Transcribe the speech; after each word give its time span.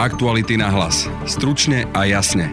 Aktuality 0.00 0.56
na 0.56 0.72
hlas. 0.72 1.12
Stručne 1.28 1.84
a 1.92 2.08
jasne. 2.08 2.48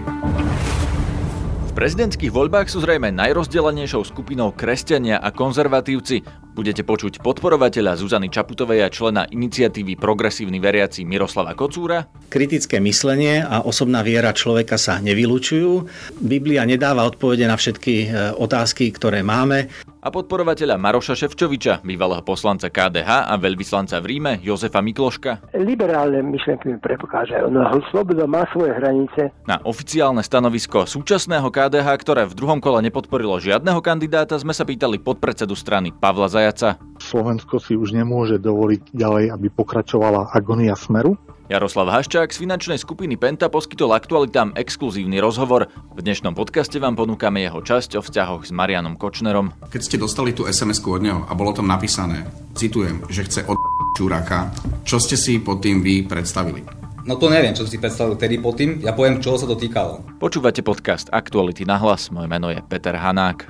V 1.64 1.72
prezidentských 1.72 2.28
voľbách 2.28 2.68
sú 2.68 2.84
zrejme 2.84 3.08
najrozdelenejšou 3.16 4.04
skupinou 4.04 4.52
kresťania 4.52 5.16
a 5.16 5.32
konzervatívci. 5.32 6.28
Budete 6.52 6.84
počuť 6.84 7.24
podporovateľa 7.24 8.04
Zuzany 8.04 8.28
Čaputovej 8.28 8.84
a 8.84 8.92
člena 8.92 9.24
iniciatívy 9.32 9.96
Progresívny 9.96 10.60
veriaci 10.60 11.08
Miroslava 11.08 11.56
Kocúra. 11.56 12.12
Kritické 12.28 12.84
myslenie 12.84 13.40
a 13.40 13.64
osobná 13.64 14.04
viera 14.04 14.36
človeka 14.36 14.76
sa 14.76 15.00
nevylučujú. 15.00 15.88
Biblia 16.20 16.68
nedáva 16.68 17.08
odpovede 17.08 17.48
na 17.48 17.56
všetky 17.56 17.96
e, 17.96 18.08
otázky, 18.36 18.92
ktoré 18.92 19.24
máme 19.24 19.72
a 20.08 20.16
podporovateľa 20.16 20.80
Maroša 20.80 21.20
Ševčoviča, 21.20 21.84
bývalého 21.84 22.24
poslanca 22.24 22.72
KDH 22.72 23.28
a 23.28 23.36
veľvyslanca 23.36 24.00
v 24.00 24.06
Ríme 24.08 24.34
Jozefa 24.40 24.80
Mikloška. 24.80 25.52
Liberálne 25.60 26.24
myšlenky 26.24 26.72
mi 26.72 26.80
prepokážajú. 26.80 27.52
No 27.52 27.68
sloboda 27.92 28.24
má 28.24 28.48
svoje 28.56 28.72
hranice. 28.72 29.36
Na 29.44 29.60
oficiálne 29.68 30.24
stanovisko 30.24 30.88
súčasného 30.88 31.52
KDH, 31.52 31.88
ktoré 32.00 32.24
v 32.24 32.40
druhom 32.40 32.64
kole 32.64 32.80
nepodporilo 32.88 33.36
žiadneho 33.36 33.84
kandidáta, 33.84 34.40
sme 34.40 34.56
sa 34.56 34.64
pýtali 34.64 34.96
podpredsedu 35.04 35.60
strany 35.60 35.92
Pavla 35.92 36.32
Zajaca. 36.32 36.80
Slovensko 37.04 37.60
si 37.60 37.76
už 37.76 37.92
nemôže 37.92 38.40
dovoliť 38.40 38.96
ďalej, 38.96 39.36
aby 39.36 39.52
pokračovala 39.52 40.32
agonia 40.32 40.80
smeru 40.80 41.20
Jaroslav 41.48 41.88
Haščák 41.88 42.36
z 42.36 42.44
finančnej 42.44 42.76
skupiny 42.76 43.16
Penta 43.16 43.48
poskytol 43.48 43.96
aktualitám 43.96 44.52
exkluzívny 44.60 45.24
rozhovor. 45.24 45.72
V 45.96 46.00
dnešnom 46.04 46.36
podcaste 46.36 46.76
vám 46.76 47.00
ponúkame 47.00 47.48
jeho 47.48 47.64
časť 47.64 47.96
o 47.96 48.02
vzťahoch 48.04 48.44
s 48.44 48.52
Marianom 48.52 49.00
Kočnerom. 49.00 49.56
Keď 49.72 49.80
ste 49.80 49.96
dostali 49.96 50.36
tú 50.36 50.44
sms 50.44 50.84
od 50.84 51.00
neho 51.00 51.24
a 51.24 51.32
bolo 51.40 51.56
tam 51.56 51.72
napísané, 51.72 52.28
citujem, 52.52 53.00
že 53.08 53.24
chce 53.24 53.48
od 53.48 53.56
Čuraka, 53.96 54.52
čo 54.84 55.00
ste 55.00 55.16
si 55.16 55.40
pod 55.40 55.64
tým 55.64 55.80
vy 55.80 56.04
predstavili? 56.04 56.68
No 57.08 57.16
to 57.16 57.32
neviem, 57.32 57.56
čo 57.56 57.64
si 57.64 57.80
predstavil 57.80 58.20
tedy 58.20 58.44
pod 58.44 58.60
tým. 58.60 58.84
Ja 58.84 58.92
poviem, 58.92 59.24
čo 59.24 59.40
sa 59.40 59.48
to 59.48 59.56
týkalo. 59.56 60.04
Počúvate 60.20 60.60
podcast 60.68 61.08
Aktuality 61.16 61.64
na 61.64 61.80
hlas. 61.80 62.12
Moje 62.12 62.28
meno 62.28 62.52
je 62.52 62.60
Peter 62.68 63.00
Hanák. 63.00 63.48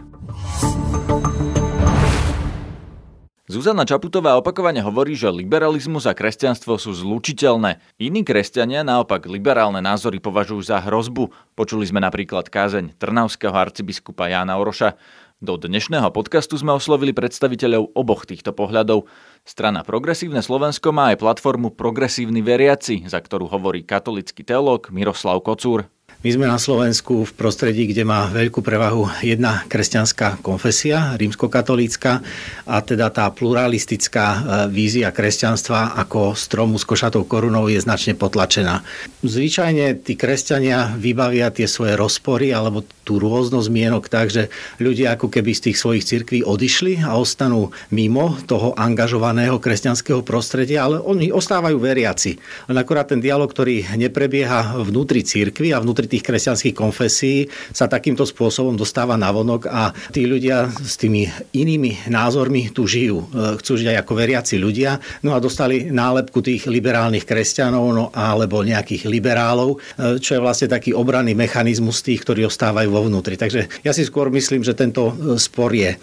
Zuzana 3.47 3.87
Čaputová 3.87 4.35
opakovane 4.35 4.83
hovorí, 4.83 5.15
že 5.15 5.31
liberalizmus 5.31 6.03
a 6.03 6.11
kresťanstvo 6.11 6.75
sú 6.75 6.91
zlučiteľné. 6.91 7.79
Iní 7.95 8.27
kresťania 8.27 8.83
naopak 8.83 9.23
liberálne 9.23 9.79
názory 9.79 10.19
považujú 10.19 10.67
za 10.67 10.83
hrozbu. 10.83 11.31
Počuli 11.55 11.87
sme 11.87 12.03
napríklad 12.03 12.51
kázeň 12.51 12.99
trnavského 12.99 13.55
arcibiskupa 13.55 14.27
Jána 14.27 14.59
Oroša. 14.59 14.99
Do 15.39 15.55
dnešného 15.55 16.11
podcastu 16.11 16.59
sme 16.59 16.75
oslovili 16.75 17.15
predstaviteľov 17.15 17.95
oboch 17.95 18.27
týchto 18.27 18.51
pohľadov. 18.51 19.07
Strana 19.47 19.87
Progresívne 19.87 20.43
Slovensko 20.43 20.91
má 20.91 21.15
aj 21.15 21.23
platformu 21.23 21.71
Progresívny 21.71 22.43
veriaci, 22.43 23.07
za 23.07 23.23
ktorú 23.23 23.47
hovorí 23.47 23.79
katolický 23.79 24.43
teológ 24.43 24.91
Miroslav 24.91 25.39
Kocúr. 25.39 25.87
My 26.25 26.33
sme 26.33 26.49
na 26.49 26.57
Slovensku 26.57 27.29
v 27.29 27.35
prostredí, 27.37 27.85
kde 27.85 28.01
má 28.01 28.25
veľkú 28.33 28.65
prevahu 28.65 29.05
jedna 29.21 29.61
kresťanská 29.69 30.41
konfesia, 30.41 31.13
rímskokatolícka, 31.13 32.25
a 32.65 32.75
teda 32.81 33.13
tá 33.13 33.29
pluralistická 33.29 34.25
e, 34.25 34.39
vízia 34.73 35.13
kresťanstva 35.13 35.93
ako 35.93 36.33
stromu 36.33 36.81
s 36.81 36.89
košatou 36.89 37.21
korunou 37.29 37.69
je 37.69 37.77
značne 37.77 38.17
potlačená. 38.17 38.81
Zvyčajne 39.21 40.01
tí 40.01 40.17
kresťania 40.17 40.97
vybavia 40.97 41.53
tie 41.53 41.69
svoje 41.69 41.93
rozpory 41.93 42.49
alebo 42.49 42.81
tú 43.07 43.23
rôznosť 43.23 43.71
mienok 43.71 44.11
tak, 44.11 44.27
že 44.27 44.51
ľudia 44.83 45.15
ako 45.15 45.31
keby 45.31 45.55
z 45.55 45.71
tých 45.71 45.79
svojich 45.79 46.03
cirkví 46.03 46.43
odišli 46.43 47.07
a 47.07 47.15
ostanú 47.15 47.71
mimo 47.95 48.35
toho 48.43 48.75
angažovaného 48.75 49.63
kresťanského 49.63 50.27
prostredia, 50.27 50.83
ale 50.83 50.99
oni 50.99 51.31
ostávajú 51.31 51.79
veriaci. 51.79 52.35
Len 52.67 52.75
akorát 52.75 53.07
ten 53.07 53.23
dialog, 53.23 53.47
ktorý 53.47 53.95
neprebieha 53.95 54.83
vnútri 54.83 55.23
cirkvi 55.23 55.71
a 55.71 55.79
vnútri 55.79 56.11
tých 56.11 56.27
kresťanských 56.27 56.75
konfesí 56.75 57.47
sa 57.71 57.87
takýmto 57.87 58.27
spôsobom 58.27 58.75
dostáva 58.75 59.15
na 59.15 59.31
vonok 59.31 59.71
a 59.71 59.95
tí 60.11 60.27
ľudia 60.27 60.67
s 60.67 60.99
tými 60.99 61.31
inými 61.55 62.11
názormi 62.11 62.75
tu 62.75 62.83
žijú. 62.83 63.23
Chcú 63.31 63.71
žiť 63.79 63.95
aj 63.95 63.97
ako 64.03 64.13
veriaci 64.19 64.59
ľudia, 64.59 64.99
no 65.23 65.31
a 65.31 65.39
dostali 65.39 65.87
nálepku 65.87 66.43
tých 66.43 66.67
liberálnych 66.67 67.23
kresťanov 67.23 67.85
no, 67.95 68.05
alebo 68.11 68.65
nejakých 68.65 69.07
liberálov, 69.07 69.79
čo 70.19 70.31
je 70.35 70.43
vlastne 70.43 70.67
taký 70.67 70.91
obranný 70.91 71.37
mechanizmus 71.37 72.01
tých, 72.01 72.25
ktorí 72.25 72.43
ostávajú 72.49 72.89
vo 72.97 73.05
vnútri. 73.05 73.37
Takže 73.37 73.85
ja 73.85 73.93
si 73.93 74.01
skôr 74.01 74.33
myslím, 74.33 74.65
že 74.65 74.73
tento 74.73 75.13
e, 75.13 75.37
spor 75.37 75.69
je 75.69 75.93
e, 75.93 75.97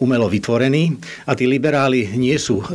umelo 0.00 0.24
vytvorený 0.26 0.96
a 1.28 1.36
tí 1.36 1.44
liberáli 1.44 2.16
nie 2.16 2.40
sú 2.40 2.64
e, 2.64 2.66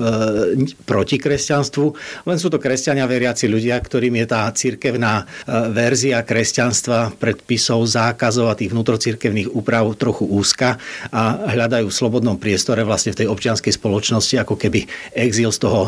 proti 0.86 1.18
kresťanstvu, 1.18 1.86
len 2.30 2.38
sú 2.38 2.54
to 2.54 2.62
kresťania 2.62 3.10
veriaci 3.10 3.50
ľudia, 3.50 3.82
ktorým 3.82 4.22
je 4.22 4.26
tá 4.30 4.48
cirkevná 4.54 5.28
verzia 5.72 6.22
kresťanstva, 6.22 7.18
predpisov, 7.18 7.82
zákazov 7.88 8.52
a 8.52 8.58
tých 8.58 8.72
vnútrocirkevných 8.72 9.52
úprav 9.54 9.88
trochu 9.98 10.28
úzka 10.28 10.78
a 11.10 11.50
hľadajú 11.50 11.90
v 11.90 11.98
slobodnom 11.98 12.38
priestore 12.38 12.86
vlastne 12.86 13.16
v 13.16 13.26
tej 13.26 13.28
občianskej 13.32 13.74
spoločnosti 13.74 14.36
ako 14.42 14.56
keby 14.60 14.86
exil 15.16 15.50
z 15.50 15.60
toho 15.62 15.82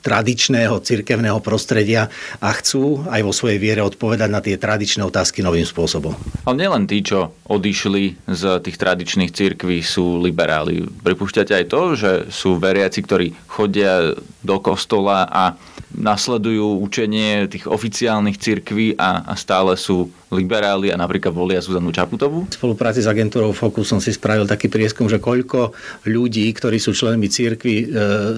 tradičného 0.00 0.80
cirkevného 0.80 1.38
prostredia 1.44 2.08
a 2.40 2.48
chcú 2.56 3.04
aj 3.08 3.20
vo 3.20 3.32
svojej 3.32 3.60
viere 3.60 3.84
odpovedať 3.84 4.30
na 4.32 4.40
tie 4.40 4.56
tradičné 4.56 5.04
otázky 5.04 5.44
novým 5.44 5.68
spôsobom. 5.68 6.16
Ale 6.48 6.56
nielen 6.56 6.88
tí, 6.88 7.03
čo 7.04 7.36
odišli 7.46 8.24
z 8.24 8.42
tých 8.64 8.80
tradičných 8.80 9.30
cirkví, 9.30 9.84
sú 9.84 10.18
liberáli. 10.24 10.88
Pripúšťate 11.04 11.52
aj 11.52 11.64
to, 11.68 11.80
že 11.94 12.12
sú 12.32 12.56
veriaci, 12.56 13.04
ktorí 13.04 13.26
chodia 13.46 14.16
do 14.40 14.56
kostola 14.58 15.28
a 15.28 15.54
nasledujú 15.94 16.82
učenie 16.82 17.46
tých 17.46 17.70
oficiálnych 17.70 18.36
cirkví 18.36 18.98
a, 18.98 19.22
a 19.22 19.34
stále 19.38 19.78
sú 19.78 20.10
liberáli 20.34 20.90
a 20.90 20.98
napríklad 20.98 21.30
volia 21.30 21.62
Zuzanu 21.62 21.94
Čaputovú? 21.94 22.50
V 22.50 22.58
spolupráci 22.58 22.98
s 22.98 23.06
agentúrou 23.06 23.54
Focus 23.54 23.94
som 23.94 24.02
si 24.02 24.10
spravil 24.10 24.50
taký 24.50 24.66
prieskum, 24.66 25.06
že 25.06 25.22
koľko 25.22 25.70
ľudí, 26.10 26.50
ktorí 26.50 26.82
sú 26.82 26.90
členmi 26.90 27.30
cirkvi, 27.30 27.76
e, 27.78 27.86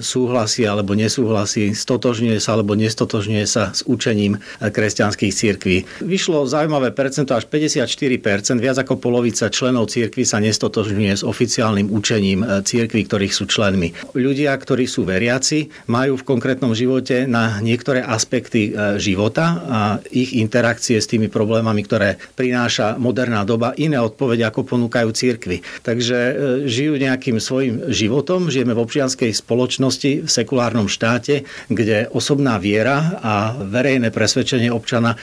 súhlasí 0.05 0.69
alebo 0.69 0.93
nesúhlasí, 0.93 1.73
stotožňuje 1.73 2.37
sa 2.37 2.53
alebo 2.53 2.77
nestotožňuje 2.77 3.45
sa 3.49 3.73
s 3.73 3.81
učením 3.89 4.37
kresťanských 4.61 5.33
cirkví. 5.33 5.77
Vyšlo 6.05 6.45
zaujímavé 6.45 6.93
percento 6.93 7.33
až 7.33 7.49
54%, 7.49 8.56
viac 8.59 8.77
ako 8.81 8.99
polovica 8.99 9.49
členov 9.49 9.89
cirkvi 9.89 10.27
sa 10.27 10.37
nestotožňuje 10.43 11.13
s 11.13 11.23
oficiálnym 11.23 11.89
učením 11.89 12.43
e, 12.43 12.61
cirkví, 12.61 13.07
ktorých 13.07 13.33
sú 13.33 13.49
členmi. 13.49 13.93
Ľudia, 14.13 14.53
ktorí 14.53 14.85
sú 14.85 15.07
veriaci, 15.07 15.89
majú 15.89 16.19
v 16.19 16.27
konkrétnom 16.27 16.75
živote 16.75 17.25
na 17.25 17.57
niektoré 17.63 18.03
aspekty 18.03 18.71
e, 18.71 18.99
života 18.99 19.45
a 19.67 19.79
ich 20.11 20.35
interakcie 20.35 20.99
s 20.99 21.07
tými 21.07 21.31
problémami, 21.31 21.81
ktoré 21.85 22.19
prináša 22.35 22.99
moderná 22.99 23.47
doba, 23.47 23.73
iné 23.79 23.97
odpovede, 24.01 24.43
ako 24.45 24.67
ponúkajú 24.67 25.09
církvy. 25.13 25.63
Takže 25.85 26.17
e, 26.17 26.33
žijú 26.67 26.99
nejakým 26.99 27.39
svojim 27.39 27.89
životom, 27.89 28.51
žijeme 28.51 28.75
v 28.75 28.83
občianskej 28.83 29.31
spoločnosti, 29.31 30.25
v 30.25 30.29
sekulárnom 30.29 30.91
štáte, 30.91 31.47
kde 31.71 32.09
osobná 32.11 32.59
viera 32.59 33.19
a 33.23 33.55
verejné 33.57 34.09
presvedčenie 34.09 34.69
občana 34.71 35.19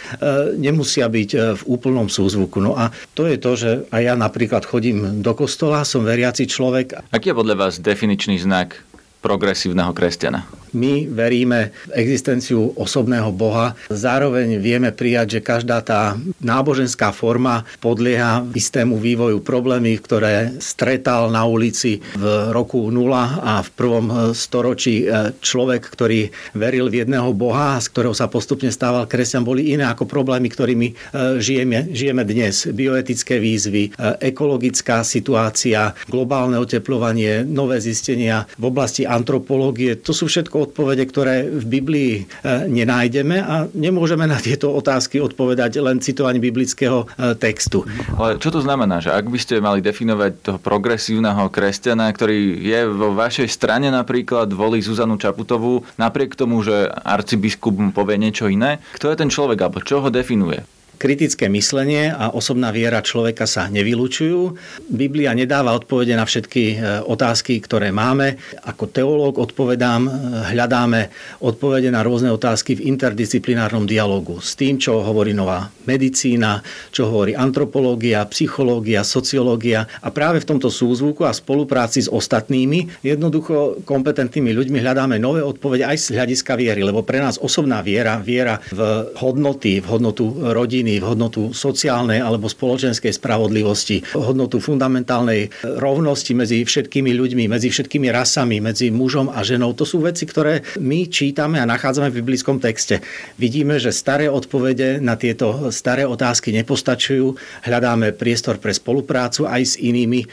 nemusia 0.56 1.08
byť 1.08 1.30
v 1.60 1.62
úplnom 1.68 2.06
súzvuku. 2.08 2.62
No 2.62 2.78
a 2.78 2.90
to 3.12 3.23
je 3.26 3.38
to, 3.40 3.52
že 3.56 3.70
aj 3.90 4.02
ja 4.02 4.14
napríklad 4.14 4.64
chodím 4.64 5.20
do 5.24 5.32
kostola, 5.32 5.84
som 5.86 6.04
veriaci 6.04 6.48
človek. 6.48 7.12
Aký 7.12 7.32
je 7.32 7.38
podľa 7.38 7.56
vás 7.56 7.74
definičný 7.80 8.40
znak 8.40 8.93
progresívneho 9.24 9.96
kresťana? 9.96 10.44
My 10.74 11.06
veríme 11.06 11.70
v 11.86 11.90
existenciu 11.94 12.74
osobného 12.74 13.30
Boha. 13.30 13.78
Zároveň 13.86 14.58
vieme 14.58 14.90
prijať, 14.90 15.38
že 15.38 15.46
každá 15.46 15.78
tá 15.86 16.18
náboženská 16.42 17.14
forma 17.14 17.62
podlieha 17.78 18.42
istému 18.58 18.98
vývoju 18.98 19.38
problémy, 19.38 19.94
ktoré 20.02 20.58
stretal 20.58 21.30
na 21.30 21.46
ulici 21.46 22.02
v 22.18 22.50
roku 22.50 22.90
0 22.90 23.14
a 23.38 23.62
v 23.62 23.70
prvom 23.70 24.34
storočí 24.34 25.06
e, 25.06 25.30
človek, 25.38 25.86
ktorý 25.86 26.34
veril 26.58 26.90
v 26.90 27.06
jedného 27.06 27.30
Boha, 27.30 27.78
z 27.78 27.86
ktorého 27.94 28.12
sa 28.18 28.26
postupne 28.26 28.74
stával 28.74 29.06
kresťan, 29.06 29.46
boli 29.46 29.70
iné 29.70 29.86
ako 29.86 30.10
problémy, 30.10 30.50
ktorými 30.50 30.88
e, 30.90 30.94
žijeme, 31.38 31.94
žijeme 31.94 32.26
dnes. 32.26 32.66
Bioetické 32.66 33.38
výzvy, 33.38 33.94
e, 33.94 34.26
ekologická 34.26 35.06
situácia, 35.06 35.94
globálne 36.10 36.58
oteplovanie, 36.58 37.46
nové 37.46 37.78
zistenia 37.78 38.50
v 38.58 38.74
oblasti 38.74 39.06
antropológie. 39.14 39.94
To 40.02 40.10
sú 40.10 40.26
všetko 40.26 40.70
odpovede, 40.70 41.06
ktoré 41.06 41.46
v 41.46 41.64
Biblii 41.64 42.12
e, 42.18 42.22
nenájdeme 42.66 43.36
a 43.38 43.70
nemôžeme 43.70 44.26
na 44.26 44.38
tieto 44.42 44.74
otázky 44.74 45.22
odpovedať 45.22 45.78
len 45.78 46.02
citovaním 46.02 46.50
biblického 46.50 47.06
e, 47.06 47.34
textu. 47.38 47.86
Ale 48.18 48.42
čo 48.42 48.50
to 48.50 48.60
znamená, 48.60 48.98
že 48.98 49.14
ak 49.14 49.30
by 49.30 49.38
ste 49.38 49.62
mali 49.62 49.78
definovať 49.78 50.32
toho 50.42 50.58
progresívneho 50.58 51.46
kresťana, 51.48 52.10
ktorý 52.10 52.58
je 52.58 52.80
vo 52.90 53.14
vašej 53.14 53.46
strane 53.46 53.88
napríklad, 53.94 54.50
volí 54.50 54.82
Zuzanu 54.82 55.14
Čaputovú, 55.16 55.86
napriek 55.96 56.34
tomu, 56.34 56.60
že 56.66 56.90
arcibiskup 56.90 57.78
mu 57.78 57.90
povie 57.94 58.18
niečo 58.18 58.50
iné, 58.50 58.82
kto 58.98 59.14
je 59.14 59.20
ten 59.20 59.30
človek 59.30 59.58
alebo 59.62 59.78
čo 59.80 60.02
ho 60.02 60.10
definuje? 60.10 60.73
Kritické 60.96 61.50
myslenie 61.50 62.10
a 62.10 62.32
osobná 62.32 62.70
viera 62.70 63.04
človeka 63.04 63.44
sa 63.44 63.66
nevylučujú. 63.68 64.54
Biblia 64.90 65.34
nedáva 65.34 65.74
odpovede 65.74 66.14
na 66.14 66.24
všetky 66.24 66.64
e, 66.74 66.76
otázky, 67.04 67.58
ktoré 67.62 67.90
máme. 67.90 68.38
Ako 68.64 68.90
teológ 68.90 69.36
odpovedám, 69.40 70.02
e, 70.06 70.10
hľadáme 70.54 71.10
odpovede 71.42 71.90
na 71.90 72.04
rôzne 72.06 72.30
otázky 72.30 72.78
v 72.78 72.90
interdisciplinárnom 72.94 73.88
dialogu 73.88 74.38
s 74.38 74.54
tým, 74.54 74.78
čo 74.78 75.02
hovorí 75.02 75.34
nová 75.34 75.72
medicína, 75.88 76.60
čo 76.90 77.10
hovorí 77.10 77.34
antropológia, 77.34 78.24
psychológia, 78.30 79.04
sociológia 79.04 79.86
a 80.00 80.08
práve 80.10 80.40
v 80.40 80.48
tomto 80.54 80.68
súzvuku 80.72 81.24
a 81.24 81.32
spolupráci 81.32 82.04
s 82.04 82.12
ostatnými 82.12 83.04
jednoducho 83.04 83.84
kompetentnými 83.84 84.52
ľuďmi 84.52 84.78
hľadáme 84.80 85.16
nové 85.16 85.40
odpovede 85.40 85.84
aj 85.84 85.96
z 85.96 86.06
hľadiska 86.16 86.52
viery, 86.56 86.84
lebo 86.84 87.00
pre 87.00 87.20
nás 87.20 87.40
osobná 87.40 87.80
viera, 87.80 88.20
viera 88.20 88.60
v 88.68 88.80
hodnoty, 89.16 89.80
v 89.80 89.86
hodnotu 89.88 90.24
rodiny, 90.52 90.83
v 91.00 91.04
hodnotu 91.04 91.54
sociálnej 91.54 92.20
alebo 92.20 92.50
spoločenskej 92.50 93.14
spravodlivosti, 93.16 94.02
v 94.02 94.22
hodnotu 94.22 94.60
fundamentálnej 94.60 95.50
rovnosti 95.80 96.32
medzi 96.36 96.62
všetkými 96.62 97.14
ľuďmi, 97.14 97.44
medzi 97.48 97.68
všetkými 97.70 98.08
rasami, 98.10 98.60
medzi 98.60 98.90
mužom 98.90 99.32
a 99.32 99.40
ženou. 99.40 99.72
To 99.78 99.86
sú 99.86 100.04
veci, 100.04 100.28
ktoré 100.28 100.64
my 100.80 101.06
čítame 101.08 101.60
a 101.60 101.68
nachádzame 101.68 102.10
v 102.10 102.18
biblickom 102.20 102.58
texte. 102.58 103.00
Vidíme, 103.38 103.76
že 103.78 103.94
staré 103.94 104.26
odpovede 104.26 104.98
na 104.98 105.14
tieto 105.14 105.70
staré 105.70 106.08
otázky 106.08 106.50
nepostačujú. 106.54 107.36
Hľadáme 107.66 108.16
priestor 108.16 108.58
pre 108.58 108.72
spoluprácu 108.72 109.44
aj 109.44 109.62
s 109.62 109.74
inými 109.78 110.24
e, 110.24 110.26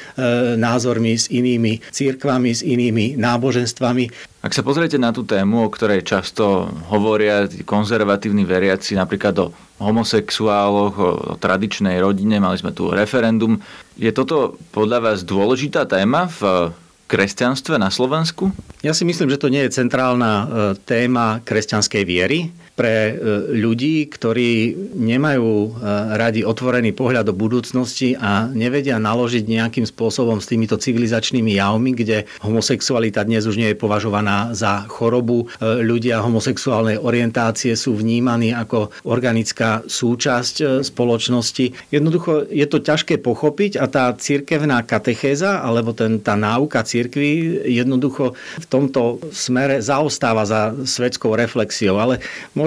názormi, 0.57 1.13
s 1.18 1.27
inými 1.27 1.83
církvami, 1.92 2.51
s 2.56 2.62
inými 2.63 3.19
náboženstvami. 3.19 4.30
Ak 4.41 4.57
sa 4.57 4.65
pozriete 4.65 4.97
na 4.97 5.13
tú 5.13 5.21
tému, 5.21 5.61
o 5.61 5.69
ktorej 5.69 6.01
často 6.01 6.65
hovoria 6.89 7.45
konzervatívni 7.61 8.41
veriaci, 8.41 8.97
napríklad 8.97 9.38
o 9.38 9.47
homosexuáloch, 9.77 10.97
o, 10.97 11.11
o 11.13 11.33
tradičnej 11.38 12.01
rodine, 12.01 12.41
mali 12.41 12.57
sme 12.57 12.73
tu 12.73 12.89
referendum. 12.89 13.61
Je 14.01 14.09
toto 14.09 14.57
podľa 14.73 14.97
vás 15.13 15.19
dôležitá 15.21 15.85
téma 15.85 16.25
v 16.41 16.73
kresťanstve 17.05 17.77
na 17.77 17.93
Slovensku? 17.93 18.49
Ja 18.81 18.97
si 18.97 19.05
myslím, 19.05 19.29
že 19.29 19.38
to 19.38 19.53
nie 19.53 19.61
je 19.67 19.77
centrálna 19.77 20.31
e, 20.31 20.45
téma 20.89 21.45
kresťanskej 21.45 22.03
viery 22.07 22.49
pre 22.81 23.13
e, 23.13 23.15
ľudí, 23.61 24.09
ktorí 24.09 24.73
nemajú 24.97 25.49
e, 25.53 25.69
radi 26.17 26.41
otvorený 26.41 26.97
pohľad 26.97 27.29
do 27.29 27.37
budúcnosti 27.37 28.17
a 28.17 28.49
nevedia 28.49 28.97
naložiť 28.97 29.45
nejakým 29.45 29.85
spôsobom 29.85 30.41
s 30.41 30.49
týmito 30.49 30.81
civilizačnými 30.81 31.61
javmi, 31.61 31.93
kde 31.93 32.25
homosexualita 32.41 33.21
dnes 33.21 33.45
už 33.45 33.61
nie 33.61 33.69
je 33.69 33.77
považovaná 33.77 34.57
za 34.57 34.89
chorobu. 34.89 35.45
E, 35.61 35.77
ľudia 35.85 36.25
homosexuálnej 36.25 36.97
orientácie 36.97 37.77
sú 37.77 37.93
vnímaní 37.93 38.49
ako 38.49 38.89
organická 39.05 39.85
súčasť 39.85 40.81
spoločnosti. 40.81 41.93
Jednoducho 41.93 42.49
je 42.49 42.65
to 42.65 42.81
ťažké 42.81 43.21
pochopiť 43.21 43.77
a 43.77 43.85
tá 43.85 44.09
cirkevná 44.17 44.81
katechéza 44.81 45.61
alebo 45.61 45.93
ten, 45.93 46.17
tá 46.17 46.33
náuka 46.33 46.81
cirkvi 46.81 47.61
jednoducho 47.69 48.33
v 48.33 48.65
tomto 48.65 49.21
smere 49.29 49.85
zaostáva 49.85 50.49
za 50.49 50.73
svetskou 50.73 51.37
reflexiou. 51.37 52.01
Ale 52.01 52.17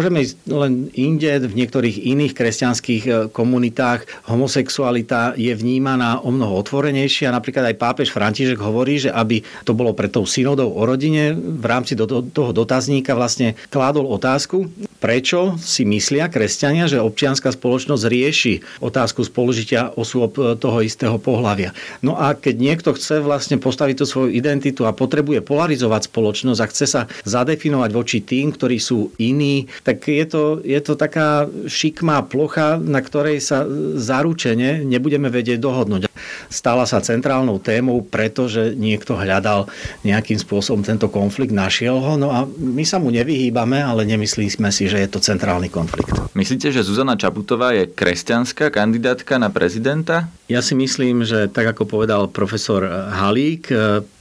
Môžeme 0.04 0.20
ísť 0.20 0.36
len 0.52 0.72
inde, 0.92 1.48
v 1.48 1.64
niektorých 1.64 1.96
iných 2.12 2.36
kresťanských 2.36 3.04
e, 3.08 3.12
komunitách 3.32 4.28
homosexualita 4.28 5.32
je 5.32 5.48
vnímaná 5.56 6.20
o 6.20 6.28
mnoho 6.28 6.60
otvorenejšia. 6.60 7.32
Napríklad 7.32 7.72
aj 7.72 7.80
pápež 7.80 8.12
František 8.12 8.60
hovorí, 8.60 9.00
že 9.00 9.08
aby 9.08 9.40
to 9.64 9.72
bolo 9.72 9.96
pre 9.96 10.12
tou 10.12 10.28
synodou 10.28 10.76
o 10.76 10.82
rodine, 10.84 11.32
v 11.32 11.64
rámci 11.64 11.96
do, 11.96 12.04
toho 12.20 12.52
dotazníka 12.52 13.16
vlastne 13.16 13.56
kládol 13.72 14.04
otázku, 14.12 14.68
prečo 15.04 15.60
si 15.60 15.84
myslia 15.84 16.32
kresťania, 16.32 16.88
že 16.88 16.96
občianská 16.96 17.52
spoločnosť 17.52 18.04
rieši 18.08 18.54
otázku 18.80 19.20
spolužitia 19.20 19.92
osôb 20.00 20.40
e, 20.40 20.56
toho 20.56 20.80
istého 20.80 21.20
pohľavia. 21.20 21.76
No 22.00 22.16
a 22.16 22.32
keď 22.32 22.56
niekto 22.56 22.96
chce 22.96 23.20
vlastne 23.20 23.60
postaviť 23.60 24.00
tú 24.00 24.08
svoju 24.08 24.32
identitu 24.32 24.88
a 24.88 24.96
potrebuje 24.96 25.44
polarizovať 25.44 26.08
spoločnosť 26.08 26.60
a 26.64 26.70
chce 26.72 26.86
sa 26.88 27.02
zadefinovať 27.28 27.90
voči 27.92 28.24
tým, 28.24 28.56
ktorí 28.56 28.80
sú 28.80 29.12
iní, 29.20 29.68
tak 29.84 30.08
je 30.08 30.24
to, 30.24 30.64
je 30.64 30.80
to 30.80 30.96
taká 30.96 31.52
šikmá 31.68 32.24
plocha, 32.24 32.80
na 32.80 33.04
ktorej 33.04 33.44
sa 33.44 33.68
zaručene 34.00 34.88
nebudeme 34.88 35.28
vedieť 35.28 35.60
dohodnúť. 35.60 36.08
Stala 36.48 36.88
sa 36.88 37.04
centrálnou 37.04 37.60
témou, 37.60 38.00
pretože 38.00 38.72
niekto 38.72 39.20
hľadal 39.20 39.68
nejakým 40.06 40.40
spôsobom 40.40 40.80
tento 40.80 41.12
konflikt, 41.12 41.52
našiel 41.52 42.00
ho, 42.00 42.16
no 42.16 42.32
a 42.32 42.48
my 42.48 42.88
sa 42.88 42.96
mu 42.96 43.12
nevyhýbame, 43.12 43.84
ale 43.84 44.08
nemyslíme 44.08 44.72
si, 44.72 44.93
že 44.94 45.02
je 45.02 45.10
to 45.10 45.18
centrálny 45.18 45.66
konflikt. 45.74 46.14
Myslíte, 46.38 46.70
že 46.70 46.86
Zuzana 46.86 47.18
Čaputová 47.18 47.74
je 47.74 47.90
kresťanská 47.90 48.70
kandidátka 48.70 49.42
na 49.42 49.50
prezidenta? 49.50 50.30
Ja 50.44 50.60
si 50.60 50.76
myslím, 50.76 51.24
že 51.24 51.48
tak 51.48 51.72
ako 51.72 51.88
povedal 51.88 52.28
profesor 52.28 52.84
Halík, 52.88 53.72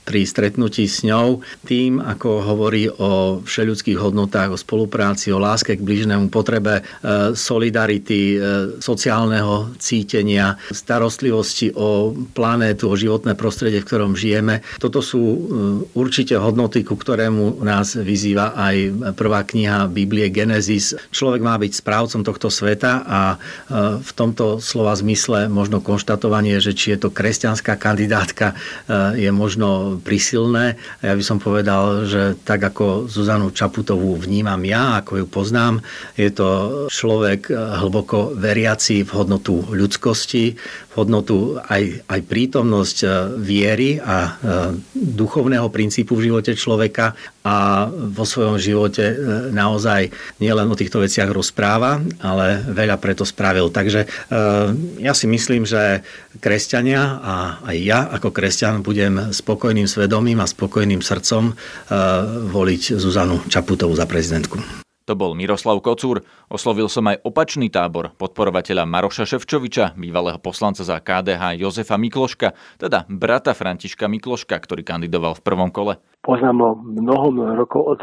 pri 0.04 0.28
stretnutí 0.28 0.86
s 0.86 1.02
ňou 1.08 1.40
tým, 1.64 2.04
ako 2.04 2.44
hovorí 2.44 2.92
o 2.92 3.40
všeľudských 3.40 3.98
hodnotách, 3.98 4.52
o 4.52 4.60
spolupráci, 4.60 5.32
o 5.32 5.40
láske 5.40 5.80
k 5.80 5.82
blížnemu 5.84 6.28
potrebe 6.28 6.80
e, 6.80 6.84
solidarity, 7.34 8.36
e, 8.36 8.38
sociálneho 8.84 9.72
cítenia, 9.80 10.60
starostlivosti 10.70 11.72
o 11.74 12.12
planétu, 12.36 12.92
o 12.92 13.00
životné 13.00 13.34
prostredie, 13.40 13.80
v 13.80 13.88
ktorom 13.88 14.14
žijeme. 14.14 14.60
Toto 14.78 15.00
sú 15.00 15.24
určite 15.96 16.36
hodnoty, 16.36 16.84
ku 16.84 17.00
ktorému 17.00 17.64
nás 17.64 17.96
vyzýva 17.96 18.54
aj 18.60 18.76
prvá 19.16 19.48
kniha 19.48 19.88
Biblie 19.88 20.28
Genesis. 20.28 20.92
Človek 21.16 21.42
má 21.42 21.56
byť 21.56 21.72
správcom 21.80 22.22
tohto 22.28 22.52
sveta 22.52 23.08
a 23.08 23.20
v 23.98 24.12
tomto 24.14 24.60
slova 24.60 24.94
zmysle 25.00 25.48
možno 25.48 25.80
konštatovanie, 26.24 26.64
že 26.64 26.72
či 26.72 26.96
je 26.96 27.04
to 27.04 27.10
kresťanská 27.12 27.76
kandidátka, 27.76 28.56
je 29.20 29.28
možno 29.36 30.00
prisilné. 30.00 30.80
Ja 31.04 31.20
by 31.20 31.24
som 31.24 31.44
povedal, 31.44 32.08
že 32.08 32.40
tak 32.48 32.64
ako 32.64 33.12
Zuzanu 33.12 33.52
Čaputovú 33.52 34.16
vnímam 34.16 34.64
ja, 34.64 35.04
ako 35.04 35.20
ju 35.20 35.26
poznám, 35.28 35.84
je 36.16 36.32
to 36.32 36.48
človek 36.88 37.52
hlboko 37.52 38.40
veriaci 38.40 39.04
v 39.04 39.12
hodnotu 39.12 39.68
ľudskosti, 39.68 40.56
v 40.94 41.02
hodnotu 41.02 41.58
aj, 41.58 42.06
aj 42.06 42.20
prítomnosť 42.22 42.98
e, 43.02 43.08
viery 43.42 43.98
a 43.98 44.30
e, 44.30 44.32
duchovného 44.94 45.66
princípu 45.74 46.14
v 46.14 46.30
živote 46.30 46.54
človeka 46.54 47.18
a 47.42 47.90
vo 47.90 48.22
svojom 48.22 48.62
živote 48.62 49.02
e, 49.02 49.16
naozaj 49.50 50.14
nielen 50.38 50.70
o 50.70 50.78
týchto 50.78 51.02
veciach 51.02 51.34
rozpráva, 51.34 51.98
ale 52.22 52.62
veľa 52.70 53.02
preto 53.02 53.26
spravil. 53.26 53.74
Takže 53.74 54.06
ja 55.02 55.14
si 55.18 55.26
myslím, 55.26 55.66
že 55.66 56.03
kresťania 56.40 57.02
a 57.20 57.36
aj 57.68 57.78
ja 57.82 58.00
ako 58.12 58.30
kresťan 58.30 58.86
budem 58.86 59.34
spokojný 59.34 59.64
spokojným 59.64 59.88
svedomím 59.88 60.44
a 60.44 60.48
spokojným 60.50 61.00
srdcom 61.00 61.50
eh, 61.50 61.56
voliť 62.52 63.00
Zuzanu 63.00 63.42
Čaputovú 63.48 63.96
za 63.96 64.04
prezidentku. 64.04 64.60
To 65.04 65.20
bol 65.20 65.36
Miroslav 65.36 65.84
Kocúr. 65.84 66.24
Oslovil 66.48 66.88
som 66.88 67.08
aj 67.12 67.24
opačný 67.28 67.68
tábor 67.68 68.16
podporovateľa 68.16 68.88
Maroša 68.88 69.28
Ševčoviča, 69.28 69.96
bývalého 70.00 70.40
poslanca 70.40 70.84
za 70.88 70.96
KDH 71.00 71.60
Jozefa 71.60 72.00
Mikloška, 72.00 72.56
teda 72.80 73.04
brata 73.12 73.52
Františka 73.52 74.08
Mikloška, 74.08 74.56
ktorý 74.56 74.84
kandidoval 74.84 75.36
v 75.40 75.44
prvom 75.44 75.72
kole. 75.76 76.00
Poznám 76.24 76.58
ho 76.64 76.72
mnoho, 76.80 77.36
mnoho 77.36 77.54
rokov 77.68 78.00
od 78.00 78.02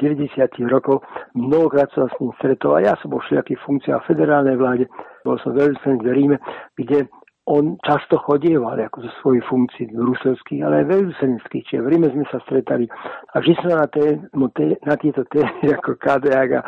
90 0.00 0.34
rokov. 0.68 1.00
Mnohokrát 1.32 1.88
som 1.96 2.08
s 2.08 2.16
ním 2.20 2.32
stretol 2.40 2.76
a 2.76 2.84
ja 2.84 2.94
som 3.00 3.12
vo 3.12 3.24
všetkých 3.24 3.60
funkciách 3.64 4.04
federálnej 4.04 4.60
vláde. 4.60 4.84
Bol 5.24 5.40
som 5.40 5.56
veľmi 5.56 5.80
v 5.80 6.12
Ríme, 6.12 6.36
kde 6.76 7.08
on 7.44 7.76
často 7.84 8.16
chodieval 8.16 8.80
ako 8.80 9.04
zo 9.04 9.12
svojich 9.20 9.44
funkcií 9.44 9.92
bruselských, 9.92 10.64
ale 10.64 10.80
aj 10.80 10.96
veľvyslenských, 10.96 11.64
čiže 11.68 11.84
v 11.84 11.90
Ríme 11.92 12.08
sme 12.08 12.24
sa 12.32 12.40
stretali 12.48 12.88
a 13.36 13.36
vždy 13.36 13.52
sa 13.60 13.84
na, 13.84 13.88
té, 13.88 14.16
no 14.32 14.48
té, 14.48 14.80
na 14.88 14.96
tieto 14.96 15.28
témy 15.28 15.68
ako 15.76 16.00
KDAG 16.00 16.50
a 16.56 16.62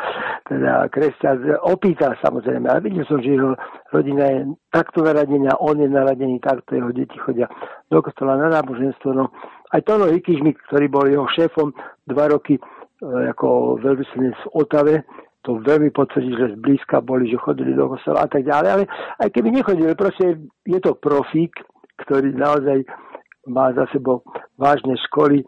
teda 0.45 0.85
kresťan 0.93 1.57
opýtal 1.65 2.13
samozrejme. 2.21 2.69
A 2.69 2.77
videl 2.77 3.09
som, 3.09 3.17
že 3.17 3.33
jeho 3.33 3.57
rodina 3.89 4.29
je 4.29 4.39
takto 4.69 5.01
naradená, 5.01 5.57
on 5.57 5.81
je 5.81 5.89
naradený 5.89 6.37
takto, 6.45 6.77
jeho 6.77 6.93
deti 6.93 7.17
chodia 7.17 7.49
do 7.89 7.97
kostola 8.05 8.37
na 8.37 8.53
náboženstvo. 8.61 9.17
No, 9.17 9.33
aj 9.73 9.81
Tono 9.81 10.13
Hikižmik, 10.13 10.61
ktorý 10.69 10.85
bol 10.93 11.09
jeho 11.09 11.25
šéfom 11.33 11.73
dva 12.05 12.29
roky 12.29 12.55
e, 12.55 12.61
ako 13.33 13.81
veľvyslenec 13.81 14.37
v 14.45 14.47
Otave, 14.53 14.95
to 15.45 15.61
veľmi 15.63 15.93
potvrdí, 15.93 16.33
že 16.33 16.55
zblízka 16.59 17.01
boli, 17.01 17.29
že 17.29 17.39
chodili 17.39 17.77
do 17.77 17.87
kostola 17.89 18.25
a 18.25 18.29
tak 18.29 18.43
ďalej, 18.43 18.69
ale 18.69 18.83
aj 19.21 19.29
keby 19.31 19.49
nechodili, 19.53 19.93
proste 19.95 20.41
je 20.65 20.79
to 20.81 20.97
profík, 20.97 21.53
ktorý 22.03 22.33
naozaj 22.35 22.83
má 23.47 23.71
za 23.73 23.87
sebou 23.95 24.21
vážne 24.59 24.99
školy, 25.07 25.41
e, 25.41 25.45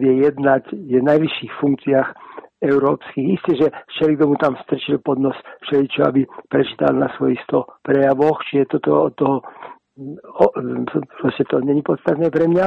vie 0.00 0.24
jednať, 0.24 0.72
je 0.72 0.96
v 0.96 1.08
najvyšších 1.08 1.52
funkciách 1.60 2.08
európskych. 2.58 3.26
Isté, 3.38 3.50
že 3.54 3.68
všelik 3.94 4.24
mu 4.26 4.34
tam 4.40 4.58
strčil 4.66 4.98
pod 4.98 5.22
nos 5.22 5.36
všeličo, 5.68 6.08
aby 6.08 6.26
prečítal 6.50 6.96
na 6.96 7.12
svojich 7.14 7.38
100 7.46 7.86
prejavoch, 7.86 8.42
čiže 8.50 8.80
toto 8.80 8.90
od 9.06 9.14
toho, 9.14 9.36
o, 10.42 10.46
proste 11.22 11.44
to 11.46 11.62
není 11.62 11.84
podstatné 11.84 12.32
pre 12.32 12.50
mňa. 12.50 12.66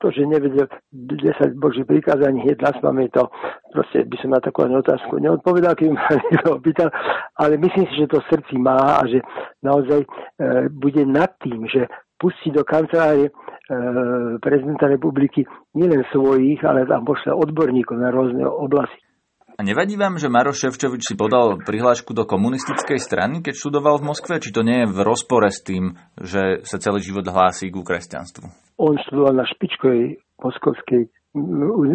To, 0.00 0.10
že 0.10 0.26
nevedel 0.26 0.66
10 0.92 1.54
boží 1.54 1.84
prikázaní 1.84 2.42
na 2.44 2.70
spamäť, 2.74 3.08
to 3.14 3.22
proste 3.72 4.04
by 4.04 4.16
som 4.18 4.30
na 4.34 4.40
takú 4.42 4.66
otázku 4.66 5.18
neodpovedal, 5.18 5.74
keby 5.74 5.94
ma 5.94 6.08
niekto 6.30 6.58
opýtal, 6.58 6.88
ale 7.38 7.56
myslím 7.56 7.86
si, 7.90 7.94
že 8.02 8.10
to 8.10 8.18
srdci 8.26 8.58
má 8.58 8.98
a 8.98 9.02
že 9.06 9.22
naozaj 9.62 10.00
e, 10.02 10.08
bude 10.70 11.02
nad 11.06 11.30
tým, 11.38 11.68
že 11.70 11.86
pustí 12.18 12.50
do 12.50 12.64
kancelárie 12.64 13.28
e, 13.28 13.32
prezidenta 14.40 14.88
republiky 14.88 15.44
nielen 15.76 16.02
svojich, 16.10 16.64
ale 16.64 16.88
tam 16.88 17.04
pošle 17.04 17.36
odborníkov 17.36 18.00
na 18.00 18.10
rôzne 18.10 18.48
oblasti. 18.48 19.03
A 19.54 19.62
nevadí 19.62 19.94
vám, 19.94 20.18
že 20.18 20.26
Maroš 20.26 20.66
Ševčovič 20.66 21.02
si 21.06 21.14
podal 21.14 21.62
prihlášku 21.62 22.10
do 22.10 22.26
komunistickej 22.26 22.98
strany, 22.98 23.38
keď 23.38 23.54
študoval 23.54 24.02
v 24.02 24.10
Moskve? 24.10 24.42
Či 24.42 24.50
to 24.50 24.66
nie 24.66 24.82
je 24.82 24.90
v 24.90 24.98
rozpore 25.06 25.46
s 25.46 25.62
tým, 25.62 25.94
že 26.18 26.66
sa 26.66 26.82
celý 26.82 26.98
život 26.98 27.22
hlási 27.22 27.70
ku 27.70 27.86
kresťanstvu? 27.86 28.50
On 28.82 28.98
študoval 28.98 29.38
na 29.38 29.46
špičkovej 29.46 30.18
moskovskej 30.42 31.06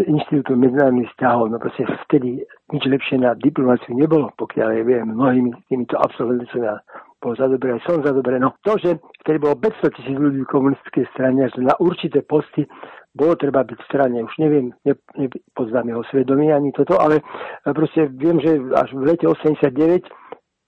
inštitútu 0.07 0.55
medzinárodných 0.55 1.11
vzťahov, 1.15 1.51
no 1.51 1.59
proste 1.63 1.87
vtedy 2.07 2.43
nič 2.75 2.83
lepšie 2.83 3.23
na 3.23 3.35
diplomáciu 3.39 3.95
nebolo, 3.95 4.31
pokiaľ 4.35 4.67
ja 4.79 4.83
viem, 4.83 5.15
mnohými 5.15 5.55
týmito 5.71 5.95
absolventmi 5.95 6.47
som 6.51 6.63
ja 6.63 6.75
bol 7.23 7.35
za 7.39 7.47
dobre, 7.47 7.79
aj 7.79 7.83
som 7.87 8.03
za 8.03 8.11
dobre. 8.11 8.35
No 8.39 8.55
to, 8.63 8.75
že 8.79 8.99
vtedy 9.23 9.39
bolo 9.39 9.55
500 9.59 9.95
tisíc 9.95 10.15
ľudí 10.15 10.43
v 10.43 10.51
komunistickej 10.51 11.05
strane, 11.15 11.47
že 11.51 11.59
na 11.63 11.75
určité 11.79 12.19
posty 12.23 12.67
bolo 13.15 13.33
treba 13.35 13.65
byť 13.65 13.77
v 13.77 13.87
strane. 13.89 14.17
Už 14.21 14.33
neviem, 14.37 14.73
ne, 14.85 14.93
nepoznám 15.17 15.89
jeho 15.89 16.03
svedomie 16.13 16.53
ani 16.53 16.69
toto, 16.71 16.97
ale 17.01 17.21
proste 17.65 18.09
viem, 18.09 18.37
že 18.39 18.57
až 18.73 18.93
v 18.93 19.13
lete 19.13 19.25
89 19.25 20.05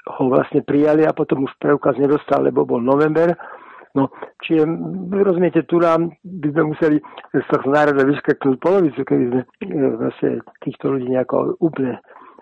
ho 0.02 0.24
vlastne 0.30 0.66
prijali 0.66 1.06
a 1.06 1.14
potom 1.14 1.46
už 1.46 1.54
preukaz 1.62 1.94
nedostal, 2.02 2.42
lebo 2.42 2.66
bol 2.66 2.82
november. 2.82 3.38
No, 3.92 4.08
čiže 4.40 4.64
rozumiete, 5.12 5.68
tu 5.68 5.76
nám 5.76 6.16
by 6.24 6.48
sme 6.56 6.64
museli 6.72 6.98
z 7.36 7.46
toho 7.52 7.68
národa 7.68 8.08
vyskaknúť 8.08 8.56
polovicu, 8.64 9.04
keby 9.04 9.24
sme 9.28 9.42
e, 9.44 9.88
vlastne 10.00 10.32
týchto 10.64 10.96
ľudí 10.96 11.12
nejako 11.12 11.60
úplne 11.60 12.00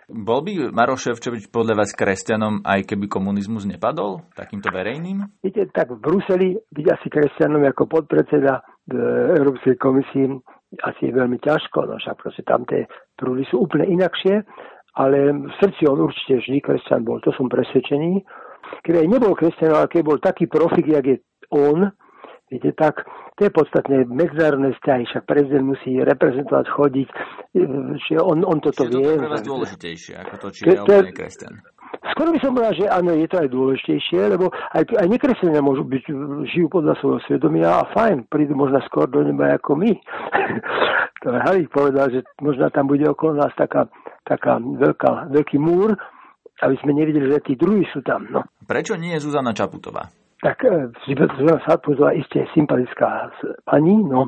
bol 0.09 0.41
by 0.41 0.73
Maroš 0.73 1.05
Ševčovič 1.05 1.53
podľa 1.53 1.85
vás 1.85 1.93
kresťanom, 1.93 2.65
aj 2.65 2.81
keby 2.89 3.05
komunizmus 3.05 3.69
nepadol? 3.69 4.25
Takýmto 4.33 4.73
verejným? 4.73 5.21
Viete, 5.45 5.69
tak 5.69 5.93
v 5.93 6.01
Bruseli 6.01 6.57
byť 6.57 6.85
asi 6.89 7.07
kresťanom 7.13 7.61
ako 7.69 7.85
podpredseda 7.85 8.65
Európskej 9.39 9.75
komisii 9.77 10.27
asi 10.86 11.10
je 11.10 11.17
veľmi 11.17 11.41
ťažko, 11.41 11.89
no 11.89 11.98
však 11.98 12.15
proste 12.22 12.43
tam 12.46 12.62
tie 12.69 12.86
prúdy 13.17 13.41
sú 13.50 13.65
úplne 13.65 13.89
inakšie, 13.89 14.46
ale 15.01 15.34
v 15.34 15.53
srdci 15.58 15.89
on 15.89 16.05
určite 16.05 16.46
vždy 16.46 16.58
kresťan 16.62 17.01
bol, 17.01 17.17
to 17.22 17.34
som 17.34 17.50
presvedčený. 17.50 18.22
Keby 18.86 19.01
aj 19.01 19.10
nebol 19.10 19.34
kresťan, 19.34 19.74
ale 19.74 19.89
keď 19.89 20.01
bol 20.05 20.17
taký 20.22 20.46
profik, 20.46 20.86
jak 20.86 21.05
je 21.05 21.17
on, 21.50 21.89
Viete, 22.50 22.74
tak 22.74 23.05
to 23.38 23.46
je 23.46 23.51
podstatné 23.53 24.10
medzinárodné 24.10 24.74
vzťahy, 24.81 25.05
však 25.05 25.24
prezident 25.29 25.69
musí 25.69 26.01
reprezentovať, 26.01 26.65
chodiť, 26.65 27.08
že 28.10 28.17
on, 28.17 28.41
on 28.41 28.58
toto 28.58 28.89
Čiže 28.89 28.98
vie. 28.98 29.05
to 29.05 29.12
je 29.13 29.29
pre 29.29 29.46
dôležitejšie, 29.46 30.13
ako 30.17 30.36
to, 30.41 30.48
či 30.50 30.62
je 30.65 30.81
alebo 30.81 31.13
kresťan. 31.13 31.53
Skoro 32.19 32.35
by 32.35 32.43
som 32.43 32.51
povedal, 32.51 32.75
že 32.75 32.91
áno, 32.91 33.15
je 33.15 33.27
to 33.31 33.39
aj 33.39 33.47
dôležitejšie, 33.47 34.19
lebo 34.35 34.51
aj, 34.51 34.83
aj 34.91 35.07
nekresenia 35.07 35.63
môžu 35.63 35.88
byť, 35.88 36.03
žijú 36.51 36.67
podľa 36.67 36.99
svojho 36.99 37.23
svedomia 37.23 37.79
a 37.79 37.88
fajn, 37.95 38.27
prídu 38.27 38.59
možno 38.59 38.83
skôr 38.91 39.07
do 39.07 39.23
neba 39.23 39.55
ako 39.55 39.79
my. 39.79 39.88
to 41.23 41.31
je 41.31 41.39
Halík 41.47 41.71
povedal, 41.71 42.11
že 42.11 42.27
možno 42.43 42.67
tam 42.75 42.91
bude 42.91 43.07
okolo 43.07 43.39
nás 43.39 43.55
taká, 43.55 43.88
taká 44.27 44.59
veľká, 44.59 45.31
veľký 45.31 45.63
múr, 45.63 45.95
aby 46.59 46.75
sme 46.83 46.91
nevideli, 46.91 47.31
že 47.31 47.39
tí 47.39 47.55
druhí 47.55 47.88
sú 47.95 48.03
tam. 48.03 48.27
No. 48.27 48.43
Prečo 48.67 48.99
nie 48.99 49.15
je 49.15 49.23
Zuzana 49.23 49.55
Čaputová? 49.55 50.11
tak 50.43 50.59
Zuzana 51.07 51.63
Sarpuzová 51.63 52.11
isté 52.19 52.43
sympatická 52.51 53.31
pani, 53.63 53.95
no 53.95 54.27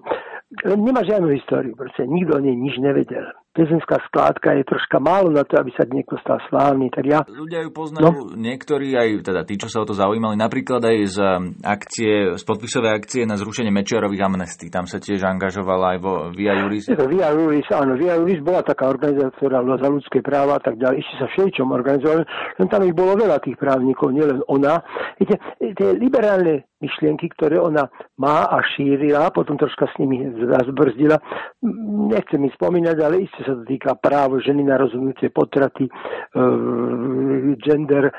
len 0.63 0.79
nemá 0.79 1.03
žiadnu 1.03 1.27
históriu, 1.35 1.75
proste 1.75 2.07
nikto 2.07 2.39
o 2.39 2.43
nej 2.43 2.55
nič 2.55 2.79
nevedel 2.79 3.35
pezenská 3.51 3.99
skládka 4.07 4.55
je 4.55 4.63
troška 4.63 4.97
málo 5.03 5.27
na 5.31 5.43
to, 5.43 5.59
aby 5.59 5.71
sa 5.75 5.83
niekto 5.83 6.15
stal 6.23 6.39
slávny. 6.47 6.87
Tak 6.87 7.03
ja... 7.03 7.19
Ľudia 7.27 7.67
ju 7.67 7.71
poznajú, 7.75 8.31
no? 8.31 8.39
niektorí 8.39 8.95
aj 8.95 9.27
teda 9.27 9.41
tí, 9.43 9.59
čo 9.59 9.67
sa 9.67 9.83
o 9.83 9.85
to 9.87 9.91
zaujímali, 9.91 10.39
napríklad 10.39 10.79
aj 10.79 10.97
z 11.11 11.17
um, 11.19 11.51
akcie, 11.59 12.39
z 12.39 12.43
podpisovej 12.47 12.91
akcie 12.95 13.21
na 13.27 13.35
zrušenie 13.35 13.69
Mečiarových 13.69 14.23
amnestí. 14.23 14.71
Tam 14.71 14.87
sa 14.87 15.03
tiež 15.03 15.27
angažovala 15.27 15.95
aj 15.95 15.99
vo 15.99 16.13
Via 16.31 16.55
Juris. 16.63 16.87
Je 16.87 16.95
to 16.95 17.11
Via 17.11 17.29
Juris, 17.35 17.67
áno. 17.75 17.99
Via 17.99 18.15
Juris 18.15 18.39
bola 18.39 18.63
taká 18.63 18.87
organizácia, 18.87 19.51
za 19.51 19.89
ľudské 19.91 20.23
práva 20.23 20.57
a 20.57 20.61
tak 20.63 20.79
ďalej. 20.79 21.03
Ešte 21.03 21.15
sa 21.19 21.27
všeličom 21.35 21.67
organizovali, 21.75 22.23
len 22.57 22.67
tam 22.71 22.81
ich 22.87 22.95
bolo 22.95 23.19
veľa 23.19 23.43
tých 23.43 23.59
právnikov, 23.59 24.15
nielen 24.15 24.39
ona. 24.47 24.79
Viete, 25.19 25.37
tie 25.59 25.89
liberálne 25.99 26.70
myšlienky, 26.81 27.29
ktoré 27.37 27.61
ona 27.61 27.87
má 28.17 28.49
a 28.49 28.59
šírila, 28.75 29.29
potom 29.29 29.55
troška 29.55 29.87
s 29.87 29.95
nimi 30.01 30.25
zbrzdila. 30.41 31.21
Nechcem 32.09 32.41
mi 32.41 32.49
spomínať, 32.51 32.97
ale 32.99 33.23
isté 33.23 33.45
sa 33.45 33.53
to 33.55 33.63
týka 33.63 33.93
práv 34.01 34.41
ženy 34.41 34.65
na 34.65 34.81
rozhodnutie 34.81 35.29
potraty, 35.29 35.85
e, 35.87 35.91
gender, 37.61 38.09
e, 38.09 38.13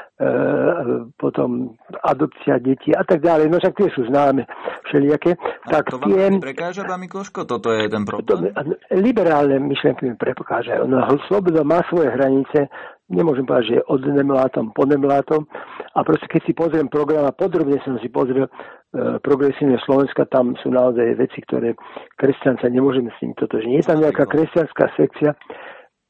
potom 1.18 1.74
adopcia 2.06 2.62
detí 2.62 2.94
a 2.94 3.02
tak 3.02 3.20
ďalej. 3.20 3.50
No 3.50 3.58
však 3.58 3.74
tie 3.74 3.88
sú 3.90 4.06
známe 4.06 4.46
všelijaké. 4.88 5.34
A 5.66 5.82
tak 5.82 5.90
to 5.90 5.98
tie, 6.06 6.30
vám 6.30 6.42
prekáža, 6.42 6.86
pán 6.86 7.02
Mikloško? 7.02 7.44
Toto 7.44 7.74
je 7.74 7.90
ten 7.90 8.06
problém? 8.06 8.54
To, 8.54 8.62
liberálne 8.94 9.58
myšlienky 9.58 10.06
mi 10.06 10.14
prekážajú. 10.14 10.86
No, 10.86 11.02
sloboda 11.26 11.66
má 11.66 11.82
svoje 11.90 12.14
hranice, 12.14 12.70
nemôžem 13.12 13.44
povedať, 13.44 13.78
že 13.78 13.84
od 13.86 14.02
nemlátom 14.08 14.72
po 14.72 14.88
nemlátom. 14.88 15.44
A 15.92 16.00
proste 16.02 16.26
keď 16.26 16.40
si 16.48 16.52
pozriem 16.56 16.88
program 16.88 17.28
a 17.28 17.36
podrobne 17.36 17.76
som 17.84 18.00
si 18.00 18.08
pozrel 18.08 18.48
e, 18.48 18.50
progresívne 19.20 19.76
Slovenska, 19.84 20.24
tam 20.26 20.56
sú 20.64 20.72
naozaj 20.72 21.20
veci, 21.20 21.44
ktoré 21.44 21.76
kresťan 22.16 22.58
sa 22.58 22.72
nemôžeme 22.72 23.12
s 23.12 23.20
nimi 23.20 23.36
totožniť. 23.36 23.76
Je 23.76 23.86
tam 23.86 24.00
nejaká 24.00 24.24
kresťanská 24.24 24.96
sekcia, 24.96 25.36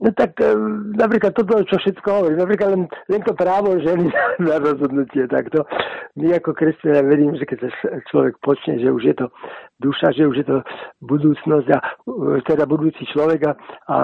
No 0.03 0.11
tak 0.19 0.35
e, 0.43 0.51
napríklad 0.99 1.31
toto, 1.31 1.63
čo 1.63 1.79
všetko 1.79 2.09
hovorí, 2.11 2.35
napríklad 2.35 2.75
len, 2.75 2.91
len 3.07 3.23
to 3.23 3.39
právo 3.39 3.79
ženy 3.79 4.11
na 4.51 4.59
rozhodnutie 4.59 5.31
takto. 5.31 5.63
My 6.19 6.35
ako 6.43 6.59
kresťania 6.59 7.07
verím, 7.07 7.39
že 7.39 7.47
keď 7.47 7.71
sa 7.71 7.71
človek 8.11 8.35
počne, 8.43 8.83
že 8.83 8.91
už 8.91 9.03
je 9.07 9.15
to 9.15 9.31
duša, 9.79 10.11
že 10.11 10.27
už 10.27 10.43
je 10.43 10.47
to 10.51 10.59
budúcnosť 11.07 11.69
a 11.71 11.79
e, 11.79 11.85
teda 12.43 12.67
budúci 12.67 13.07
človek 13.15 13.47
a, 13.47 13.55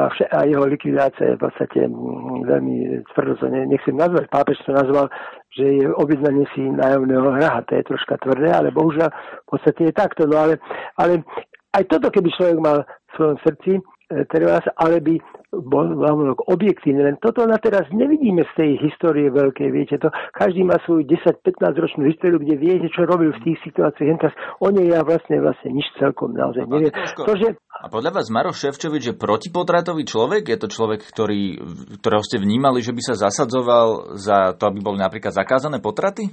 a 0.07 0.39
jeho 0.47 0.71
likvidácia 0.71 1.35
je 1.35 1.37
v 1.37 1.43
podstate 1.43 1.91
mm, 1.91 2.47
veľmi 2.47 2.77
tvrdo, 3.11 3.35
to 3.43 3.47
ne, 3.51 3.67
nechcem 3.67 3.99
nazvať, 3.99 4.31
pápež 4.31 4.63
to 4.63 4.79
nazval, 4.79 5.11
že 5.51 5.67
je 5.83 5.87
objednanie 5.99 6.47
si 6.55 6.63
nájomného 6.63 7.27
hraha, 7.43 7.67
to 7.67 7.75
je 7.75 7.83
troška 7.91 8.23
tvrdé, 8.23 8.55
ale 8.55 8.71
bohužiaľ 8.71 9.11
v 9.11 9.47
podstate 9.51 9.91
je 9.91 9.99
takto. 9.99 10.31
No 10.31 10.47
ale, 10.47 10.63
ale 10.95 11.27
aj 11.75 11.91
toto, 11.91 12.07
keby 12.15 12.31
človek 12.39 12.59
mal 12.63 12.87
v 12.87 13.11
svojom 13.19 13.39
srdci, 13.43 13.73
teraz, 14.09 14.65
ale 14.77 15.05
by 15.05 15.15
bol 15.53 15.85
návonok 15.85 16.49
objektívne. 16.49 17.09
Len 17.13 17.17
toto 17.21 17.45
na 17.49 17.57
teraz 17.57 17.89
nevidíme 17.93 18.45
z 18.45 18.53
tej 18.57 18.71
histórie 18.85 19.33
veľkej, 19.33 19.69
viete 19.73 19.97
to. 19.97 20.13
Každý 20.37 20.65
má 20.65 20.77
svoju 20.85 21.09
10-15 21.09 21.73
ročnú 21.77 22.03
históriu, 22.09 22.37
kde 22.41 22.57
viete, 22.57 22.89
čo 22.93 23.09
robil 23.09 23.33
v 23.33 23.41
tých 23.45 23.59
situáciách. 23.65 24.21
Teraz 24.21 24.37
o 24.61 24.69
nej 24.69 24.93
ja 24.93 25.01
vlastne, 25.05 25.41
vlastne 25.41 25.73
nič 25.73 25.89
celkom 25.97 26.37
naozaj 26.37 26.69
neviem. 26.69 26.93
To, 26.93 27.33
že... 27.37 27.57
A 27.79 27.87
podľa 27.89 28.11
vás 28.17 28.29
Maroš 28.29 28.65
Ševčovič 28.65 29.13
je 29.13 29.15
protipotratový 29.17 30.05
človek? 30.05 30.53
Je 30.53 30.59
to 30.61 30.69
človek, 30.69 31.01
ktorý, 31.05 31.61
ktorého 32.01 32.25
ste 32.25 32.41
vnímali, 32.41 32.85
že 32.85 32.93
by 32.93 33.03
sa 33.05 33.15
zasadzoval 33.29 34.19
za 34.21 34.53
to, 34.57 34.69
aby 34.69 34.85
boli 34.85 34.99
napríklad 35.01 35.33
zakázané 35.33 35.81
potraty? 35.81 36.29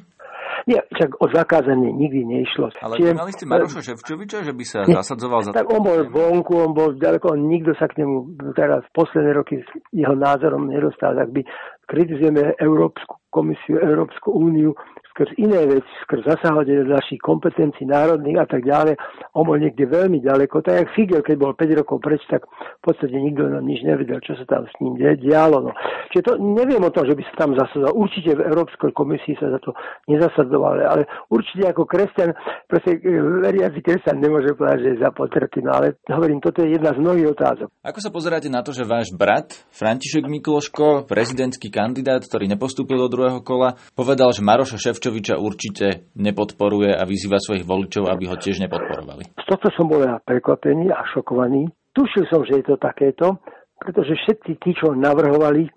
Nie, 0.65 0.81
však 0.98 1.22
o 1.22 1.29
zakázanie 1.29 1.93
nikdy 1.93 2.25
neišlo. 2.25 2.74
Ale 2.81 2.98
Čiže, 2.98 3.13
mali 3.13 3.31
ste 3.38 3.45
Maroša 3.45 3.81
Ševčoviča, 3.86 4.41
že 4.41 4.53
by 4.57 4.65
sa 4.65 4.77
nie, 4.89 4.98
zasadzoval 4.98 5.45
za 5.45 5.53
Tak 5.53 5.69
on 5.69 5.86
bol 5.86 6.01
vonku, 6.10 6.57
on 6.57 6.74
bol 6.74 6.98
ďaleko, 6.98 7.38
on 7.38 7.45
nikto 7.45 7.77
sa 7.77 7.86
k 7.86 8.01
nemu 8.01 8.34
teraz 8.57 8.81
v 8.89 8.91
posledné 8.98 9.31
roky 9.38 9.62
s 9.62 9.69
jeho 9.93 10.17
názorom 10.17 10.65
nedostal. 10.65 11.13
Ak 11.22 11.29
by 11.29 11.45
kritizujeme 11.86 12.57
Európsku 12.57 13.22
komisiu, 13.29 13.77
Európsku 13.77 14.34
úniu, 14.34 14.74
skrz 15.15 15.31
iné 15.39 15.63
veci, 15.63 15.88
skrz 16.03 16.27
zasahovanie 16.27 16.84
našich 16.84 17.24
kompetencií 17.24 17.88
národných 17.88 18.36
a 18.43 18.48
tak 18.51 18.67
ďalej. 18.67 19.00
On 19.31 19.48
niekde 19.48 19.88
veľmi 19.88 20.19
ďaleko. 20.19 20.60
Tak 20.60 20.75
jak 20.75 20.89
Figel, 20.91 21.24
keď 21.24 21.36
bol 21.39 21.55
5 21.55 21.79
rokov 21.79 22.03
preč, 22.03 22.19
tak 22.27 22.43
v 22.51 22.81
podstate 22.84 23.15
nikto 23.15 23.48
no, 23.48 23.63
nič 23.63 23.79
nevedel, 23.88 24.19
čo 24.19 24.36
sa 24.36 24.43
tam 24.43 24.67
s 24.67 24.75
ním 24.84 25.00
dialo. 25.00 25.63
No. 25.63 25.72
Čiže 26.12 26.24
to 26.27 26.34
neviem 26.36 26.84
o 26.84 26.91
tom, 26.91 27.07
že 27.07 27.15
by 27.15 27.24
sa 27.31 27.48
tam 27.48 27.55
zasadzoval. 27.55 27.95
Určite 27.95 28.36
v 28.36 28.43
Európskej 28.43 28.91
komisii 28.91 29.39
sa 29.39 29.48
za 29.55 29.60
to 29.63 29.72
nezasadzoval, 30.12 30.84
ale 30.84 31.07
určite 31.31 31.72
ako 31.72 31.88
kresťan, 31.88 32.36
proste 32.67 33.00
e, 33.00 33.15
veriaci 33.39 33.79
kresťan 33.79 34.19
nemôže 34.19 34.51
povedať, 34.60 34.84
že 34.84 34.89
je 34.91 34.98
za 35.00 35.15
potrety. 35.15 35.63
No 35.63 35.79
ale 35.79 35.95
hovorím, 36.12 36.43
toto 36.43 36.60
je 36.60 36.75
jedna 36.75 36.91
z 36.91 37.00
mnohých 37.00 37.31
otázok. 37.31 37.72
Ako 37.88 38.00
sa 38.03 38.12
pozeráte 38.12 38.51
na 38.51 38.60
to, 38.60 38.75
že 38.75 38.84
váš 38.84 39.15
brat, 39.15 39.55
František 39.72 40.27
Mikloško, 40.27 41.07
prezidentský 41.07 41.72
kandidát, 41.72 42.19
ktorý 42.19 42.51
nepostúpil 42.51 43.00
do 43.00 43.07
druhého 43.07 43.39
kola, 43.39 43.79
povedal, 43.95 44.36
že 44.36 44.43
Maroša 44.43 44.75
Ševčo 44.75 45.04
Ševčoviča 45.05 45.38
určite 45.38 46.09
nepodporuje 46.17 46.89
a 46.89 47.05
vyzýva 47.05 47.38
svojich 47.38 47.62
voličov, 47.62 48.09
aby 48.09 48.25
ho 48.25 48.41
tiež 48.41 48.57
nepodporovali. 48.65 49.38
Z 49.38 49.45
tohto 49.45 49.69
som 49.77 49.85
bol 49.85 50.01
ja 50.01 50.17
prekvapený 50.17 50.89
a 50.89 51.05
šokovaný. 51.13 51.69
Tušil 51.93 52.25
som, 52.25 52.41
že 52.41 52.57
je 52.57 52.74
to 52.74 52.81
takéto, 52.81 53.38
pretože 53.77 54.17
všetci 54.17 54.57
tí, 54.57 54.74
čo 54.74 54.97
navrhovali 54.97 55.69
e, 55.69 55.71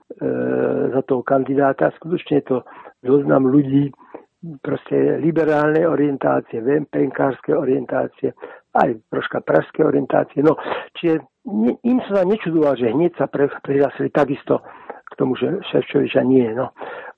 za 0.97 1.05
toho 1.05 1.21
kandidáta, 1.21 1.93
skutočne 2.01 2.41
to 2.41 2.65
zoznam 3.05 3.53
ľudí, 3.53 3.93
proste 4.65 5.21
liberálnej 5.21 5.85
orientácie, 5.85 6.65
VMPNkárskej 6.65 7.53
orientácie, 7.53 8.33
aj 8.73 8.97
troška 9.13 9.45
pražské 9.45 9.85
orientácie. 9.85 10.41
No, 10.41 10.57
čiže 10.97 11.21
im 11.85 11.99
sa 12.09 12.25
nečudoval, 12.25 12.81
že 12.81 12.97
hneď 12.97 13.13
sa 13.21 13.29
prihlásili 13.61 14.09
takisto 14.09 14.65
tomu, 15.19 15.35
Ševčoviča 15.39 16.23
nie. 16.23 16.47
No. 16.55 16.71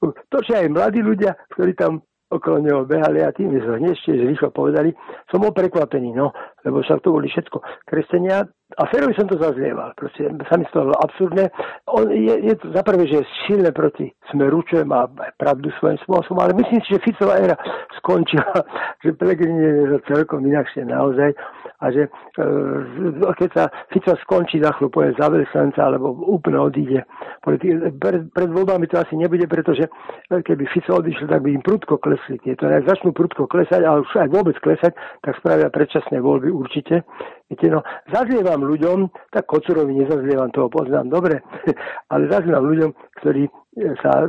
To, 0.03 0.37
že 0.41 0.65
aj 0.65 0.73
mladí 0.73 1.05
ľudia, 1.05 1.37
ktorí 1.53 1.77
tam 1.77 2.01
okolo 2.31 2.63
neho 2.63 2.81
behali 2.87 3.21
a 3.27 3.35
tým 3.35 3.51
sme 3.59 3.83
hneď 3.83 3.93
ešte 3.99 4.15
rýchlo 4.15 4.55
povedali, 4.55 4.95
som 5.29 5.43
bol 5.43 5.51
prekvapený, 5.51 6.15
no, 6.15 6.31
lebo 6.63 6.81
však 6.81 7.03
to 7.03 7.11
boli 7.11 7.27
všetko 7.27 7.59
kresťania 7.91 8.47
a 8.79 8.87
Ferovi 8.87 9.15
som 9.19 9.27
to 9.27 9.35
zazlieval, 9.35 9.91
proste 9.99 10.31
sa 10.47 10.55
mi 10.55 10.67
toho 10.71 10.95
absurdné. 10.95 11.51
On 11.91 12.07
je, 12.07 12.35
je 12.47 12.55
to 12.55 12.71
za 12.71 12.83
prvé, 12.87 13.07
že 13.11 13.23
je 13.23 13.31
silné 13.47 13.75
proti 13.75 14.15
smeru, 14.31 14.63
čo 14.63 14.87
má 14.87 15.11
pravdu 15.39 15.75
svojím 15.83 15.99
spôsobom, 16.07 16.39
ale 16.39 16.55
myslím 16.55 16.79
si, 16.87 16.95
že 16.95 17.03
Ficová 17.03 17.43
éra 17.43 17.59
skončila, 17.99 18.63
že 19.03 19.17
Pelegrini 19.19 19.59
je 19.59 19.99
celkom 20.07 20.47
inakšie 20.47 20.87
naozaj 20.87 21.35
a 21.81 21.87
že 21.89 22.07
e, 22.07 22.11
keď 23.41 23.51
sa 23.57 23.65
Fico 23.89 24.13
skončí 24.23 24.61
za 24.61 24.77
chvíľu, 24.77 24.93
povie 24.93 25.17
za 25.17 25.33
alebo 25.81 26.13
úplne 26.29 26.61
odíde. 26.61 27.01
Pred, 27.41 28.31
pred 28.31 28.51
voľbami 28.53 28.85
to 28.85 29.01
asi 29.01 29.17
nebude, 29.17 29.49
pretože 29.49 29.89
keby 30.29 30.69
Fico 30.69 31.01
odišiel, 31.01 31.27
tak 31.27 31.41
by 31.41 31.57
im 31.57 31.65
prudko 31.65 31.97
klesli 31.97 32.37
tieto. 32.45 32.69
Ak 32.69 32.85
začnú 32.85 33.17
prudko 33.17 33.49
klesať, 33.49 33.81
ale 33.89 34.05
už 34.05 34.13
aj 34.13 34.29
vôbec 34.29 34.57
klesať, 34.61 34.93
tak 35.25 35.41
spravia 35.41 35.73
predčasné 35.73 36.21
voľby 36.21 36.53
určite. 36.53 37.09
Viete, 37.51 37.67
no, 37.67 37.83
zazlievam 38.13 38.60
ľuďom, 38.65 38.99
tak 39.33 39.49
Kocurovi 39.49 39.97
nezazlievam, 39.97 40.53
toho 40.53 40.69
poznám 40.69 41.09
dobre, 41.09 41.41
ale 42.13 42.31
zazlievam 42.31 42.67
ľuďom, 42.69 42.91
ktorí 43.21 43.49
sa 44.03 44.27
e, 44.27 44.29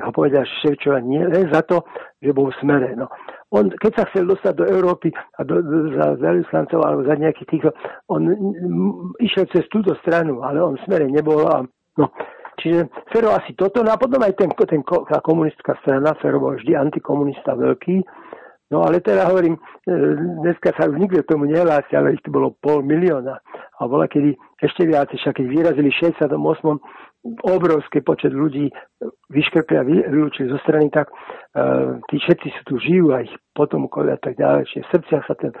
ho 0.00 0.10
povedia 0.16 0.40
Ševčova 0.64 1.04
nie 1.04 1.20
len 1.20 1.52
za 1.52 1.60
to, 1.62 1.84
že 2.24 2.32
bol 2.32 2.48
v 2.48 2.58
smere. 2.60 2.96
No. 2.96 3.12
On, 3.52 3.68
keď 3.68 3.92
sa 3.92 4.04
chcel 4.10 4.26
dostať 4.26 4.54
do 4.58 4.64
Európy 4.64 5.12
a 5.12 5.40
do, 5.44 5.60
do, 5.60 5.92
za 5.94 6.16
veľvyslancov 6.16 6.80
alebo 6.82 7.02
za 7.04 7.14
nejakých 7.20 7.48
týchto, 7.52 7.70
on 8.08 8.22
m, 8.26 9.12
išiel 9.20 9.46
cez 9.52 9.68
túto 9.68 9.94
stranu, 10.00 10.40
ale 10.40 10.58
on 10.64 10.80
v 10.80 10.84
smere 10.88 11.06
nebol. 11.06 11.44
A, 11.46 11.62
no. 12.00 12.06
Čiže 12.56 12.88
Fero 13.12 13.36
asi 13.36 13.52
toto, 13.52 13.84
no 13.84 13.92
a 13.92 14.00
potom 14.00 14.24
aj 14.24 14.32
ten, 14.40 14.48
ten, 14.48 14.80
tá 14.80 15.20
komunistická 15.20 15.76
strana, 15.84 16.16
Fero 16.24 16.40
bol 16.40 16.56
vždy 16.56 16.72
antikomunista 16.72 17.52
veľký, 17.52 18.00
No 18.70 18.82
ale 18.82 18.98
teda 18.98 19.30
hovorím, 19.30 19.54
e, 19.54 19.60
dneska 20.42 20.74
sa 20.74 20.90
už 20.90 20.98
nikto 20.98 21.22
tomu 21.22 21.46
nehlási, 21.46 21.94
ale 21.94 22.18
ich 22.18 22.22
to 22.26 22.34
bolo 22.34 22.58
pol 22.58 22.82
milióna. 22.82 23.38
A 23.78 23.80
bola 23.86 24.10
kedy 24.10 24.34
ešte 24.58 24.88
viac, 24.90 25.12
však 25.14 25.38
keď 25.38 25.46
vyrazili 25.46 25.90
68 25.94 26.34
obrovský 27.42 28.02
počet 28.06 28.30
ľudí 28.30 28.70
vyškrpli 29.30 29.74
a 29.76 29.86
vylúčili 29.86 30.46
zo 30.46 30.58
strany, 30.62 30.90
tak 30.94 31.10
uh, 31.10 31.98
tí 32.06 32.22
všetci 32.22 32.48
sú 32.54 32.62
tu 32.70 32.74
žijú 32.78 33.10
a 33.12 33.26
ich 33.26 33.34
potomkovia 33.50 34.14
a 34.14 34.22
tak 34.22 34.38
ďalej. 34.38 34.70
Čiže 34.70 34.82
v 34.86 34.92
srdciach 34.94 35.24
sa 35.26 35.34
ten 35.34 35.52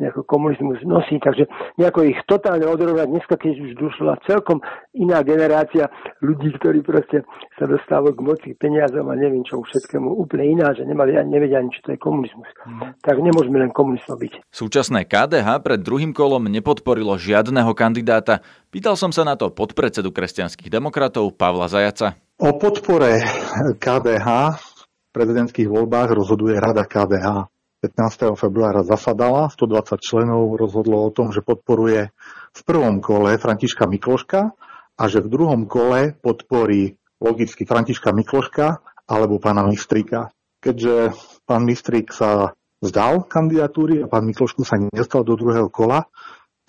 nejako 0.00 0.24
komunizmus 0.24 0.80
nosí, 0.82 1.20
takže 1.20 1.46
nejako 1.76 2.08
ich 2.08 2.18
totálne 2.24 2.64
odrovať. 2.64 3.06
Dneska, 3.12 3.34
keď 3.36 3.52
už 3.60 3.70
došla 3.76 4.12
celkom 4.24 4.64
iná 4.96 5.20
generácia 5.20 5.92
ľudí, 6.24 6.52
ktorí 6.56 6.80
proste 6.80 7.22
sa 7.60 7.68
dostávajú 7.68 8.16
k 8.16 8.22
moci, 8.24 8.48
peniazom 8.56 9.06
a 9.12 9.14
neviem 9.14 9.44
čo 9.44 9.60
všetkému 9.60 10.08
úplne 10.16 10.58
iná, 10.58 10.72
že 10.72 10.82
nemali 10.88 11.14
ani 11.16 11.30
nevedia 11.30 11.60
ani, 11.60 11.70
čo 11.70 11.80
to 11.84 11.94
je 11.94 11.98
komunizmus. 12.00 12.48
Mm. 12.64 12.98
Tak 13.04 13.16
nemôžeme 13.20 13.58
len 13.60 13.70
komunistom 13.70 14.16
byť. 14.16 14.48
Súčasné 14.50 15.04
KDH 15.06 15.60
pred 15.62 15.80
druhým 15.80 16.10
kolom 16.16 16.48
nepodporilo 16.48 17.14
žiadneho 17.20 17.70
kandidáta. 17.76 18.40
Pýtal 18.72 18.96
som 18.96 19.12
sa 19.12 19.22
na 19.22 19.36
to 19.36 19.52
podpredsedu 19.52 20.10
kresťanských 20.10 20.72
demokratov 20.72 21.36
Pavla 21.36 21.68
Zajaca. 21.68 22.16
O 22.40 22.56
podpore 22.58 23.22
KDH 23.78 24.28
v 24.58 25.10
prezidentských 25.12 25.68
voľbách 25.68 26.16
rozhoduje 26.16 26.56
Rada 26.56 26.82
KDH. 26.88 27.52
15. 27.82 28.38
februára 28.38 28.86
zasadala, 28.86 29.50
120 29.50 29.98
členov 29.98 30.54
rozhodlo 30.54 31.02
o 31.02 31.10
tom, 31.10 31.34
že 31.34 31.42
podporuje 31.42 32.14
v 32.54 32.60
prvom 32.62 33.02
kole 33.02 33.34
Františka 33.42 33.90
Mikloška 33.90 34.54
a 34.94 35.02
že 35.10 35.18
v 35.18 35.26
druhom 35.26 35.66
kole 35.66 36.14
podporí 36.14 36.94
logicky 37.18 37.66
Františka 37.66 38.14
Mikloška 38.14 38.78
alebo 39.10 39.42
pána 39.42 39.66
Mistrika. 39.66 40.30
Keďže 40.62 41.10
pán 41.42 41.66
Mistrik 41.66 42.14
sa 42.14 42.54
vzdal 42.78 43.26
kandidatúry 43.26 44.06
a 44.06 44.06
pán 44.06 44.30
Miklošku 44.30 44.62
sa 44.62 44.78
nestal 44.78 45.26
do 45.26 45.34
druhého 45.34 45.66
kola, 45.66 46.06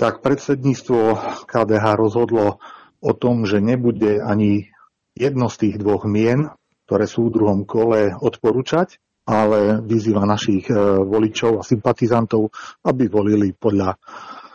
tak 0.02 0.26
predsedníctvo 0.26 1.14
KDH 1.46 1.94
rozhodlo 1.94 2.58
o 3.06 3.12
tom, 3.14 3.46
že 3.46 3.62
nebude 3.62 4.18
ani 4.18 4.74
jedno 5.14 5.46
z 5.46 5.56
tých 5.62 5.76
dvoch 5.78 6.10
mien, 6.10 6.50
ktoré 6.90 7.06
sú 7.06 7.30
v 7.30 7.38
druhom 7.38 7.70
kole 7.70 8.18
odporúčať, 8.18 8.98
ale 9.24 9.80
vyzýva 9.84 10.28
našich 10.28 10.68
e, 10.68 10.76
voličov 11.04 11.60
a 11.60 11.64
sympatizantov, 11.64 12.52
aby 12.84 13.08
volili 13.08 13.56
podľa 13.56 13.96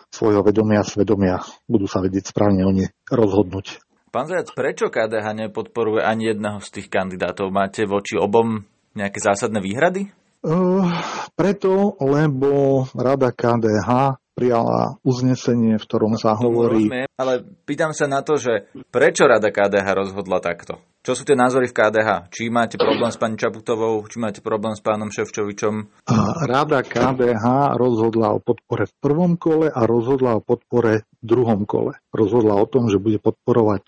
svojho 0.08 0.40
vedomia 0.44 0.84
a 0.84 0.88
svedomia. 0.88 1.36
Budú 1.68 1.88
sa 1.88 2.00
vedieť 2.00 2.32
správne 2.32 2.64
o 2.64 2.72
ne 2.72 2.92
rozhodnúť. 3.08 3.80
Pán 4.08 4.24
Zajac, 4.24 4.56
prečo 4.56 4.88
KDH 4.88 5.48
nepodporuje 5.48 6.00
ani 6.00 6.32
jedného 6.32 6.64
z 6.64 6.68
tých 6.80 6.88
kandidátov? 6.88 7.52
Máte 7.52 7.84
voči 7.84 8.16
obom 8.16 8.64
nejaké 8.96 9.20
zásadné 9.20 9.60
výhrady? 9.60 10.08
Uh, 10.40 10.88
preto, 11.36 11.98
lebo 12.00 12.84
Rada 12.96 13.34
KDH 13.34 14.16
prijala 14.38 14.94
uznesenie, 15.02 15.82
v 15.82 15.84
ktorom 15.90 16.14
sa 16.14 16.38
hovorí... 16.38 16.86
Rozumiem, 16.86 17.10
ale 17.18 17.42
pýtam 17.66 17.90
sa 17.90 18.06
na 18.06 18.22
to, 18.22 18.38
že 18.38 18.70
prečo 18.94 19.26
Rada 19.26 19.50
KDH 19.50 19.86
rozhodla 19.98 20.38
takto? 20.38 20.78
Čo 21.02 21.18
sú 21.18 21.22
tie 21.26 21.34
názory 21.34 21.66
v 21.66 21.74
KDH? 21.74 22.30
Či 22.30 22.46
máte 22.46 22.78
problém 22.78 23.10
s 23.10 23.18
pani 23.18 23.34
Čaputovou, 23.34 23.98
či 24.06 24.22
máte 24.22 24.38
problém 24.38 24.78
s 24.78 24.82
pánom 24.84 25.10
Ševčovičom? 25.10 26.06
Rada 26.46 26.86
KDH 26.86 27.74
rozhodla 27.74 28.36
o 28.36 28.38
podpore 28.38 28.86
v 28.86 28.94
prvom 29.02 29.34
kole 29.34 29.66
a 29.72 29.80
rozhodla 29.88 30.38
o 30.38 30.44
podpore 30.44 31.08
v 31.18 31.24
druhom 31.24 31.66
kole. 31.66 31.98
Rozhodla 32.14 32.54
o 32.54 32.66
tom, 32.70 32.86
že 32.92 33.02
bude 33.02 33.18
podporovať 33.18 33.82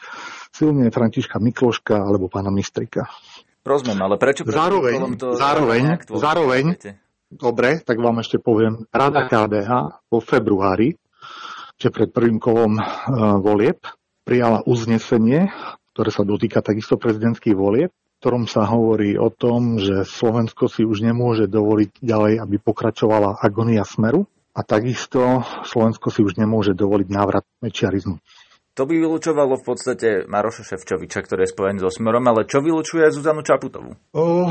silne 0.50 0.90
Františka 0.90 1.38
Mikloška 1.38 1.94
alebo 1.94 2.26
pána 2.26 2.50
Mistrika. 2.50 3.06
Rozumiem, 3.60 4.00
ale 4.00 4.16
prečo? 4.16 4.48
Zároveň, 4.48 5.20
to 5.20 5.36
zároveň, 5.36 6.00
zároveň, 6.08 6.64
Dobre, 7.30 7.78
tak 7.86 8.02
vám 8.02 8.18
ešte 8.18 8.42
poviem. 8.42 8.90
Rada 8.90 9.30
KDH 9.30 10.02
vo 10.10 10.18
februári, 10.18 10.98
že 11.78 11.94
pred 11.94 12.10
prvým 12.10 12.42
kolom 12.42 12.74
e, 12.74 12.82
volieb, 13.38 13.78
prijala 14.26 14.66
uznesenie, 14.66 15.46
ktoré 15.94 16.10
sa 16.10 16.26
dotýka 16.26 16.58
takisto 16.58 16.98
prezidentských 16.98 17.54
volieb, 17.54 17.94
v 17.94 18.18
ktorom 18.18 18.50
sa 18.50 18.66
hovorí 18.66 19.14
o 19.14 19.30
tom, 19.30 19.78
že 19.78 20.02
Slovensko 20.02 20.66
si 20.66 20.82
už 20.82 21.06
nemôže 21.06 21.46
dovoliť 21.46 22.02
ďalej, 22.02 22.34
aby 22.42 22.56
pokračovala 22.58 23.38
agonia 23.38 23.86
smeru 23.86 24.26
a 24.50 24.66
takisto 24.66 25.46
Slovensko 25.62 26.10
si 26.10 26.26
už 26.26 26.34
nemôže 26.34 26.74
dovoliť 26.74 27.08
návrat 27.14 27.46
mečiarizmu. 27.62 28.18
To 28.78 28.86
by 28.86 28.94
vylúčovalo 29.02 29.58
v 29.58 29.64
podstate 29.66 30.08
Maroša 30.30 30.62
Ševčoviča, 30.62 31.26
ktorý 31.26 31.42
je 31.42 31.52
spojený 31.52 31.78
so 31.82 31.90
Smerom, 31.90 32.22
ale 32.30 32.46
čo 32.46 32.62
vylúčuje 32.62 33.10
Zuzanu 33.10 33.42
Čaputovú? 33.42 33.98
O, 34.14 34.46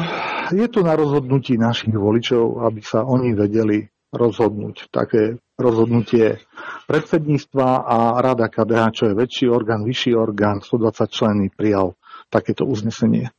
je 0.52 0.68
to 0.68 0.84
na 0.84 0.94
rozhodnutí 1.00 1.56
našich 1.56 1.96
voličov, 1.96 2.68
aby 2.68 2.84
sa 2.84 3.08
oni 3.08 3.32
vedeli 3.32 3.88
rozhodnúť. 4.12 4.92
Také 4.92 5.40
rozhodnutie 5.56 6.42
predsedníctva 6.90 7.68
a 7.86 7.98
Rada 8.20 8.52
KDH, 8.52 8.84
čo 8.92 9.04
je 9.12 9.14
väčší 9.16 9.46
orgán, 9.48 9.88
vyšší 9.88 10.12
orgán, 10.18 10.60
120 10.66 11.08
členy 11.08 11.46
prijal 11.54 11.96
takéto 12.28 12.68
uznesenie 12.68 13.32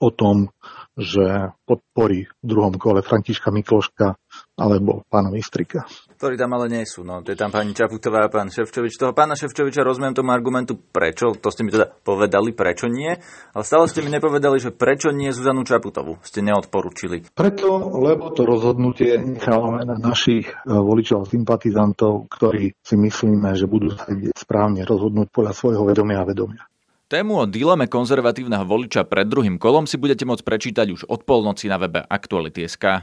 o 0.00 0.08
tom, 0.14 0.48
že 1.00 1.56
podporí 1.64 2.28
v 2.28 2.44
druhom 2.44 2.76
kole 2.76 3.00
Františka 3.00 3.48
Mikloška 3.48 4.20
alebo 4.60 5.02
pána 5.08 5.32
Mistrika. 5.32 5.88
Ktorí 6.20 6.36
tam 6.36 6.52
ale 6.52 6.68
nie 6.68 6.84
sú. 6.84 7.00
No. 7.00 7.24
To 7.24 7.32
je 7.32 7.38
tam 7.40 7.48
pani 7.48 7.72
Čaputová 7.72 8.28
a 8.28 8.32
pán 8.32 8.52
Ševčovič. 8.52 9.00
Toho 9.00 9.16
pána 9.16 9.32
Ševčoviča 9.32 9.80
rozumiem 9.80 10.12
tomu 10.12 10.36
argumentu 10.36 10.76
prečo, 10.76 11.32
to 11.32 11.48
ste 11.48 11.64
mi 11.64 11.72
teda 11.72 11.88
povedali, 11.88 12.52
prečo 12.52 12.86
nie, 12.92 13.16
ale 13.56 13.64
stále 13.64 13.88
ste 13.88 14.04
mi 14.04 14.12
nepovedali, 14.12 14.60
že 14.60 14.70
prečo 14.70 15.10
nie 15.10 15.32
Zuzanu 15.32 15.64
Čaputovú 15.64 16.20
ste 16.20 16.44
neodporúčili. 16.44 17.32
Preto, 17.32 17.80
lebo 17.96 18.36
to 18.36 18.44
rozhodnutie 18.44 19.16
nechávame 19.16 19.88
na 19.88 19.96
našich 19.96 20.52
e, 20.52 20.54
voličov 20.68 21.24
a 21.24 21.30
sympatizantov, 21.30 22.28
ktorí 22.28 22.76
si 22.84 22.94
myslíme, 23.00 23.56
že 23.56 23.64
budú 23.64 23.96
sa 23.96 24.04
správne 24.36 24.84
rozhodnúť 24.84 25.32
podľa 25.32 25.52
svojho 25.56 25.82
vedomia 25.88 26.20
a 26.20 26.28
vedomia. 26.28 26.69
Tému 27.10 27.42
o 27.42 27.44
dileme 27.50 27.90
konzervatívneho 27.90 28.62
voliča 28.62 29.02
pred 29.02 29.26
druhým 29.26 29.58
kolom 29.58 29.82
si 29.82 29.98
budete 29.98 30.22
môcť 30.22 30.46
prečítať 30.46 30.94
už 30.94 31.10
od 31.10 31.26
polnoci 31.26 31.66
na 31.66 31.74
webe 31.74 32.06
Aktuality.sk. 32.06 33.02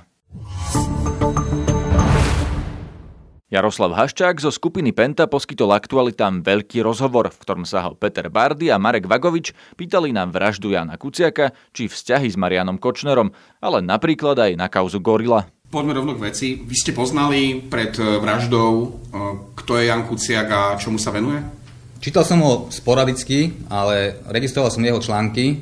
Jaroslav 3.52 3.92
Haščák 3.92 4.40
zo 4.40 4.48
skupiny 4.48 4.96
Penta 4.96 5.28
poskytol 5.28 5.76
aktualitám 5.76 6.40
veľký 6.40 6.88
rozhovor, 6.88 7.36
v 7.36 7.40
ktorom 7.44 7.68
sa 7.68 7.84
ho 7.84 8.00
Peter 8.00 8.32
Bardy 8.32 8.72
a 8.72 8.80
Marek 8.80 9.12
Vagovič 9.12 9.52
pýtali 9.76 10.16
na 10.16 10.24
vraždu 10.24 10.72
Jana 10.72 10.96
Kuciaka 10.96 11.52
či 11.76 11.92
vzťahy 11.92 12.32
s 12.32 12.40
Marianom 12.40 12.80
Kočnerom, 12.80 13.36
ale 13.60 13.84
napríklad 13.84 14.40
aj 14.40 14.56
na 14.56 14.72
kauzu 14.72 15.04
Gorila. 15.04 15.52
Poďme 15.68 16.00
rovno 16.00 16.16
k 16.16 16.32
veci. 16.32 16.56
Vy 16.56 16.76
ste 16.80 16.96
poznali 16.96 17.60
pred 17.60 17.92
vraždou, 18.00 19.04
kto 19.52 19.72
je 19.76 19.92
Jan 19.92 20.08
Kuciak 20.08 20.48
a 20.48 20.80
čomu 20.80 20.96
sa 20.96 21.12
venuje? 21.12 21.57
Čítal 21.98 22.24
som 22.24 22.40
ho 22.46 22.52
sporadicky, 22.70 23.66
ale 23.68 24.22
registroval 24.30 24.70
som 24.70 24.86
jeho 24.86 25.02
články. 25.02 25.46
E, 25.54 25.58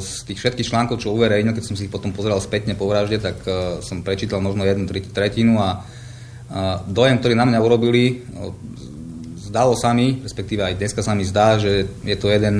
z 0.00 0.28
tých 0.28 0.38
všetkých 0.40 0.68
článkov, 0.68 1.00
čo 1.00 1.12
uverejnil, 1.12 1.56
keď 1.56 1.64
som 1.64 1.76
si 1.76 1.88
ich 1.88 1.92
potom 1.92 2.12
pozeral 2.12 2.40
spätne 2.40 2.76
po 2.76 2.88
vražde, 2.88 3.20
tak 3.20 3.40
e, 3.48 3.80
som 3.80 4.04
prečítal 4.04 4.44
možno 4.44 4.64
jednu 4.64 4.88
tretinu 4.88 5.60
a 5.60 5.84
dojem, 6.88 7.20
ktorý 7.20 7.36
na 7.36 7.44
mňa 7.44 7.60
urobili, 7.60 8.24
zdalo 9.36 9.76
sa 9.76 9.92
mi, 9.92 10.24
respektíve 10.24 10.64
aj 10.64 10.80
dneska 10.80 11.04
sa 11.04 11.12
mi 11.12 11.20
zdá, 11.28 11.60
že 11.60 11.84
je 12.00 12.16
to 12.16 12.32
jeden 12.32 12.56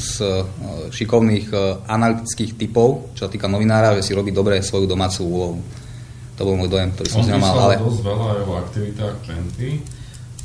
z 0.00 0.24
šikovných 0.88 1.52
analytických 1.84 2.56
typov, 2.56 3.12
čo 3.12 3.28
sa 3.28 3.30
týka 3.32 3.52
novinára, 3.52 3.92
že 4.00 4.08
si 4.08 4.16
robí 4.16 4.32
dobre 4.32 4.64
svoju 4.64 4.88
domácu 4.88 5.20
úlohu. 5.28 5.60
To 6.40 6.48
bol 6.48 6.56
môj 6.56 6.72
dojem, 6.72 6.88
ktorý 6.96 7.08
som 7.12 7.20
si 7.20 7.36
mal. 7.36 7.52
Ale... 7.52 7.76
dosť 7.76 8.00
veľa 8.00 8.26
aj 8.32 8.40
o 8.48 8.52
aktivitách 8.56 9.16
Penty, 9.28 9.70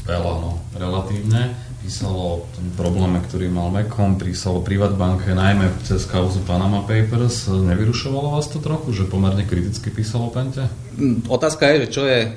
veľa 0.05 0.33
no, 0.41 0.61
relatívne 0.77 1.65
písalo 1.85 2.17
o 2.17 2.35
tom 2.49 2.65
probléme, 2.73 3.21
ktorý 3.21 3.45
mal 3.53 3.69
Mekom, 3.69 4.17
písalo 4.17 4.65
Privatbanke, 4.65 5.37
najmä 5.37 5.69
cez 5.85 6.09
kauzu 6.09 6.41
Panama 6.41 6.81
Papers. 6.81 7.45
Nevyrušovalo 7.45 8.33
vás 8.33 8.49
to 8.49 8.57
trochu, 8.57 8.89
že 8.89 9.05
pomerne 9.05 9.45
kriticky 9.45 9.93
písalo 9.93 10.33
Pente? 10.33 10.65
Mm, 10.97 11.29
otázka 11.29 11.69
je, 11.69 11.85
že 11.85 11.87
čo 11.93 12.09
je 12.09 12.25
e, 12.25 12.29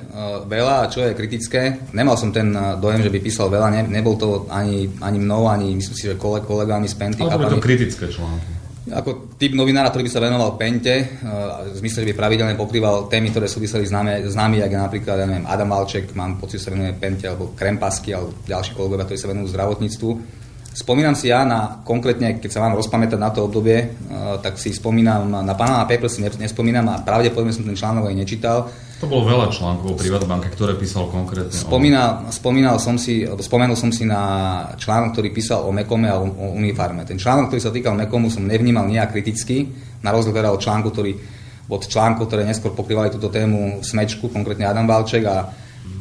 veľa 0.44 0.84
a 0.84 0.90
čo 0.92 1.00
je 1.00 1.16
kritické. 1.16 1.80
Nemal 1.96 2.20
som 2.20 2.28
ten 2.28 2.52
e, 2.52 2.76
dojem, 2.76 3.00
že 3.00 3.08
by 3.08 3.18
písal 3.24 3.48
veľa, 3.48 3.72
ne, 3.72 3.82
nebol 3.88 4.20
to 4.20 4.44
ani, 4.52 4.92
ani 5.00 5.16
mnou, 5.16 5.48
ani 5.48 5.72
myslím 5.72 5.96
si, 5.96 6.04
že 6.12 6.20
koleg, 6.20 6.44
kolegami 6.44 6.84
z 6.84 6.96
Penty. 7.00 7.24
Ale 7.24 7.48
to 7.48 7.56
kritické 7.56 8.12
články 8.12 8.67
ako 8.92 9.36
typ 9.36 9.52
novinára, 9.52 9.92
ktorý 9.92 10.08
by 10.08 10.12
sa 10.12 10.24
venoval 10.24 10.56
Pente, 10.56 10.94
eh, 10.96 11.06
v 11.72 11.76
zmysle, 11.78 12.04
že 12.04 12.08
by 12.12 12.14
pravidelne 12.16 12.54
pokrýval 12.56 13.08
témy, 13.08 13.30
ktoré 13.30 13.46
súviseli 13.46 13.84
s 13.84 13.92
nami, 13.92 14.24
s 14.24 14.34
nami 14.34 14.60
ako 14.64 14.76
napríklad, 14.76 15.16
ja 15.20 15.26
neviem, 15.28 15.46
Adam 15.46 15.70
Valček, 15.70 16.12
mám 16.16 16.40
pocit, 16.40 16.60
že 16.60 16.68
sa 16.68 16.74
venuje 16.74 16.92
Pente, 16.96 17.28
alebo 17.28 17.52
Krempasky, 17.52 18.16
alebo 18.16 18.34
ďalší 18.44 18.72
kolegovia, 18.72 19.06
ktorí 19.06 19.18
sa 19.20 19.30
venujú 19.30 19.46
zdravotníctvu. 19.52 20.10
Spomínam 20.78 21.14
si 21.18 21.32
ja 21.32 21.42
na, 21.42 21.82
konkrétne, 21.82 22.38
keď 22.38 22.50
sa 22.54 22.62
mám 22.62 22.78
rozpamätať 22.78 23.18
na 23.18 23.30
to 23.34 23.46
obdobie, 23.46 23.78
eh, 23.78 24.34
tak 24.40 24.56
si 24.56 24.72
spomínam, 24.72 25.28
na 25.28 25.54
Panama 25.54 25.84
Papers 25.84 26.18
si 26.18 26.24
nespomínam 26.24 26.88
a 26.90 27.04
pravdepodobne 27.04 27.52
som 27.52 27.62
ten 27.64 27.76
článok 27.76 28.08
aj 28.08 28.16
nečítal, 28.16 28.68
to 28.98 29.06
bolo 29.06 29.30
veľa 29.30 29.54
článkov 29.54 29.94
o 29.94 29.98
Privatbanke, 29.98 30.50
ktoré 30.50 30.74
písal 30.74 31.06
konkrétne. 31.06 31.54
Spomínal, 31.54 32.26
spomínal 32.34 32.82
som 32.82 32.98
si, 32.98 33.22
spomenul 33.22 33.78
som 33.78 33.94
si 33.94 34.02
na 34.02 34.22
článok, 34.74 35.14
ktorý 35.14 35.30
písal 35.30 35.62
o 35.62 35.70
Mekome 35.70 36.10
a 36.10 36.18
o, 36.18 36.26
Unifarme. 36.58 37.06
Ten 37.06 37.14
článok, 37.14 37.46
ktorý 37.46 37.62
sa 37.62 37.70
týkal 37.70 37.94
Mekomu, 37.94 38.26
som 38.26 38.42
nevnímal 38.42 38.90
nejak 38.90 39.14
kriticky, 39.14 39.70
na 40.02 40.10
rozdiel 40.10 40.34
teda 40.34 40.50
od 40.50 40.58
článku, 40.58 40.90
ktorý, 40.90 41.14
od 41.70 41.82
článku, 41.86 42.26
ktoré 42.26 42.42
neskôr 42.42 42.74
pokrývali 42.74 43.14
túto 43.14 43.30
tému 43.30 43.78
v 43.78 43.86
Smečku, 43.86 44.34
konkrétne 44.34 44.66
Adam 44.66 44.90
Valček 44.90 45.22
a 45.30 45.46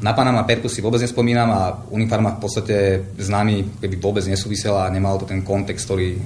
na 0.01 0.13
Panama 0.13 0.45
Perku 0.45 0.65
si 0.65 0.81
vôbec 0.81 1.01
nespomínam 1.01 1.49
a 1.53 1.61
Unifarma 1.93 2.37
v 2.37 2.41
podstate 2.41 2.75
s 3.13 3.27
nami 3.29 3.81
keby 3.81 3.97
vôbec 3.97 4.25
nesúvisela 4.25 4.85
a 4.85 4.93
nemalo 4.93 5.21
to 5.21 5.29
ten 5.29 5.41
kontext, 5.45 5.85
ktorý 5.85 6.09
eh, 6.13 6.21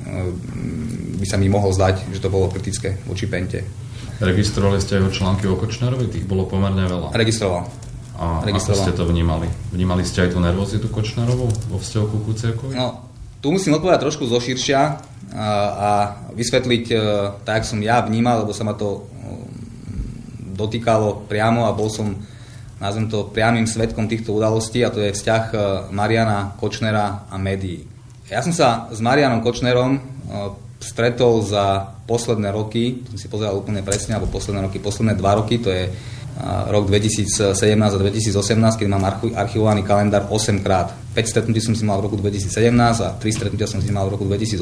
by 1.20 1.26
sa 1.28 1.36
mi 1.36 1.52
mohol 1.52 1.76
zdať, 1.76 2.16
že 2.16 2.24
to 2.24 2.32
bolo 2.32 2.48
kritické 2.48 2.96
voči 3.04 3.28
Pente. 3.28 3.81
Registrovali 4.22 4.78
ste 4.78 5.02
jeho 5.02 5.10
články 5.10 5.50
o 5.50 5.58
Kočnerovi? 5.58 6.06
Tých 6.06 6.30
bolo 6.30 6.46
pomerne 6.46 6.86
veľa. 6.86 7.10
Registroval. 7.18 7.66
A 8.22 8.46
Registroval. 8.46 8.86
ako 8.86 8.86
ste 8.86 8.94
to 8.94 9.04
vnímali? 9.10 9.50
Vnímali 9.74 10.06
ste 10.06 10.30
aj 10.30 10.38
tú 10.38 10.40
nervozitu 10.40 10.86
Kočnerovú 10.94 11.50
vo 11.50 11.78
vzťahu 11.82 12.06
ku 12.06 12.18
Kuciakovi? 12.30 12.78
No, 12.78 13.10
tu 13.42 13.50
musím 13.50 13.82
odpovedať 13.82 14.06
trošku 14.06 14.30
zoširšia 14.30 14.80
a, 15.34 15.48
a 15.74 15.90
vysvetliť 16.38 16.86
e, 16.94 16.96
tak, 17.42 17.66
som 17.66 17.82
ja 17.82 17.98
vnímal, 18.06 18.46
lebo 18.46 18.54
sa 18.54 18.62
ma 18.62 18.78
to 18.78 19.10
mm, 19.10 20.54
dotýkalo 20.54 21.26
priamo 21.26 21.66
a 21.66 21.74
bol 21.74 21.90
som, 21.90 22.14
nazvem 22.78 23.10
to, 23.10 23.26
priamým 23.26 23.66
svetkom 23.66 24.06
týchto 24.06 24.38
udalostí 24.38 24.86
a 24.86 24.94
to 24.94 25.02
je 25.02 25.18
vzťah 25.18 25.44
e, 25.50 25.56
Mariana 25.90 26.54
Kočnera 26.62 27.26
a 27.26 27.36
médií. 27.42 27.90
Ja 28.30 28.46
som 28.46 28.54
sa 28.54 28.86
s 28.94 29.02
Marianom 29.02 29.42
Kočnerom 29.42 29.98
e, 29.98 30.02
stretol 30.82 31.46
za 31.46 31.94
posledné 32.10 32.50
roky, 32.52 33.06
som 33.08 33.18
si 33.22 33.30
pozeral 33.30 33.56
úplne 33.56 33.86
presne, 33.86 34.18
alebo 34.18 34.34
posledné 34.34 34.66
roky, 34.66 34.82
posledné 34.82 35.14
dva 35.16 35.38
roky, 35.38 35.62
to 35.62 35.70
je 35.70 35.88
rok 36.42 36.90
2017 36.90 37.38
a 37.78 37.98
2018, 38.02 38.80
keď 38.80 38.88
mám 38.90 39.06
archivovaný 39.38 39.86
kalendár 39.86 40.26
8 40.26 40.66
krát. 40.66 40.90
5 41.14 41.22
stretnutí 41.28 41.60
som 41.62 41.76
si 41.76 41.84
mal 41.86 42.02
v 42.02 42.10
roku 42.10 42.18
2017 42.18 42.72
a 43.04 43.14
3 43.14 43.22
stretnutia 43.30 43.68
som 43.70 43.84
si 43.84 43.92
mal 43.94 44.10
v 44.10 44.18
roku 44.18 44.26
2018. 44.26 44.58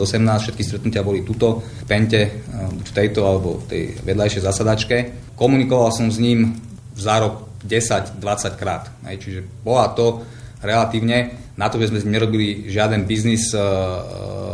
Všetky 0.49 0.63
stretnutia 0.65 1.05
boli 1.05 1.23
tuto, 1.23 1.63
v 1.63 1.85
Pente, 1.87 2.43
buď 2.51 2.85
v 2.89 2.93
tejto 2.93 3.21
alebo 3.23 3.63
v 3.63 3.65
tej 3.69 3.83
vedľajšej 4.01 4.43
zasadačke. 4.43 4.95
Komunikoval 5.39 5.93
som 5.93 6.11
s 6.11 6.17
ním 6.19 6.57
za 6.97 7.21
rok 7.21 7.47
10-20 7.63 8.19
krát. 8.59 8.89
Čiže 9.05 9.45
bola 9.63 9.93
to 9.93 10.25
relatívne 10.59 11.48
na 11.59 11.67
to, 11.67 11.75
že 11.83 11.91
sme 11.91 12.07
nerobili 12.07 12.71
žiaden 12.71 13.03
biznis 13.03 13.51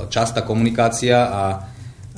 častá 0.10 0.42
komunikácia 0.42 1.30
a 1.30 1.42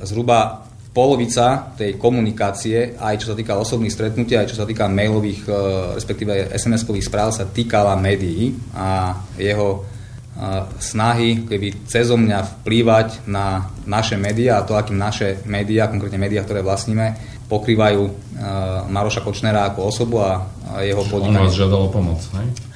zhruba 0.08 0.68
polovica 0.98 1.78
tej 1.78 1.94
komunikácie, 2.02 2.98
aj 2.98 3.22
čo 3.22 3.28
sa 3.30 3.36
týka 3.38 3.54
osobných 3.54 3.94
stretnutia, 3.94 4.42
aj 4.42 4.50
čo 4.50 4.58
sa 4.58 4.66
týka 4.66 4.90
mailových, 4.90 5.46
e, 5.46 5.52
respektíve 5.94 6.50
SMS-kových 6.58 7.06
správ, 7.06 7.30
sa 7.30 7.46
týkala 7.46 7.94
médií 7.94 8.58
a 8.74 9.14
jeho 9.38 9.78
e, 9.78 9.80
snahy 10.82 11.46
keby 11.46 11.86
cez 11.86 12.10
mňa 12.10 12.66
vplývať 12.66 13.30
na 13.30 13.70
naše 13.86 14.18
médiá 14.18 14.58
a 14.58 14.66
to, 14.66 14.74
akým 14.74 14.98
naše 14.98 15.46
médiá, 15.46 15.86
konkrétne 15.86 16.18
médiá, 16.18 16.42
ktoré 16.42 16.66
vlastníme, 16.66 17.14
pokrývajú 17.46 18.02
e, 18.02 18.12
Maroša 18.90 19.22
Kočnera 19.22 19.70
ako 19.70 19.94
osobu 19.94 20.26
a 20.26 20.50
jeho 20.82 21.06
podnikanie. 21.06 21.46
On 21.46 21.50
vás 21.54 21.62
žiadal 21.62 21.82
o 21.86 21.90
pomoc, 21.94 22.26
hej? 22.42 22.67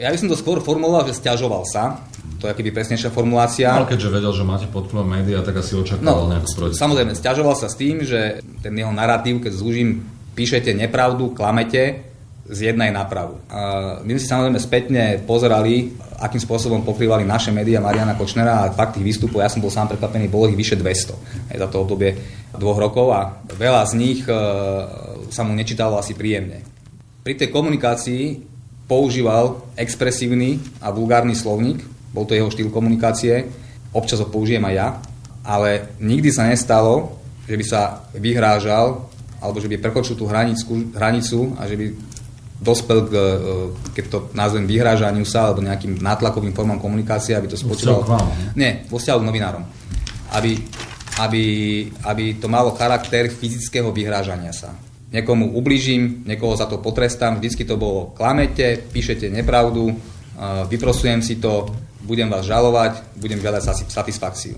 Ja 0.00 0.08
by 0.08 0.16
som 0.16 0.32
to 0.32 0.40
skôr 0.40 0.64
formuloval, 0.64 1.04
že 1.04 1.20
stiažoval 1.20 1.68
sa, 1.68 2.00
to 2.40 2.48
je 2.48 2.56
keby 2.56 2.72
presnejšia 2.72 3.12
formulácia. 3.12 3.68
Ale 3.68 3.84
keďže 3.84 4.08
vedel, 4.08 4.32
že 4.32 4.48
máte 4.48 4.64
pod 4.64 4.88
vplyvom 4.88 5.04
médiá, 5.04 5.44
tak 5.44 5.60
asi 5.60 5.76
očakával 5.76 6.24
no, 6.24 6.32
nejakú 6.32 6.48
proti. 6.56 6.80
Samozrejme, 6.80 7.12
stiažoval 7.12 7.52
sa 7.52 7.68
s 7.68 7.76
tým, 7.76 8.00
že 8.00 8.40
ten 8.64 8.72
jeho 8.72 8.88
narratív, 8.96 9.44
keď 9.44 9.52
zúžim, 9.52 10.08
píšete 10.32 10.72
nepravdu, 10.72 11.36
klamete, 11.36 12.00
zjednaj 12.48 12.96
napravu. 12.96 13.44
A 13.52 13.60
my 14.00 14.16
si 14.16 14.24
samozrejme 14.24 14.56
spätne 14.56 15.02
pozerali, 15.20 15.92
akým 16.16 16.40
spôsobom 16.40 16.80
pokrývali 16.80 17.28
naše 17.28 17.52
médiá 17.52 17.84
Mariana 17.84 18.16
Kočnera 18.16 18.64
a 18.64 18.72
fakt 18.72 18.96
tých 18.96 19.04
výstupov, 19.04 19.44
ja 19.44 19.52
som 19.52 19.60
bol 19.60 19.68
sám 19.68 19.92
prekvapený, 19.92 20.32
bolo 20.32 20.48
ich 20.48 20.56
vyše 20.56 20.80
200 20.80 21.52
aj 21.52 21.56
za 21.60 21.68
to 21.68 21.84
obdobie 21.84 22.16
dvoch 22.56 22.80
rokov 22.80 23.12
a 23.14 23.44
veľa 23.52 23.86
z 23.86 23.92
nich 23.94 24.20
e, 24.26 24.32
sa 25.30 25.46
mu 25.46 25.54
nečítalo 25.54 26.00
asi 26.00 26.18
príjemne. 26.18 26.66
Pri 27.22 27.38
tej 27.38 27.54
komunikácii 27.54 28.49
používal 28.90 29.70
expresívny 29.78 30.58
a 30.82 30.90
vulgárny 30.90 31.38
slovník, 31.38 31.86
bol 32.10 32.26
to 32.26 32.34
jeho 32.34 32.50
štýl 32.50 32.74
komunikácie, 32.74 33.46
občas 33.94 34.18
ho 34.18 34.26
použijem 34.26 34.66
aj 34.66 34.74
ja, 34.74 34.88
ale 35.46 35.94
nikdy 36.02 36.34
sa 36.34 36.50
nestalo, 36.50 37.22
že 37.46 37.54
by 37.54 37.64
sa 37.64 38.02
vyhrážal 38.18 39.06
alebo 39.38 39.62
že 39.62 39.70
by 39.70 39.78
prekočil 39.78 40.18
tú 40.18 40.26
hranicu, 40.26 40.90
hranicu 40.92 41.54
a 41.56 41.70
že 41.70 41.78
by 41.78 41.86
dospel 42.60 43.08
k, 43.08 43.12
e, 43.14 43.22
keď 43.96 44.04
to 44.10 44.18
nazvem 44.36 44.68
vyhrážaniu 44.68 45.24
sa 45.24 45.48
alebo 45.48 45.64
nejakým 45.64 45.96
nátlakovým 45.96 46.52
formám 46.52 46.82
komunikácie, 46.82 47.32
aby 47.32 47.48
to 47.48 47.56
spočívalo... 47.56 48.04
Nie, 48.52 48.84
vo 48.90 49.00
vzťahu 49.00 49.18
k 49.22 49.28
novinárom. 49.32 49.64
Aby, 50.36 50.60
aby, 51.24 51.44
aby 52.04 52.24
to 52.36 52.52
malo 52.52 52.76
charakter 52.76 53.32
fyzického 53.32 53.88
vyhrážania 53.94 54.52
sa. 54.52 54.76
Niekomu 55.10 55.58
ubližím, 55.58 56.22
niekoho 56.22 56.54
za 56.54 56.70
to 56.70 56.78
potrestám, 56.78 57.42
vždycky 57.42 57.66
to 57.66 57.74
bolo 57.74 58.14
klamete, 58.14 58.78
píšete 58.94 59.26
nepravdu, 59.26 59.98
vyprosujem 60.70 61.18
si 61.18 61.42
to, 61.42 61.66
budem 62.06 62.30
vás 62.30 62.46
žalovať, 62.46 63.18
budem 63.18 63.42
žiadať 63.42 63.90
satisfakciu. 63.90 64.54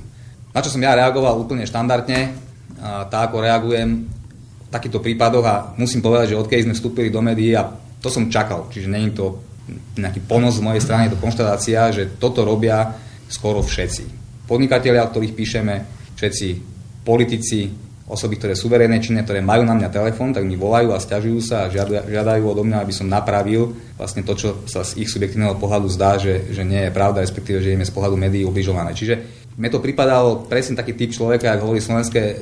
Na 0.53 0.61
čo 0.61 0.69
som 0.69 0.85
ja 0.85 0.93
reagoval 0.93 1.41
úplne 1.41 1.65
štandardne, 1.65 2.37
tak 3.09 3.33
ako 3.33 3.37
reagujem 3.41 4.05
v 4.05 4.69
takýchto 4.69 5.01
prípadoch 5.01 5.47
a 5.49 5.57
musím 5.81 6.05
povedať, 6.05 6.37
že 6.37 6.41
odkedy 6.41 6.69
sme 6.69 6.77
vstúpili 6.77 7.09
do 7.09 7.25
médií 7.25 7.57
a 7.57 7.73
to 8.05 8.13
som 8.13 8.29
čakal, 8.29 8.69
čiže 8.69 8.93
není 8.93 9.09
to 9.17 9.41
nejaký 9.97 10.21
ponos 10.29 10.61
z 10.61 10.65
mojej 10.69 10.85
strany, 10.85 11.09
je 11.09 11.17
to 11.17 11.23
konštatácia, 11.25 11.95
že 11.95 12.19
toto 12.21 12.45
robia 12.45 12.93
skoro 13.33 13.65
všetci. 13.65 14.21
Podnikatelia, 14.45 15.07
ktorých 15.09 15.33
píšeme, 15.33 15.75
všetci 16.19 16.49
politici, 17.09 17.73
osoby, 18.11 18.39
ktoré 18.39 18.55
sú 18.59 18.67
verejné 18.67 18.99
činné, 18.99 19.23
ktoré 19.23 19.39
majú 19.39 19.63
na 19.63 19.79
mňa 19.79 19.95
telefón, 19.95 20.35
tak 20.35 20.43
mi 20.43 20.59
volajú 20.59 20.91
a 20.91 21.03
stiažujú 21.03 21.39
sa 21.39 21.67
a 21.67 21.71
žiadajú, 21.71 22.43
odo 22.43 22.67
mňa, 22.67 22.83
aby 22.83 22.93
som 22.95 23.07
napravil 23.07 23.73
vlastne 23.95 24.27
to, 24.27 24.35
čo 24.35 24.49
sa 24.67 24.83
z 24.83 25.03
ich 25.03 25.09
subjektívneho 25.11 25.55
pohľadu 25.57 25.87
zdá, 25.87 26.19
že, 26.19 26.51
že 26.51 26.67
nie 26.67 26.89
je 26.89 26.95
pravda, 26.95 27.23
respektíve, 27.23 27.63
že 27.63 27.73
im 27.73 27.83
je 27.83 27.91
z 27.91 27.95
pohľadu 27.95 28.19
médií 28.19 28.43
ubližované. 28.43 28.93
Čiže 28.93 29.43
mne 29.53 29.69
to 29.69 29.85
pripadalo 29.85 30.49
presne 30.49 30.81
taký 30.81 30.97
typ 30.97 31.13
človeka, 31.13 31.53
ako 31.53 31.69
hovorí 31.69 31.85
slovenské 31.85 32.23
e, 32.25 32.35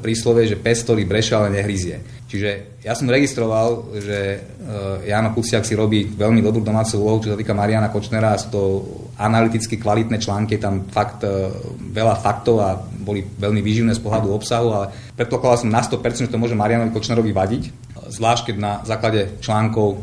príslove, 0.00 0.48
že 0.48 0.56
pes, 0.56 0.80
ktorý 0.80 1.04
breše, 1.04 1.36
ale 1.36 1.52
nehryzie. 1.52 2.00
Čiže 2.24 2.80
ja 2.80 2.96
som 2.96 3.04
registroval, 3.04 3.92
že 4.00 4.18
e, 4.32 4.38
Jano 5.04 5.36
Kuciak 5.36 5.60
si 5.68 5.76
robí 5.76 6.08
veľmi 6.08 6.40
dobrú 6.40 6.64
domácu 6.64 6.96
úlohu, 6.96 7.20
čo 7.20 7.36
sa 7.36 7.40
týka 7.40 7.52
Mariana 7.52 7.92
Kočnera, 7.92 8.40
sú 8.40 8.48
to 8.48 8.62
analyticky 9.20 9.76
kvalitné 9.76 10.16
články, 10.16 10.56
tam 10.56 10.88
fakt 10.88 11.20
e, 11.28 11.52
veľa 11.92 12.16
faktov 12.24 12.56
a 12.64 12.80
boli 12.80 13.20
veľmi 13.20 13.60
výživné 13.60 13.92
z 13.92 14.00
pohľadu 14.00 14.32
obsahu, 14.32 14.68
ale 14.72 14.86
predpokladal 15.14 15.66
som 15.66 15.70
na 15.70 15.82
100%, 15.82 16.26
že 16.26 16.32
to 16.32 16.40
môže 16.42 16.58
Marianovi 16.58 16.90
Kočnerovi 16.90 17.30
vadiť, 17.30 17.62
zvlášť 18.10 18.52
keď 18.52 18.56
na 18.58 18.72
základe 18.82 19.38
článkov 19.40 20.02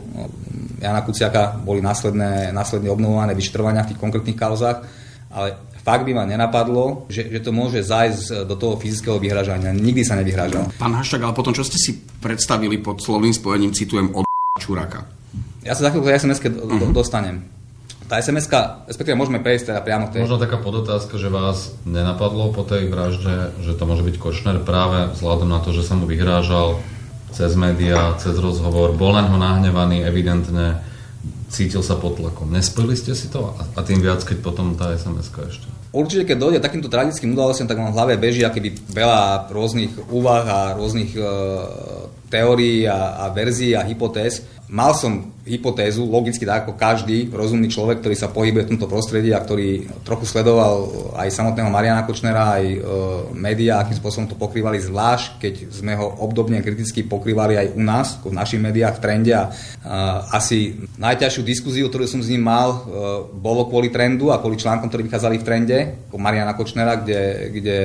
Jana 0.81 1.05
Kuciaka 1.05 1.61
boli 1.61 1.83
následné, 1.83 2.49
následne 2.49 2.89
obnovované 2.89 3.37
vyšetrovania 3.37 3.85
v 3.85 3.93
tých 3.93 4.01
konkrétnych 4.01 4.39
kauzách, 4.39 4.81
ale 5.29 5.55
fakt 5.85 6.03
by 6.05 6.11
ma 6.17 6.25
nenapadlo, 6.25 7.05
že, 7.07 7.29
že 7.29 7.39
to 7.41 7.53
môže 7.53 7.85
zájsť 7.85 8.49
do 8.49 8.55
toho 8.57 8.75
fyzického 8.81 9.21
vyhražania. 9.21 9.73
Nikdy 9.73 10.01
sa 10.01 10.17
nevyhražal. 10.17 10.73
Pán 10.81 10.97
Haščák, 10.97 11.21
ale 11.21 11.37
potom 11.37 11.53
čo 11.53 11.61
ste 11.61 11.77
si 11.77 12.01
predstavili 12.19 12.81
pod 12.81 12.99
slovným 12.99 13.33
spojením, 13.33 13.71
citujem, 13.73 14.09
od 14.13 14.25
čuraka? 14.57 15.05
Ja 15.61 15.77
sa 15.77 15.87
za 15.87 15.89
chvíľku 15.93 16.09
sms 16.09 16.41
uh-huh. 16.41 16.89
dostanem. 16.89 17.60
Tá 18.11 18.19
sms 18.19 18.51
respektíve 18.91 19.15
môžeme 19.15 19.39
prejsť 19.39 19.71
teda 19.71 19.79
priamo 19.79 20.11
tej... 20.11 20.27
Možno 20.27 20.35
taká 20.35 20.59
podotázka, 20.59 21.15
že 21.15 21.31
vás 21.31 21.71
nenapadlo 21.87 22.51
po 22.51 22.67
tej 22.67 22.91
vražde, 22.91 23.55
že 23.63 23.71
to 23.71 23.87
môže 23.87 24.03
byť 24.03 24.19
Kočner 24.19 24.59
práve 24.59 25.15
vzhľadom 25.15 25.47
na 25.47 25.63
to, 25.63 25.71
že 25.71 25.87
sa 25.87 25.95
mu 25.95 26.03
vyhrážal 26.03 26.83
cez 27.31 27.55
médiá, 27.55 28.11
cez 28.19 28.35
rozhovor, 28.35 28.91
bol 28.99 29.15
na 29.15 29.23
ňo 29.23 29.39
nahnevaný 29.39 30.03
evidentne, 30.03 30.83
cítil 31.47 31.79
sa 31.79 31.95
pod 31.95 32.19
tlakom. 32.19 32.51
Nespojili 32.51 32.99
ste 32.99 33.15
si 33.15 33.31
to? 33.31 33.55
A, 33.55 33.79
tým 33.79 34.03
viac, 34.03 34.19
keď 34.27 34.43
potom 34.43 34.75
tá 34.75 34.91
sms 34.91 35.31
ešte. 35.31 35.71
Určite, 35.95 36.27
keď 36.27 36.37
dojde 36.39 36.59
takýmto 36.59 36.91
tragickým 36.91 37.31
udalostiam, 37.31 37.71
tak 37.71 37.79
mám 37.79 37.91
v 37.91 37.97
hlave 37.99 38.13
beží 38.19 38.43
akoby 38.43 38.75
veľa 38.91 39.47
rôznych 39.51 40.11
úvah 40.11 40.43
a 40.47 40.59
rôznych 40.75 41.15
e, 41.15 41.23
teórií 42.27 42.87
a, 42.87 43.23
a 43.23 43.31
verzií 43.31 43.75
a 43.75 43.87
hypotéz. 43.87 44.43
Mal 44.71 44.95
som 44.95 45.27
hypotézu, 45.43 46.07
logicky 46.07 46.47
tak 46.47 46.63
ako 46.63 46.79
každý 46.79 47.27
rozumný 47.27 47.67
človek, 47.67 47.99
ktorý 47.99 48.15
sa 48.15 48.31
pohybuje 48.31 48.63
v 48.63 48.71
tomto 48.71 48.87
prostredí 48.87 49.35
a 49.35 49.43
ktorý 49.43 49.83
trochu 50.07 50.23
sledoval 50.23 50.87
aj 51.19 51.27
samotného 51.27 51.67
Mariana 51.67 52.07
Kočnera, 52.07 52.55
aj 52.55 52.65
e, 52.71 52.79
médiá, 53.35 53.83
akým 53.83 53.99
spôsobom 53.99 54.31
to 54.31 54.39
pokrývali, 54.39 54.79
zvlášť 54.79 55.43
keď 55.43 55.53
sme 55.75 55.99
ho 55.99 56.23
obdobne 56.23 56.63
kriticky 56.63 57.03
pokrývali 57.03 57.59
aj 57.59 57.67
u 57.75 57.81
nás, 57.83 58.07
v 58.23 58.31
našich 58.31 58.63
médiách 58.63 58.95
v 58.95 59.03
trende 59.03 59.33
a 59.35 59.43
e, 59.43 59.49
asi 60.39 60.87
najťažšiu 60.95 61.41
diskuziu, 61.43 61.91
ktorú 61.91 62.07
som 62.07 62.23
s 62.23 62.31
ním 62.31 62.47
mal, 62.47 62.71
e, 62.71 62.79
bolo 63.43 63.67
kvôli 63.67 63.91
trendu 63.91 64.31
a 64.31 64.39
kvôli 64.39 64.55
článkom, 64.55 64.87
ktorí 64.87 65.11
vychádzali 65.11 65.35
v 65.35 65.47
trende, 65.51 65.77
ako 66.07 66.15
Mariana 66.15 66.55
Kočnera, 66.55 66.95
kde, 66.95 67.51
kde 67.51 67.79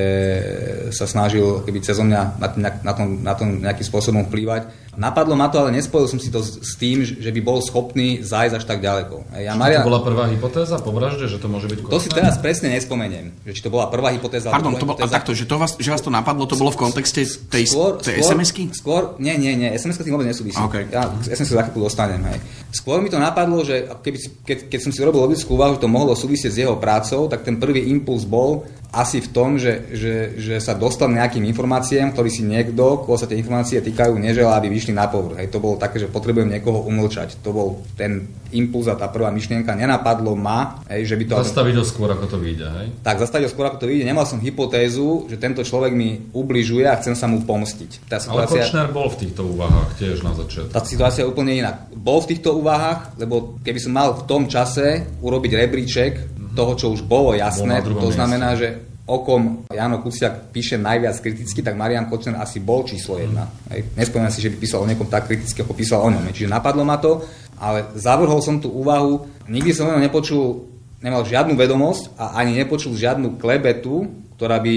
sa 0.95 1.11
snažil 1.11 1.67
keby 1.67 1.83
cez 1.83 1.99
mňa 1.99 2.21
na, 2.39 2.49
na, 2.85 2.93
tom, 2.95 3.09
na 3.27 3.35
tom 3.35 3.59
nejakým 3.59 3.87
spôsobom 3.91 4.31
vplývať 4.31 4.86
Napadlo 4.97 5.37
ma 5.37 5.53
to, 5.53 5.61
ale 5.61 5.77
nespojil 5.77 6.09
som 6.09 6.17
si 6.17 6.33
to 6.33 6.41
s 6.41 6.75
tým, 6.81 7.05
že 7.05 7.29
by 7.29 7.41
bol 7.45 7.61
schopný 7.61 8.25
zájsť 8.25 8.55
až 8.57 8.65
tak 8.65 8.81
ďaleko. 8.81 9.29
Ja, 9.37 9.53
Maria... 9.53 9.85
To 9.85 9.93
bola 9.93 10.01
prvá 10.01 10.25
hypotéza 10.33 10.81
po 10.81 10.91
vražde, 10.97 11.29
že 11.29 11.37
to 11.37 11.53
môže 11.53 11.69
byť 11.69 11.93
To 11.93 12.01
si 12.01 12.09
teraz 12.09 12.41
presne 12.41 12.73
nespomeniem, 12.73 13.37
že 13.45 13.53
či 13.53 13.61
to 13.61 13.69
bola 13.69 13.93
prvá 13.93 14.17
hypotéza. 14.17 14.49
Pardon, 14.49 14.73
to 14.81 14.89
bol, 14.89 14.97
hypotéza... 14.97 15.13
takto, 15.13 15.37
že, 15.37 15.45
to 15.45 15.61
vás, 15.61 15.77
že 15.77 15.89
vás 15.93 16.01
to 16.01 16.09
napadlo, 16.09 16.49
to 16.49 16.57
bolo 16.57 16.73
v 16.73 16.81
kontexte 16.81 17.29
tej, 17.53 17.69
skôr, 17.69 18.01
tej 18.01 18.25
SMS-ky? 18.25 18.73
Skôr, 18.73 19.21
nie, 19.21 19.37
nie, 19.37 19.53
nie, 19.53 19.69
SMS-ka 19.77 20.01
tým 20.01 20.17
vôbec 20.17 20.33
nesúvisí. 20.33 20.57
Okay. 20.57 20.89
Ja 20.89 21.13
SMS 21.29 21.53
za 21.53 21.65
chvíľu 21.69 21.93
dostanem. 21.93 22.25
Hej. 22.33 22.39
Skôr 22.73 23.05
mi 23.05 23.13
to 23.13 23.21
napadlo, 23.21 23.61
že 23.61 23.85
keby, 24.01 24.19
keď, 24.49 24.59
keď 24.73 24.81
som 24.81 24.91
si 24.97 25.05
urobil 25.05 25.29
logickú 25.29 25.61
úvahu, 25.61 25.77
že 25.77 25.85
to 25.85 25.93
mohlo 25.93 26.17
súvisieť 26.17 26.51
s 26.53 26.61
jeho 26.65 26.77
prácou, 26.81 27.29
tak 27.29 27.45
ten 27.45 27.61
prvý 27.61 27.93
impuls 27.93 28.25
bol, 28.25 28.65
asi 28.97 29.21
v 29.21 29.29
tom, 29.29 29.61
že, 29.61 29.93
že, 29.93 30.41
že 30.41 30.57
sa 30.57 30.73
dostal 30.73 31.13
nejakým 31.13 31.45
informáciám, 31.53 32.17
ktorý 32.17 32.33
si 32.33 32.41
niekto, 32.49 33.05
koho 33.05 33.21
sa 33.21 33.29
tie 33.29 33.37
informácie 33.37 33.85
týkajú, 33.85 34.17
neželá, 34.17 34.57
aby 34.57 34.73
vyšli 34.73 34.97
na 34.97 35.05
povrch. 35.05 35.37
Hej, 35.37 35.53
to 35.53 35.61
bolo 35.61 35.77
také, 35.77 36.01
že 36.01 36.09
potrebujem 36.09 36.49
niekoho 36.49 36.81
umlčať. 36.89 37.37
To 37.45 37.53
bol 37.53 37.69
ten 37.93 38.25
impuls 38.57 38.89
a 38.89 38.97
tá 38.97 39.13
prvá 39.13 39.29
myšlienka. 39.29 39.77
Nenapadlo 39.77 40.33
ma, 40.33 40.81
hej, 40.89 41.13
že 41.13 41.15
by 41.21 41.25
to... 41.29 41.35
Zastaviť 41.45 41.75
ho 41.77 41.85
skôr, 41.85 42.09
ako 42.09 42.25
to 42.25 42.39
vyjde, 42.41 42.67
hej? 42.73 42.87
Tak, 43.05 43.21
zastaviť 43.21 43.45
ho 43.45 43.53
skôr, 43.53 43.67
ako 43.69 43.85
to 43.85 43.87
vyjde. 43.93 44.09
Nemal 44.09 44.25
som 44.25 44.41
hypotézu, 44.41 45.29
že 45.29 45.37
tento 45.37 45.61
človek 45.61 45.93
mi 45.93 46.33
ubližuje 46.33 46.89
a 46.89 46.97
chcem 46.97 47.13
sa 47.13 47.29
mu 47.29 47.45
pomstiť. 47.45 48.09
Tá 48.09 48.17
situácia... 48.17 48.65
Ale 48.65 48.65
Kočner 48.65 48.89
bol 48.97 49.13
v 49.13 49.17
týchto 49.21 49.43
úvahách 49.45 49.89
tiež 50.01 50.25
na 50.25 50.33
začiatku. 50.33 50.73
Tá 50.73 50.81
situácia 50.81 51.21
je 51.27 51.29
úplne 51.29 51.53
iná. 51.53 51.85
Bol 51.93 52.25
v 52.25 52.33
týchto 52.33 52.57
úvahách, 52.57 53.21
lebo 53.21 53.61
keby 53.61 53.79
som 53.83 53.93
mal 53.93 54.17
v 54.17 54.25
tom 54.25 54.49
čase 54.49 55.05
urobiť 55.21 55.53
rebríček 55.53 56.36
toho, 56.57 56.73
čo 56.75 56.87
už 56.97 57.05
bolo 57.05 57.37
jasné, 57.37 57.85
bol 57.85 58.01
to 58.01 58.09
znamená, 58.09 58.57
že 58.57 58.97
o 59.07 59.23
kom 59.23 59.69
Jano 59.71 60.03
Kuciak 60.03 60.51
píše 60.51 60.75
najviac 60.81 61.15
kriticky, 61.23 61.63
tak 61.63 61.79
Marian 61.79 62.11
Kočner 62.11 62.43
asi 62.43 62.59
bol 62.59 62.83
číslo 62.83 63.23
jedna. 63.23 63.47
Mm. 63.71 63.95
Nespomínam 63.95 64.35
si, 64.35 64.43
že 64.43 64.51
by 64.51 64.57
písal 64.59 64.83
o 64.83 64.89
niekom 64.91 65.07
tak 65.07 65.31
kriticky, 65.31 65.63
ako 65.63 65.79
písal 65.79 66.03
o 66.03 66.11
ňom. 66.11 66.27
Čiže 66.35 66.51
napadlo 66.51 66.83
ma 66.83 66.99
to, 66.99 67.23
ale 67.61 67.87
zavrhol 67.95 68.43
som 68.43 68.59
tú 68.59 68.75
úvahu. 68.75 69.31
Nikdy 69.47 69.71
som 69.71 69.87
ho 69.87 70.03
nepočul, 70.03 70.67
nemal 70.99 71.23
žiadnu 71.23 71.55
vedomosť 71.55 72.19
a 72.19 72.35
ani 72.43 72.59
nepočul 72.59 72.99
žiadnu 72.99 73.39
klebetu, 73.39 74.11
ktorá 74.35 74.59
by 74.59 74.75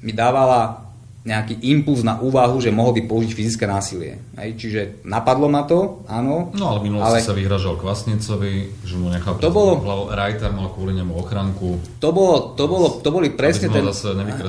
mi 0.00 0.12
dávala 0.16 0.85
nejaký 1.26 1.58
impuls 1.74 2.06
na 2.06 2.22
úvahu, 2.22 2.62
že 2.62 2.70
mohol 2.70 2.94
by 2.94 3.02
použiť 3.10 3.34
fyzické 3.34 3.66
násilie. 3.66 4.22
Hej, 4.38 4.50
čiže 4.62 4.80
napadlo 5.02 5.50
ma 5.50 5.66
to, 5.66 6.06
áno. 6.06 6.54
No 6.54 6.70
ale 6.70 6.86
minulosti 6.86 7.18
ale... 7.18 7.26
sa 7.26 7.34
vyhražal 7.34 7.74
Kvasnicovi, 7.82 8.86
že 8.86 8.94
mu 8.94 9.10
nechal 9.10 9.34
to 9.42 9.50
bolo... 9.50 9.82
hlavu, 9.82 10.14
Rajter 10.14 10.54
mal 10.54 10.70
kvôli 10.70 10.94
nemu 10.94 11.18
ochranku. 11.18 11.82
To, 11.98 12.08
bolo, 12.14 12.54
to, 12.54 12.64
bolo, 12.70 13.02
to 13.02 13.10
boli 13.10 13.34
presne 13.34 13.74
ten... 13.74 13.82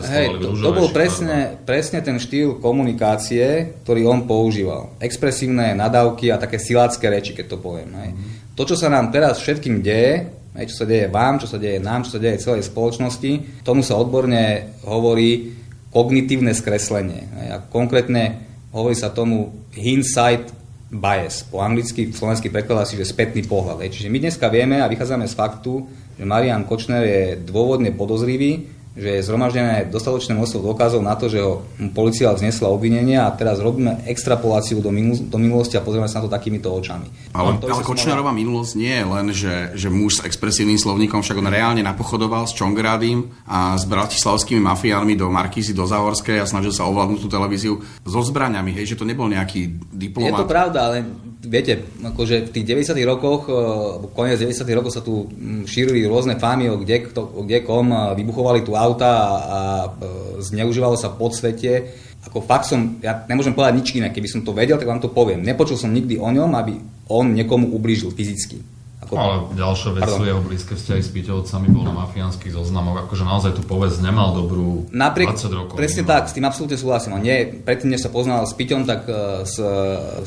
hej, 0.05 0.37
to, 0.37 0.53
to 0.53 0.69
bol 0.69 0.87
presne, 0.93 1.57
presne 1.65 2.05
ten 2.05 2.21
štýl 2.21 2.61
komunikácie, 2.61 3.81
ktorý 3.81 4.05
on 4.05 4.29
používal. 4.29 4.93
Expresívne 5.01 5.73
nadávky 5.73 6.29
a 6.29 6.37
také 6.37 6.61
silácké 6.61 7.09
reči, 7.09 7.33
keď 7.33 7.45
to 7.47 7.57
poviem. 7.57 7.89
Hej. 7.89 8.09
Mm. 8.13 8.29
To, 8.53 8.61
čo 8.69 8.77
sa 8.77 8.93
nám 8.93 9.09
teraz 9.09 9.41
všetkým 9.41 9.81
deje, 9.81 10.29
hej, 10.57 10.65
čo 10.69 10.81
sa 10.81 10.85
deje 10.85 11.09
vám, 11.09 11.41
čo 11.41 11.49
sa 11.49 11.57
deje 11.57 11.81
nám, 11.81 12.05
čo 12.05 12.17
sa 12.17 12.21
deje 12.21 12.41
celej 12.41 12.69
spoločnosti, 12.69 13.65
tomu 13.65 13.81
sa 13.81 13.97
odborne 13.97 14.77
hovorí 14.85 15.57
kognitívne 15.91 16.51
skreslenie. 16.51 17.27
A 17.51 17.63
konkrétne 17.63 18.43
hovorí 18.75 18.93
sa 18.93 19.13
tomu 19.13 19.65
hindsight 19.73 20.51
bias. 20.87 21.43
Po 21.47 21.59
anglicky, 21.59 22.11
slovenský 22.15 22.47
prekladá 22.47 22.87
si, 22.87 22.95
že 22.95 23.07
spätný 23.07 23.43
pohľad. 23.43 23.83
Čiže 23.91 24.07
my 24.07 24.17
dneska 24.23 24.47
vieme 24.47 24.79
a 24.79 24.87
vychádzame 24.87 25.27
z 25.27 25.35
faktu, 25.35 25.73
že 26.15 26.23
Marian 26.23 26.63
Kočner 26.63 27.03
je 27.03 27.23
dôvodne 27.43 27.91
podozrivý, 27.91 28.76
že 28.97 29.21
je 29.21 29.21
zhromaždené 29.21 29.93
dostatočné 29.93 30.33
množstvo 30.33 30.65
dôkazov 30.65 31.05
na 31.05 31.13
to, 31.13 31.29
že 31.29 31.37
ho 31.37 31.61
policia 31.93 32.33
vznesla 32.33 32.65
obvinenia 32.65 33.29
a 33.29 33.33
teraz 33.37 33.61
robíme 33.61 34.01
extrapoláciu 34.09 34.81
do, 34.81 34.89
minul- 34.89 35.21
do 35.21 35.37
minulosti 35.37 35.77
a 35.77 35.85
pozrieme 35.85 36.09
sa 36.09 36.17
na 36.17 36.25
to 36.25 36.31
takýmito 36.33 36.73
očami. 36.73 37.05
Ale, 37.37 37.61
to, 37.61 37.69
ale 37.69 37.85
Kočnerová 37.85 38.33
mala... 38.33 38.41
minulosť 38.41 38.73
nie 38.73 38.89
je 38.97 39.05
len, 39.05 39.25
že, 39.29 39.55
že 39.77 39.87
muž 39.93 40.19
s 40.19 40.25
expresívnym 40.25 40.81
slovníkom, 40.81 41.21
však 41.21 41.37
on 41.37 41.45
reálne 41.45 41.85
napochodoval 41.85 42.49
s 42.49 42.57
Čongradím 42.57 43.29
a 43.45 43.77
s 43.77 43.85
bratislavskými 43.85 44.65
mafiánmi 44.65 45.13
do 45.13 45.29
Markízy, 45.29 45.77
do 45.77 45.85
Záhorskej 45.85 46.41
a 46.41 46.49
snažil 46.49 46.73
sa 46.73 46.89
ovládnuť 46.89 47.19
tú 47.21 47.29
televíziu 47.29 47.77
so 48.01 48.21
zbraniami, 48.25 48.73
hej, 48.73 48.97
že 48.97 48.97
to 48.97 49.05
nebol 49.05 49.29
nejaký 49.29 49.77
diplomat. 49.93 50.33
Je 50.33 50.41
to 50.41 50.49
pravda, 50.49 50.79
ale 50.89 50.97
viete, 51.45 51.85
akože 52.01 52.49
v 52.49 52.53
tých 52.53 52.65
90 52.65 52.97
rokoch, 53.05 53.45
e, 53.45 53.53
koniec 54.17 54.41
90 54.41 54.65
rokov 54.73 54.91
sa 54.97 55.05
tu 55.05 55.29
šírili 55.69 56.01
rôzne 56.09 56.41
fámy 56.41 56.67
kde, 56.81 57.11
kde 57.13 57.57
kom, 57.63 57.91
vybuchovali 57.91 58.61
tu 58.65 58.73
auta 58.87 59.11
a, 59.11 59.27
a 59.27 59.59
e, 59.85 59.89
zneužívalo 60.39 60.95
sa 60.95 61.11
podsvetie. 61.11 61.91
Ako 62.23 62.39
fakt 62.43 62.71
som, 62.71 62.99
ja 63.03 63.27
nemôžem 63.27 63.51
povedať 63.51 63.75
nič 63.75 63.87
iné, 63.99 64.07
keby 64.11 64.27
som 64.31 64.41
to 64.47 64.55
vedel, 64.55 64.79
tak 64.79 64.87
vám 64.87 65.03
to 65.03 65.11
poviem. 65.11 65.43
Nepočul 65.43 65.75
som 65.75 65.91
nikdy 65.91 66.15
o 66.15 66.27
ňom, 66.31 66.55
aby 66.55 66.79
on 67.11 67.35
niekomu 67.35 67.71
ublížil 67.75 68.11
fyzicky. 68.15 68.77
Ako... 69.07 69.13
Ale 69.13 69.35
ďalšia 69.55 69.89
vec 69.95 70.03
Pardon. 70.03 70.17
sú 70.19 70.23
jeho 70.27 70.41
blízke 70.43 70.73
vzťahy 70.75 71.01
s 71.05 71.09
Piťovcami, 71.15 71.67
bol 71.71 71.87
na 71.87 71.95
mafiánskych 71.95 72.51
zoznamoch, 72.51 73.07
akože 73.07 73.23
naozaj 73.23 73.51
tú 73.55 73.63
povesť 73.63 74.03
nemal 74.03 74.35
dobrú 74.35 74.89
Napriek, 74.91 75.31
20 75.31 75.53
rokov. 75.53 75.75
Presne 75.79 76.03
tak, 76.03 76.27
s 76.27 76.35
tým 76.35 76.43
absolútne 76.43 76.75
súhlasím. 76.75 77.15
Nie, 77.23 77.47
predtým, 77.47 77.93
než 77.93 78.03
sa 78.03 78.11
poznal 78.11 78.43
s 78.43 78.51
Piťom, 78.57 78.83
tak 78.83 79.07
uh, 79.07 79.47
s, 79.47 79.55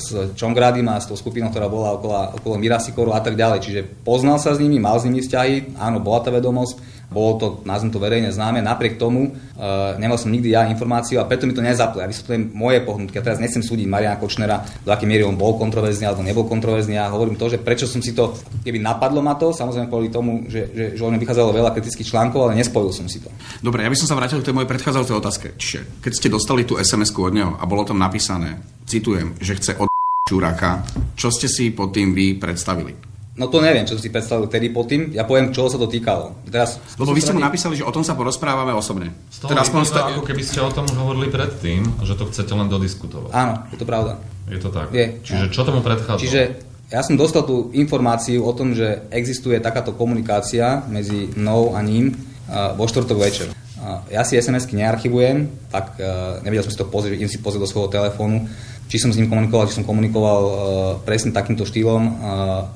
s 0.01 0.33
Čongradím 0.33 0.89
a 0.89 0.97
s 0.97 1.11
tou 1.11 1.19
skupinou, 1.19 1.53
ktorá 1.53 1.69
bola 1.69 1.99
okolo, 2.01 2.41
okolo 2.41 2.55
Mirasikoru 2.57 3.13
a 3.13 3.21
tak 3.21 3.37
ďalej. 3.37 3.61
Čiže 3.61 3.81
poznal 4.01 4.41
sa 4.41 4.57
s 4.57 4.63
nimi, 4.63 4.81
mal 4.81 4.97
s 4.97 5.05
nimi 5.05 5.21
vzťahy, 5.21 5.77
áno, 5.77 6.01
bola 6.01 6.25
tá 6.25 6.33
vedomosť 6.33 7.00
bolo 7.11 7.33
to, 7.43 7.47
nazvem 7.67 7.91
to 7.91 7.99
verejne 7.99 8.31
známe, 8.31 8.63
napriek 8.63 8.95
tomu 8.95 9.35
uh, 9.35 9.99
nemal 9.99 10.15
som 10.15 10.31
nikdy 10.31 10.55
ja 10.55 10.71
informáciu 10.71 11.19
a 11.19 11.27
preto 11.27 11.45
mi 11.45 11.53
to 11.53 11.61
nezaplo. 11.61 11.99
Ja 11.99 12.07
vysvetľujem 12.07 12.55
moje 12.55 12.79
pohnutky. 12.87 13.19
Ja 13.19 13.27
teraz 13.27 13.43
nechcem 13.43 13.67
súdiť 13.67 13.91
Mariana 13.91 14.17
Kočnera, 14.17 14.63
do 14.87 14.95
akej 14.95 15.11
miery 15.11 15.27
on 15.27 15.35
bol 15.35 15.59
kontroverzný 15.59 16.07
alebo 16.07 16.23
nebol 16.23 16.47
kontroverzný. 16.47 16.95
Ja 16.95 17.11
hovorím 17.11 17.35
to, 17.35 17.51
že 17.51 17.59
prečo 17.59 17.91
som 17.91 17.99
si 17.99 18.15
to, 18.15 18.31
keby 18.63 18.79
napadlo 18.79 19.19
ma 19.21 19.35
to, 19.35 19.51
samozrejme 19.51 19.91
kvôli 19.91 20.09
tomu, 20.09 20.47
že, 20.47 20.71
že, 20.71 20.85
že 20.95 21.03
on 21.03 21.19
vychádzalo 21.19 21.51
veľa 21.51 21.75
kritických 21.75 22.15
článkov, 22.15 22.47
ale 22.47 22.63
nespojil 22.63 22.95
som 22.95 23.11
si 23.11 23.19
to. 23.19 23.29
Dobre, 23.59 23.83
ja 23.83 23.91
by 23.91 23.99
som 23.99 24.07
sa 24.07 24.15
vrátil 24.15 24.39
k 24.39 24.47
tej 24.47 24.55
mojej 24.55 24.71
predchádzajúcej 24.71 25.19
otázke. 25.19 25.47
Čiže 25.59 25.99
keď 25.99 26.13
ste 26.15 26.31
dostali 26.31 26.63
tú 26.63 26.79
sms 26.79 27.11
od 27.19 27.35
neho 27.35 27.53
a 27.59 27.67
bolo 27.67 27.83
tam 27.83 27.99
napísané, 27.99 28.63
citujem, 28.87 29.35
že 29.43 29.59
chce 29.59 29.75
od 29.83 29.91
Čuráka, 30.31 30.87
čo 31.19 31.35
ste 31.35 31.51
si 31.51 31.75
pod 31.75 31.91
tým 31.91 32.15
vy 32.15 32.39
predstavili? 32.39 33.10
No 33.41 33.49
to 33.49 33.65
neviem, 33.65 33.89
čo 33.89 33.97
si 33.97 34.13
predstavil 34.13 34.53
vtedy 34.53 34.69
pod 34.69 34.93
tým. 34.93 35.17
Ja 35.17 35.25
poviem, 35.25 35.49
čo 35.49 35.73
sa 35.73 35.81
to 35.81 35.89
týkalo. 35.89 36.45
Teraz, 36.45 36.77
Lebo 37.01 37.17
vy 37.17 37.25
ste 37.25 37.33
mu 37.33 37.41
napísali, 37.41 37.81
že 37.81 37.89
o 37.89 37.93
tom 37.95 38.05
sa 38.05 38.13
porozprávame 38.13 38.77
osobne. 38.77 39.17
Z 39.33 39.49
toho 39.49 39.57
Teraz 39.57 39.73
sta... 39.73 40.13
ako 40.13 40.29
keby 40.29 40.45
ste 40.45 40.61
o 40.61 40.69
tom 40.69 40.85
už 40.85 41.01
hovorili 41.01 41.33
predtým, 41.33 42.05
že 42.05 42.21
to 42.21 42.29
chcete 42.29 42.53
len 42.53 42.69
dodiskutovať. 42.69 43.33
Áno, 43.33 43.65
je 43.73 43.81
to 43.81 43.89
pravda. 43.89 44.21
Je 44.45 44.61
to 44.61 44.69
tak. 44.69 44.93
Je. 44.93 45.17
Čiže 45.25 45.57
čo 45.57 45.65
tomu 45.65 45.81
predchádzalo? 45.81 46.21
Čiže 46.21 46.41
ja 46.93 47.01
som 47.01 47.17
dostal 47.17 47.49
tú 47.49 47.73
informáciu 47.73 48.45
o 48.45 48.53
tom, 48.53 48.77
že 48.77 49.09
existuje 49.09 49.57
takáto 49.63 49.97
komunikácia 49.97 50.85
medzi 50.91 51.33
mnou 51.33 51.73
a 51.73 51.81
ním 51.81 52.13
vo 52.51 52.85
štvrtok 52.85 53.17
večer. 53.17 53.49
Ja 54.13 54.27
si 54.29 54.37
SMS-ky 54.37 54.77
nearchivujem, 54.77 55.49
tak 55.73 55.97
nevedel 56.45 56.69
som 56.69 56.75
si 56.75 56.81
to 56.83 56.91
pozrieť, 56.91 57.17
idem 57.17 57.33
si 57.33 57.41
pozrieť 57.41 57.65
do 57.65 57.71
svojho 57.71 57.89
telefónu 57.89 58.45
či 58.91 58.99
som 58.99 59.15
s 59.15 59.17
ním 59.17 59.31
komunikoval, 59.31 59.71
či 59.71 59.79
som 59.79 59.87
komunikoval 59.87 60.41
uh, 60.43 60.55
presne 61.07 61.31
takýmto 61.31 61.63
štýlom. 61.63 62.03
Uh, 62.03 62.13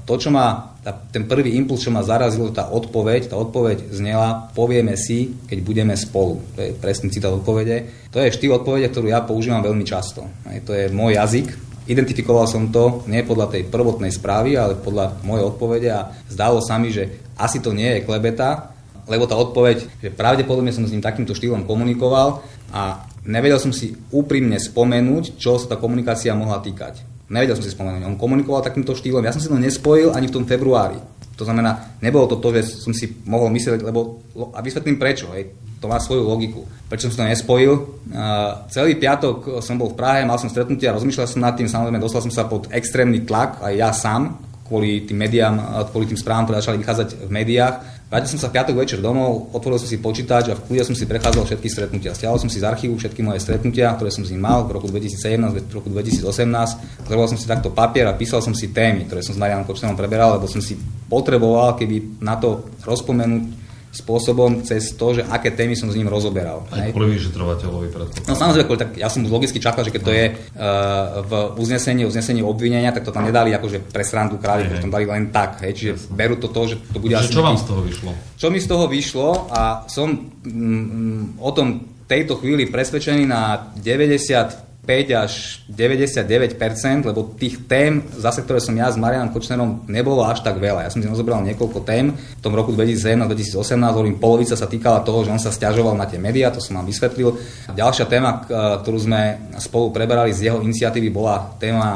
to, 0.07 0.15
čo 0.15 0.31
ma, 0.31 0.79
tá, 0.87 0.95
ten 0.95 1.27
prvý 1.27 1.59
impuls, 1.59 1.83
čo 1.83 1.91
ma 1.91 2.07
zarazilo, 2.07 2.55
tá 2.55 2.71
odpoveď, 2.71 3.35
tá 3.35 3.37
odpoveď 3.37 3.91
znela, 3.91 4.55
povieme 4.55 4.95
si, 4.95 5.35
keď 5.51 5.59
budeme 5.67 5.95
spolu. 5.99 6.39
To 6.55 6.63
je 6.63 6.71
presný 6.79 7.11
citát 7.11 7.35
odpovede. 7.35 8.09
To 8.15 8.23
je 8.23 8.31
štýl 8.31 8.55
odpovede, 8.55 8.95
ktorú 8.95 9.11
ja 9.11 9.27
používam 9.27 9.67
veľmi 9.67 9.83
často. 9.83 10.31
Hej, 10.47 10.63
to 10.63 10.71
je 10.71 10.87
môj 10.95 11.19
jazyk, 11.19 11.51
identifikoval 11.85 12.49
som 12.49 12.73
to 12.73 13.05
nie 13.11 13.21
podľa 13.27 13.59
tej 13.59 13.63
prvotnej 13.69 14.13
správy, 14.13 14.57
ale 14.57 14.81
podľa 14.81 15.21
mojej 15.27 15.45
odpovede 15.45 15.89
a 15.93 16.09
zdalo 16.31 16.63
sa 16.65 16.81
mi, 16.81 16.89
že 16.89 17.21
asi 17.37 17.61
to 17.61 17.77
nie 17.77 17.99
je 17.99 18.05
klebeta, 18.07 18.73
lebo 19.05 19.29
tá 19.29 19.37
odpoveď, 19.37 20.01
že 20.01 20.15
pravdepodobne 20.15 20.73
som 20.73 20.87
s 20.89 20.93
ním 20.93 21.05
takýmto 21.05 21.37
štýlom 21.37 21.69
komunikoval 21.69 22.41
a 22.73 23.05
nevedel 23.25 23.59
som 23.61 23.73
si 23.73 23.97
úprimne 24.13 24.57
spomenúť, 24.61 25.41
čo 25.41 25.57
sa 25.57 25.75
tá 25.75 25.77
komunikácia 25.81 26.37
mohla 26.37 26.61
týkať. 26.61 27.05
Nevedel 27.33 27.57
som 27.57 27.65
si 27.65 27.73
spomenúť. 27.73 28.05
On 28.05 28.21
komunikoval 28.21 28.61
takýmto 28.61 28.93
štýlom, 28.93 29.25
ja 29.25 29.33
som 29.33 29.41
si 29.41 29.49
to 29.49 29.57
nespojil 29.57 30.13
ani 30.13 30.29
v 30.29 30.35
tom 30.37 30.45
februári. 30.45 31.01
To 31.35 31.43
znamená, 31.43 31.99
nebolo 31.99 32.31
to 32.31 32.39
to, 32.39 32.55
že 32.55 32.79
som 32.79 32.95
si 32.95 33.11
mohol 33.27 33.51
myslieť, 33.51 33.83
lebo, 33.83 34.23
a 34.55 34.63
vysvetlím 34.63 35.03
prečo, 35.03 35.35
hej, 35.35 35.51
to 35.83 35.91
má 35.91 35.99
svoju 35.99 36.23
logiku. 36.23 36.63
Prečo 36.87 37.11
som 37.11 37.13
si 37.13 37.19
to 37.19 37.27
nespojil? 37.27 37.73
Uh, 38.15 38.63
celý 38.71 38.95
piatok 38.95 39.59
som 39.59 39.75
bol 39.75 39.91
v 39.91 39.99
Prahe, 39.99 40.23
mal 40.23 40.39
som 40.39 40.47
stretnutie 40.47 40.87
a 40.87 40.95
rozmýšľal 40.95 41.27
som 41.27 41.43
nad 41.43 41.59
tým, 41.59 41.67
samozrejme 41.67 41.99
dostal 41.99 42.23
som 42.23 42.31
sa 42.31 42.47
pod 42.47 42.71
extrémny 42.71 43.27
tlak, 43.27 43.59
aj 43.67 43.75
ja 43.75 43.91
sám, 43.91 44.39
kvôli 44.65 45.05
tým 45.05 45.21
médiám, 45.21 45.55
kvôli 45.93 46.09
tým 46.09 46.17
správam, 46.17 46.49
ktoré 46.49 46.63
začali 46.65 46.81
vychádzať 46.81 47.09
v 47.29 47.31
médiách. 47.31 47.75
Vrátil 48.15 48.39
som 48.39 48.47
sa 48.47 48.47
v 48.47 48.55
piatok 48.55 48.79
večer 48.79 49.03
domov, 49.03 49.51
otvoril 49.51 49.75
som 49.75 49.91
si 49.91 49.99
počítač 49.99 50.47
a 50.47 50.55
v 50.55 50.63
kľude 50.63 50.87
som 50.87 50.95
si 50.95 51.03
prechádzal 51.03 51.51
všetky 51.51 51.67
stretnutia. 51.67 52.15
Stiahol 52.15 52.39
som 52.39 52.47
si 52.47 52.63
z 52.63 52.71
archívu 52.71 52.95
všetky 52.95 53.27
moje 53.27 53.43
stretnutia, 53.43 53.91
ktoré 53.91 54.15
som 54.15 54.23
s 54.23 54.31
ním 54.31 54.47
mal 54.47 54.63
v 54.71 54.79
roku 54.79 54.87
2017, 54.87 55.43
v 55.67 55.75
roku 55.75 55.91
2018. 55.91 57.11
Zrobil 57.11 57.27
som 57.27 57.35
si 57.43 57.51
takto 57.51 57.75
papier 57.75 58.07
a 58.07 58.15
písal 58.15 58.39
som 58.39 58.55
si 58.55 58.71
témy, 58.71 59.11
ktoré 59.11 59.19
som 59.19 59.35
s 59.35 59.43
Marianom 59.43 59.67
Kočnerom 59.67 59.99
preberal, 59.99 60.39
lebo 60.39 60.47
som 60.47 60.63
si 60.63 60.79
potreboval, 61.11 61.75
keby 61.75 62.23
na 62.23 62.39
to 62.39 62.71
rozpomenúť 62.87 63.64
spôsobom 63.95 64.67
cez 64.67 64.99
to, 64.99 65.15
že 65.15 65.23
aké 65.31 65.55
témy 65.55 65.79
som 65.79 65.87
s 65.87 65.95
ním 65.95 66.11
rozoberal. 66.11 66.67
Aj 66.75 66.91
kvôli 66.91 67.15
vyšetrovateľovi 67.15 67.89
predpokladám. 67.95 68.27
No 68.27 68.35
samozrejme, 68.35 68.67
tak 68.75 68.91
ja 68.99 69.07
som 69.07 69.23
logicky 69.23 69.63
čakal, 69.63 69.87
že 69.87 69.95
keď 69.95 70.03
to 70.03 70.13
je 70.13 70.25
uh, 70.35 71.23
v 71.23 71.33
uznesení, 71.63 72.03
uznesení 72.03 72.43
obvinenia, 72.43 72.91
tak 72.91 73.07
to 73.07 73.15
tam 73.15 73.23
nedali 73.23 73.55
akože 73.55 73.87
pre 73.95 74.03
srandu 74.03 74.43
králi, 74.43 74.67
to 74.67 74.83
tam 74.83 74.91
dali 74.91 75.07
len 75.07 75.31
tak. 75.31 75.63
Hej, 75.63 75.73
čiže 75.79 75.93
yes. 75.95 76.11
berú 76.11 76.35
to 76.43 76.51
to, 76.51 76.75
že 76.75 76.77
to 76.91 76.99
bude 76.99 77.15
asi... 77.15 77.31
Čo 77.31 77.47
vám 77.47 77.55
z 77.55 77.65
toho 77.71 77.81
vyšlo? 77.87 78.11
Čo 78.35 78.47
mi 78.51 78.59
z 78.59 78.67
toho 78.67 78.85
vyšlo 78.91 79.29
a 79.55 79.87
som 79.87 80.11
mm, 80.11 80.51
mm 80.51 81.23
o 81.39 81.51
tom 81.55 81.95
tejto 82.05 82.37
chvíli 82.37 82.69
presvedčený 82.69 83.25
na 83.25 83.73
90 83.81 84.64
5 84.85 85.17
až 85.17 85.65
99%, 85.73 87.09
lebo 87.09 87.33
tých 87.41 87.65
tém, 87.65 88.05
zase 88.13 88.45
ktoré 88.45 88.61
som 88.61 88.77
ja 88.77 88.93
s 88.93 89.01
Marianom 89.01 89.33
Kočnerom, 89.33 89.89
nebolo 89.89 90.21
až 90.23 90.45
tak 90.45 90.61
veľa. 90.61 90.85
Ja 90.85 90.93
som 90.93 91.01
si 91.01 91.09
rozobral 91.09 91.41
niekoľko 91.43 91.81
tém. 91.89 92.13
V 92.13 92.43
tom 92.45 92.53
roku 92.53 92.77
2017-2018, 92.77 93.81
hovorím, 93.81 94.21
polovica 94.21 94.53
sa 94.53 94.69
týkala 94.69 95.01
toho, 95.01 95.25
že 95.25 95.33
on 95.33 95.41
sa 95.41 95.49
stiažoval 95.49 95.97
na 95.97 96.05
tie 96.05 96.21
médiá, 96.21 96.53
to 96.53 96.61
som 96.61 96.77
vám 96.77 96.87
vysvetlil. 96.87 97.33
Ďalšia 97.73 98.05
téma, 98.07 98.45
ktorú 98.85 98.99
sme 99.01 99.51
spolu 99.57 99.89
preberali 99.89 100.37
z 100.37 100.53
jeho 100.53 100.61
iniciatívy, 100.61 101.09
bola 101.09 101.57
téma 101.57 101.91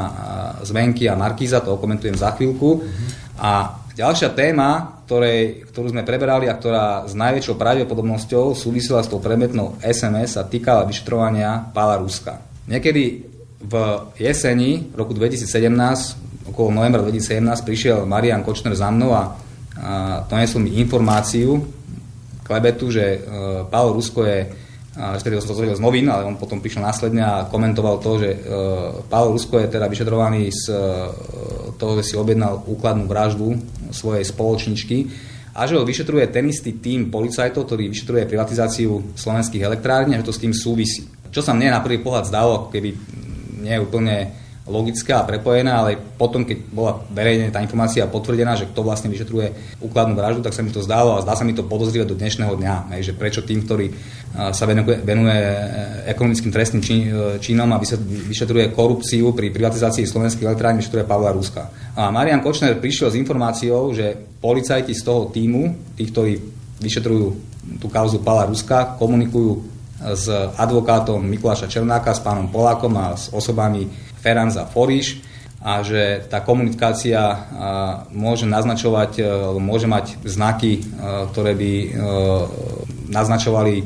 zvenky 0.65 1.05
a 1.05 1.13
Markíza, 1.13 1.61
to 1.61 1.77
komentujem 1.77 2.17
za 2.17 2.33
chvíľku. 2.33 2.81
A 3.37 3.85
ďalšia 3.93 4.33
téma, 4.33 4.99
ktorej, 5.05 5.69
ktorú 5.73 5.89
sme 5.89 6.05
preberali 6.05 6.45
a 6.45 6.57
ktorá 6.57 7.05
s 7.09 7.17
najväčšou 7.17 7.57
pravdepodobnosťou 7.57 8.53
súvisela 8.53 9.01
s 9.01 9.09
tou 9.09 9.17
predmetnou 9.17 9.77
SMS, 9.81 10.37
sa 10.37 10.45
týkala 10.45 10.85
vyšetrovania 10.85 11.71
Pála 11.73 11.97
Ruska. 11.97 12.48
Niekedy 12.69 13.03
v 13.65 13.73
jeseni 14.21 14.93
roku 14.93 15.17
2017, 15.17 16.47
okolo 16.53 16.69
novembra 16.69 17.01
2017, 17.01 17.65
prišiel 17.65 18.05
Marian 18.05 18.45
Kočner 18.45 18.77
za 18.77 18.93
mnou 18.93 19.11
a, 19.11 19.33
a 19.81 20.21
donesol 20.29 20.69
mi 20.69 20.77
informáciu, 20.77 21.65
klebetu, 22.45 22.93
že 22.93 23.05
e, 23.05 23.19
Paolo 23.67 23.97
Rusko 23.97 24.21
je 24.25 24.39
respektíve 24.99 25.39
som 25.39 25.55
to 25.55 25.59
zvedel 25.63 25.79
z 25.79 25.85
novín, 25.85 26.11
ale 26.11 26.27
on 26.27 26.35
potom 26.35 26.59
prišiel 26.59 26.83
následne 26.83 27.23
a 27.23 27.47
komentoval 27.47 28.03
to, 28.03 28.19
že 28.19 28.29
e, 28.35 28.37
Paolo 29.07 29.31
Rusko 29.31 29.61
je 29.63 29.67
teda 29.71 29.87
vyšetrovaný 29.87 30.51
z 30.51 30.63
e, 30.69 30.77
toho, 31.79 31.93
že 32.01 32.13
si 32.13 32.15
objednal 32.19 32.59
úkladnú 32.67 33.07
vraždu 33.07 33.55
svojej 33.95 34.27
spoločničky 34.27 34.97
a 35.55 35.63
že 35.65 35.79
ho 35.79 35.87
vyšetruje 35.87 36.27
ten 36.29 36.51
istý 36.51 36.75
tým 36.77 37.07
policajtov, 37.07 37.63
ktorý 37.63 37.87
vyšetruje 37.87 38.27
privatizáciu 38.27 39.15
slovenských 39.15 39.63
elektrární 39.63 40.17
a 40.17 40.19
že 40.19 40.27
to 40.27 40.35
s 40.35 40.43
tým 40.43 40.51
súvisí. 40.51 41.07
Čo 41.29 41.41
sa 41.45 41.53
mne 41.53 41.73
na 41.73 41.83
prvý 41.83 42.01
pohľad 42.01 42.29
zdalo, 42.29 42.51
ako 42.55 42.67
keby 42.73 42.89
nie 43.59 43.73
je 43.75 43.83
úplne 43.83 44.15
logická 44.69 45.25
a 45.25 45.25
prepojená, 45.25 45.81
ale 45.81 45.97
potom, 45.97 46.45
keď 46.45 46.57
bola 46.69 47.01
verejne 47.09 47.49
tá 47.49 47.57
informácia 47.57 48.05
potvrdená, 48.05 48.53
že 48.53 48.69
kto 48.69 48.85
vlastne 48.85 49.09
vyšetruje 49.09 49.81
úkladnú 49.81 50.13
vraždu, 50.13 50.45
tak 50.45 50.53
sa 50.53 50.61
mi 50.61 50.69
to 50.69 50.85
zdalo 50.85 51.17
a 51.17 51.25
zdá 51.25 51.33
sa 51.33 51.41
mi 51.41 51.57
to 51.57 51.65
podozrieť 51.65 52.05
do 52.05 52.13
dnešného 52.13 52.53
dňa, 52.53 52.93
hej, 52.93 53.09
že 53.09 53.17
prečo 53.17 53.41
tým, 53.41 53.65
ktorý 53.65 53.89
sa 54.53 54.69
venuje, 54.69 55.01
venuje 55.01 55.37
ekonomickým 56.05 56.53
trestným 56.53 56.83
čin, 56.85 57.09
činom 57.41 57.65
a 57.73 57.81
vyšetruje 57.81 58.69
korupciu 58.69 59.33
pri 59.33 59.49
privatizácii 59.49 60.05
slovenských 60.05 60.45
elektrární, 60.45 60.85
vyšetruje 60.85 61.09
Pavla 61.09 61.33
Ruska. 61.33 61.73
A 61.97 62.13
Marian 62.13 62.45
Kočner 62.45 62.77
prišiel 62.77 63.09
s 63.09 63.17
informáciou, 63.17 63.89
že 63.97 64.13
policajti 64.37 64.93
z 64.93 65.01
toho 65.01 65.33
týmu, 65.33 65.97
tých, 65.97 66.13
ktorí 66.13 66.33
vyšetrujú 66.77 67.25
tú 67.81 67.89
kauzu 67.89 68.21
Pavla 68.21 68.45
Ruska, 68.45 69.01
komunikujú 69.01 69.68
s 69.99 70.25
advokátom 70.55 71.19
Mikuláša 71.19 71.67
Černáka, 71.67 72.15
s 72.15 72.23
pánom 72.23 72.47
Polákom 72.47 72.95
a 72.95 73.19
s 73.19 73.27
osobami 73.35 73.91
Feranza 74.23 74.63
Foriš 74.63 75.29
a 75.59 75.83
že 75.83 76.23
tá 76.31 76.39
komunikácia 76.39 77.19
môže 78.15 78.47
naznačovať, 78.47 79.11
e, 79.19 79.23
môže 79.59 79.91
mať 79.91 80.15
znaky, 80.23 80.79
e, 80.79 80.81
ktoré 81.35 81.51
by 81.51 81.71
e, 81.83 81.87
naznačovali 83.11 83.83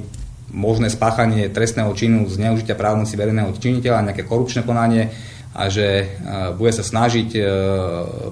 možné 0.54 0.93
spáchanie 0.93 1.49
trestného 1.49 1.89
činu 1.97 2.30
zneužitia 2.30 2.78
právomoci 2.78 3.17
verejného 3.17 3.58
činiteľa, 3.58 4.06
nejaké 4.06 4.21
korupčné 4.30 4.62
konanie 4.62 5.10
a 5.58 5.65
že 5.65 6.13
bude 6.62 6.69
sa 6.69 6.86
snažiť 6.86 7.34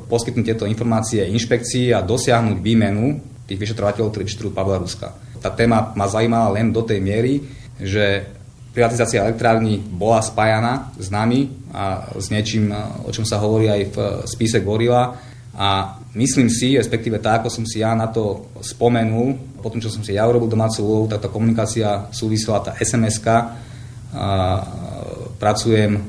poskytnúť 0.06 0.46
tieto 0.46 0.70
informácie 0.70 1.26
inšpekcii 1.34 1.90
a 1.98 2.06
dosiahnuť 2.06 2.62
výmenu 2.62 3.18
tých 3.50 3.58
vyšetrovateľov, 3.58 4.14
ktorí 4.14 4.24
vyšetrujú 4.30 4.54
Pavla 4.54 4.78
Ruska. 4.78 5.18
Tá 5.42 5.50
téma 5.50 5.98
ma 5.98 6.06
zaujímala 6.06 6.54
len 6.54 6.70
do 6.70 6.86
tej 6.86 7.02
miery, 7.02 7.42
že 7.82 8.24
privatizácia 8.72 9.26
elektrární 9.26 9.84
bola 9.84 10.24
spájana 10.24 10.96
s 10.96 11.12
nami 11.12 11.52
a 11.76 12.08
s 12.16 12.32
niečím, 12.32 12.72
o 13.04 13.12
čom 13.12 13.28
sa 13.28 13.42
hovorí 13.44 13.68
aj 13.68 13.82
v 13.92 13.96
spise 14.24 14.64
Gorila. 14.64 15.18
A 15.52 16.00
myslím 16.16 16.48
si, 16.48 16.80
respektíve 16.80 17.20
tak, 17.20 17.44
ako 17.44 17.50
som 17.52 17.66
si 17.68 17.84
ja 17.84 17.92
na 17.92 18.08
to 18.08 18.48
spomenul, 18.64 19.60
potom 19.60 19.84
čo 19.84 19.92
som 19.92 20.00
si 20.00 20.16
ja 20.16 20.24
urobil 20.24 20.48
domácu 20.48 20.80
úlohu, 20.80 21.06
tak 21.12 21.28
tá 21.28 21.28
komunikácia 21.28 22.08
súvisela, 22.16 22.64
tá 22.64 22.72
sms 22.80 23.20
pracujem, 25.36 26.00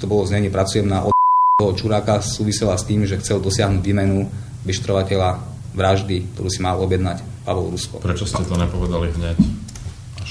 to 0.00 0.06
bolo 0.08 0.24
znenie, 0.24 0.48
pracujem 0.48 0.88
na 0.88 1.04
od 1.04 1.12
toho 1.60 1.76
Čuráka, 1.76 2.24
súvisela 2.24 2.76
s 2.76 2.88
tým, 2.88 3.04
že 3.04 3.20
chcel 3.20 3.40
dosiahnuť 3.44 3.82
výmenu 3.84 4.24
vyšetrovateľa 4.64 5.40
vraždy, 5.76 6.32
ktorú 6.32 6.48
si 6.48 6.60
mal 6.64 6.80
objednať 6.80 7.44
Pavol 7.44 7.76
Rusko. 7.76 8.00
Prečo 8.00 8.24
ste 8.24 8.44
to 8.48 8.56
nepovedali 8.56 9.12
hneď? 9.12 9.65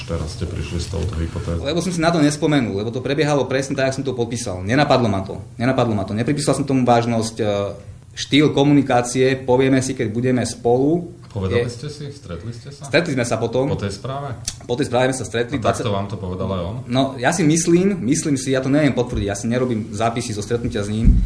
Teraz 0.05 0.37
ste 0.37 0.45
prišli 0.45 0.79
s 0.79 0.87
touto 0.87 1.13
hypotézou? 1.17 1.65
Lebo 1.65 1.81
som 1.81 1.91
si 1.91 1.99
na 1.99 2.13
to 2.13 2.21
nespomenul, 2.21 2.77
lebo 2.77 2.93
to 2.93 3.01
prebiehalo 3.01 3.49
presne 3.49 3.73
tak, 3.75 3.91
ako 3.91 3.95
som 4.01 4.05
to 4.05 4.13
podpísal. 4.13 4.61
Nenapadlo 4.61 5.09
ma 5.09 5.25
to. 5.25 5.41
Nenapadlo 5.57 5.93
ma 5.97 6.05
to. 6.05 6.13
Nepripísal 6.13 6.55
som 6.55 6.63
tomu 6.63 6.85
vážnosť. 6.85 7.35
E, 7.41 7.45
štýl 8.15 8.55
komunikácie, 8.55 9.43
povieme 9.43 9.83
si, 9.83 9.91
keď 9.91 10.07
budeme 10.07 10.41
spolu. 10.47 11.11
Povedali 11.27 11.67
je... 11.67 11.75
ste 11.75 11.89
si? 11.91 12.05
Stretli 12.15 12.55
ste 12.55 12.71
sa? 12.71 12.87
Stretli 12.87 13.11
sme 13.11 13.27
sa 13.27 13.35
potom. 13.35 13.67
Po 13.67 13.75
tej 13.75 13.91
správe? 13.91 14.39
Po 14.63 14.79
tej 14.79 14.87
správe 14.87 15.11
sme 15.11 15.19
sa 15.19 15.27
stretli. 15.27 15.59
A 15.59 15.67
takto 15.67 15.91
20... 15.91 15.97
vám 15.99 16.07
to 16.07 16.15
povedal 16.15 16.47
aj 16.47 16.61
on? 16.63 16.75
No, 16.87 17.01
ja 17.19 17.35
si 17.35 17.43
myslím, 17.43 17.99
myslím 18.07 18.39
si, 18.39 18.55
ja 18.55 18.63
to 18.63 18.71
neviem 18.71 18.95
potvrdiť, 18.95 19.27
ja 19.27 19.35
si 19.35 19.51
nerobím 19.51 19.91
zápisy 19.91 20.31
zo 20.31 20.39
stretnutia 20.39 20.79
s 20.79 20.87
ním, 20.87 21.19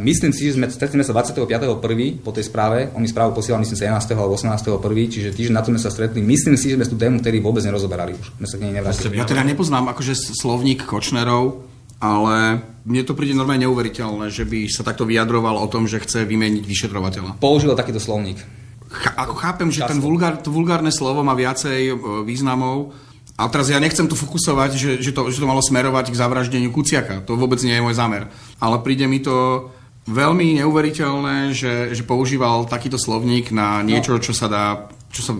Myslím 0.00 0.32
si, 0.32 0.48
že 0.48 0.56
sme 0.56 0.72
stretli 0.72 1.04
sa 1.04 1.12
25.1. 1.12 2.24
po 2.24 2.32
tej 2.32 2.48
správe, 2.48 2.88
oni 2.96 3.04
správu 3.04 3.36
posielali 3.36 3.66
myslím 3.68 3.92
17. 3.92 4.16
alebo 4.16 4.32
18.1., 4.38 4.72
čiže 5.12 5.28
týždeň 5.36 5.52
na 5.52 5.60
to 5.60 5.68
sme 5.76 5.80
sa 5.82 5.92
stretli. 5.92 6.24
Myslím 6.24 6.56
si, 6.56 6.72
že 6.72 6.80
sme 6.80 6.88
tú 6.88 6.96
tému 6.96 7.20
tedy 7.20 7.44
vôbec 7.44 7.60
nerozoberali 7.60 8.16
už. 8.16 8.26
Sme 8.40 8.46
sa 8.48 8.56
k 8.56 8.62
nej 8.64 8.72
nevrátili. 8.80 9.20
Ja 9.20 9.28
teda 9.28 9.44
nepoznám 9.44 9.92
akože 9.92 10.16
slovník 10.16 10.88
Kočnerov, 10.88 11.68
ale 12.00 12.64
mne 12.88 13.02
to 13.04 13.12
príde 13.12 13.36
normálne 13.36 13.68
neuveriteľné, 13.68 14.32
že 14.32 14.48
by 14.48 14.66
sa 14.72 14.80
takto 14.80 15.04
vyjadroval 15.04 15.60
o 15.60 15.66
tom, 15.68 15.84
že 15.84 16.00
chce 16.00 16.24
vymeniť 16.24 16.64
vyšetrovateľa. 16.64 17.36
Použil 17.36 17.76
takýto 17.76 18.00
slovník. 18.00 18.40
Ch- 18.88 19.16
ako 19.16 19.34
chápem, 19.36 19.68
že 19.68 19.84
ten 19.84 20.00
vulgár, 20.00 20.40
to 20.40 20.48
vulgárne 20.48 20.90
slovo 20.90 21.20
má 21.20 21.36
viacej 21.36 21.80
e, 21.90 21.94
významov, 22.24 22.92
a 23.32 23.48
teraz 23.48 23.72
ja 23.72 23.80
nechcem 23.80 24.04
tu 24.04 24.12
fokusovať, 24.12 24.70
že, 24.76 24.90
že, 25.00 25.10
to, 25.10 25.32
že 25.32 25.40
to 25.40 25.48
malo 25.48 25.64
smerovať 25.64 26.12
k 26.12 26.20
zavraždeniu 26.20 26.68
Kuciaka. 26.68 27.24
To 27.24 27.40
vôbec 27.40 27.64
nie 27.64 27.72
je 27.72 27.80
môj 27.80 27.96
zámer. 27.96 28.28
Ale 28.60 28.84
príde 28.84 29.08
mi 29.08 29.24
to 29.24 29.66
veľmi 30.08 30.58
neuveriteľné, 30.58 31.54
že, 31.54 31.94
že 31.94 32.02
používal 32.02 32.66
takýto 32.66 32.98
slovník 32.98 33.54
na 33.54 33.82
niečo, 33.84 34.18
čo 34.18 34.34
sa 34.34 34.46
dá... 34.50 34.64
Čo 35.12 35.20
sa... 35.22 35.32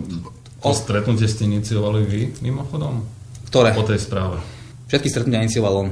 To 0.63 0.71
stretnutie 0.71 1.27
ste 1.27 1.43
iniciovali 1.49 2.07
vy, 2.07 2.21
mimochodom? 2.39 3.03
Ktoré? 3.51 3.75
Po 3.75 3.83
tej 3.83 3.99
správe. 3.99 4.39
Všetky 4.87 5.07
stretnutia 5.11 5.43
inicioval 5.43 5.73
on. 5.83 5.89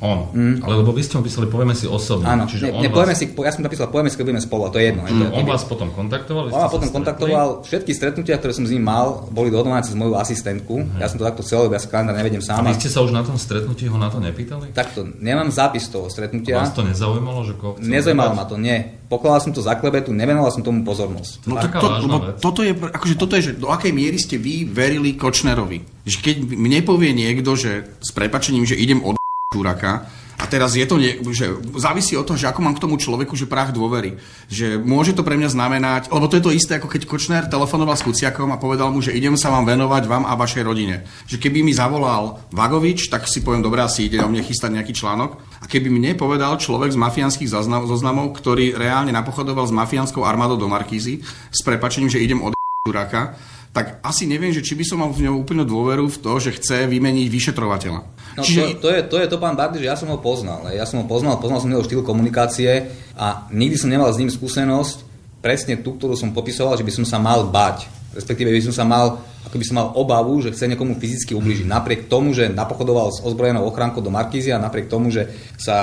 On. 0.00 0.32
Mm. 0.32 0.64
Ale 0.64 0.74
lebo 0.80 0.96
vy 0.96 1.04
ste 1.04 1.20
mu 1.20 1.22
písali, 1.28 1.44
povieme 1.44 1.76
si 1.76 1.84
osobne. 1.84 2.24
Áno, 2.24 2.48
Čiže 2.48 2.72
ne, 2.72 2.88
ne, 2.88 2.88
povieme 2.88 3.12
vás... 3.12 3.20
si, 3.20 3.28
ja 3.28 3.52
som 3.52 3.60
napísal, 3.60 3.92
povieme 3.92 4.08
si, 4.08 4.16
keď 4.16 4.24
budeme 4.32 4.42
spolu, 4.42 4.62
a 4.64 4.68
to 4.72 4.80
je 4.80 4.84
jedno. 4.88 5.04
Mm, 5.04 5.12
to, 5.12 5.24
on 5.36 5.44
vás 5.44 5.64
potom 5.68 5.88
kontaktoval? 5.92 6.48
On 6.48 6.60
ma 6.64 6.72
potom 6.72 6.88
kontaktoval, 6.88 7.48
všetky 7.68 7.92
stretnutia, 7.92 8.40
ktoré 8.40 8.56
som 8.56 8.64
s 8.64 8.72
ním 8.72 8.80
mal, 8.80 9.28
boli 9.28 9.52
dohodované 9.52 9.84
cez 9.84 9.92
moju 9.92 10.16
asistentku. 10.16 10.88
Mm. 10.88 11.04
Ja 11.04 11.12
som 11.12 11.20
to 11.20 11.28
takto 11.28 11.44
chcel, 11.44 11.68
lebo 11.68 11.76
ja 11.76 11.84
sa 11.84 11.92
kalendár 11.92 12.16
nevedem 12.16 12.40
sám. 12.40 12.64
A 12.64 12.72
vy 12.72 12.80
ste 12.80 12.88
sa 12.88 13.04
už 13.04 13.12
na 13.12 13.20
tom 13.20 13.36
stretnutí 13.36 13.84
ho 13.92 14.00
na 14.00 14.08
to 14.08 14.24
nepýtali? 14.24 14.72
Takto, 14.72 15.04
nemám 15.20 15.52
zápis 15.52 15.84
toho 15.92 16.08
stretnutia. 16.08 16.64
Vás 16.64 16.72
to 16.72 16.80
nezaujímalo, 16.80 17.44
že 17.44 17.52
koho 17.60 17.76
Nezaujímalo 17.76 18.32
ma 18.32 18.48
to, 18.48 18.56
nie. 18.56 19.04
Pokladal 19.12 19.44
som 19.44 19.52
to 19.52 19.60
za 19.60 19.76
klebetu, 19.76 20.16
nevenoval 20.16 20.48
som 20.48 20.64
tomu 20.64 20.80
pozornosť. 20.80 21.44
No 21.44 21.60
to, 21.60 21.66
to, 21.76 21.86
lebo 22.08 22.16
toto 22.40 22.64
je, 22.64 22.72
akože 22.72 23.14
toto 23.20 23.34
je, 23.36 23.52
že 23.52 23.52
do 23.58 23.68
akej 23.68 23.92
miery 23.92 24.16
ste 24.16 24.40
vy 24.40 24.64
verili 24.64 25.18
Kočnerovi. 25.18 26.08
Že 26.08 26.16
keď 26.24 26.36
mne 26.56 26.80
povie 26.86 27.12
niekto, 27.12 27.52
že 27.58 28.00
s 28.00 28.10
prepačením, 28.16 28.64
že 28.64 28.78
idem 28.78 29.04
od 29.04 29.19
čuraka, 29.50 30.06
a 30.40 30.48
teraz 30.48 30.78
je 30.78 30.86
to, 30.86 30.96
nie, 30.96 31.18
že 31.34 31.52
závisí 31.76 32.16
od 32.16 32.24
toho, 32.24 32.38
že 32.38 32.48
ako 32.48 32.64
mám 32.64 32.78
k 32.78 32.82
tomu 32.86 32.96
človeku, 32.96 33.34
že 33.34 33.50
prach 33.50 33.76
dôvery. 33.76 34.16
Že 34.46 34.78
môže 34.78 35.12
to 35.12 35.26
pre 35.26 35.36
mňa 35.36 35.50
znamenať, 35.52 36.02
lebo 36.08 36.30
to 36.30 36.40
je 36.40 36.44
to 36.46 36.54
isté, 36.54 36.78
ako 36.78 36.88
keď 36.88 37.02
Kočner 37.04 37.44
telefonoval 37.50 37.98
s 37.98 38.06
Kuciakom 38.06 38.48
a 38.54 38.62
povedal 38.62 38.88
mu, 38.88 39.04
že 39.04 39.12
idem 39.12 39.36
sa 39.36 39.52
vám 39.52 39.68
venovať 39.68 40.08
vám 40.08 40.24
a 40.24 40.38
vašej 40.38 40.64
rodine. 40.64 41.04
Že 41.28 41.42
keby 41.44 41.60
mi 41.60 41.74
zavolal 41.76 42.40
Vagovič, 42.54 43.12
tak 43.12 43.26
si 43.26 43.42
poviem, 43.42 43.60
dobrá, 43.60 43.90
si 43.90 44.08
ide 44.08 44.22
o 44.22 44.30
mne 44.30 44.40
chystať 44.40 44.70
nejaký 44.70 44.96
článok. 44.96 45.36
A 45.60 45.68
keby 45.68 45.92
mne 45.92 46.16
povedal 46.16 46.56
človek 46.56 46.94
z 46.94 47.02
mafiánskych 47.02 47.50
zoznamov, 47.50 48.32
ktorý 48.38 48.78
reálne 48.78 49.10
napochodoval 49.12 49.66
s 49.66 49.76
mafiánskou 49.76 50.24
armádou 50.24 50.56
do 50.56 50.70
Markízy, 50.70 51.26
s 51.52 51.60
prepačením, 51.66 52.08
že 52.08 52.22
idem 52.22 52.40
od 52.40 52.56
Turaka, 52.80 53.36
tak 53.70 54.02
asi 54.02 54.26
neviem, 54.26 54.50
že 54.50 54.66
či 54.66 54.74
by 54.74 54.82
som 54.82 54.98
mal 54.98 55.14
v 55.14 55.30
ňom 55.30 55.46
úplnú 55.46 55.62
dôveru 55.62 56.10
v 56.10 56.18
to, 56.18 56.32
že 56.42 56.58
chce 56.58 56.90
vymeniť 56.90 57.26
vyšetrovateľa. 57.30 58.00
No 58.34 58.42
Čiže... 58.42 58.82
to, 58.82 58.82
to, 58.82 58.88
je, 58.90 59.00
to 59.06 59.16
je 59.22 59.26
to, 59.30 59.36
pán 59.38 59.54
Bardy, 59.54 59.78
že 59.78 59.86
ja 59.86 59.94
som 59.94 60.10
ho 60.10 60.18
poznal. 60.18 60.66
Ja 60.74 60.82
som 60.86 61.02
ho 61.02 61.06
poznal, 61.06 61.38
poznal 61.38 61.62
som 61.62 61.70
jeho 61.70 61.86
štýl 61.86 62.02
komunikácie 62.02 62.90
a 63.14 63.46
nikdy 63.54 63.78
som 63.78 63.86
nemal 63.86 64.10
s 64.10 64.18
ním 64.18 64.26
skúsenosť, 64.30 65.06
presne 65.38 65.78
tú, 65.78 65.94
ktorú 65.94 66.18
som 66.18 66.34
popisoval, 66.34 66.74
že 66.74 66.86
by 66.86 66.92
som 66.98 67.06
sa 67.06 67.22
mal 67.22 67.46
bať. 67.46 67.86
Respektíve 68.10 68.50
by 68.50 68.62
som 68.66 68.74
sa 68.74 68.82
mal, 68.82 69.22
ako 69.46 69.54
by 69.54 69.64
som 69.64 69.78
mal 69.78 69.88
obavu, 69.94 70.42
že 70.42 70.50
chce 70.50 70.66
niekomu 70.66 70.98
fyzicky 70.98 71.38
ubližiť. 71.38 71.70
Napriek 71.70 72.10
tomu, 72.10 72.34
že 72.34 72.50
napochodoval 72.50 73.14
s 73.14 73.22
ozbrojenou 73.22 73.62
ochránkou 73.70 74.02
do 74.02 74.10
Markízy 74.10 74.50
a 74.50 74.58
napriek 74.58 74.90
tomu, 74.90 75.14
že 75.14 75.30
sa 75.54 75.78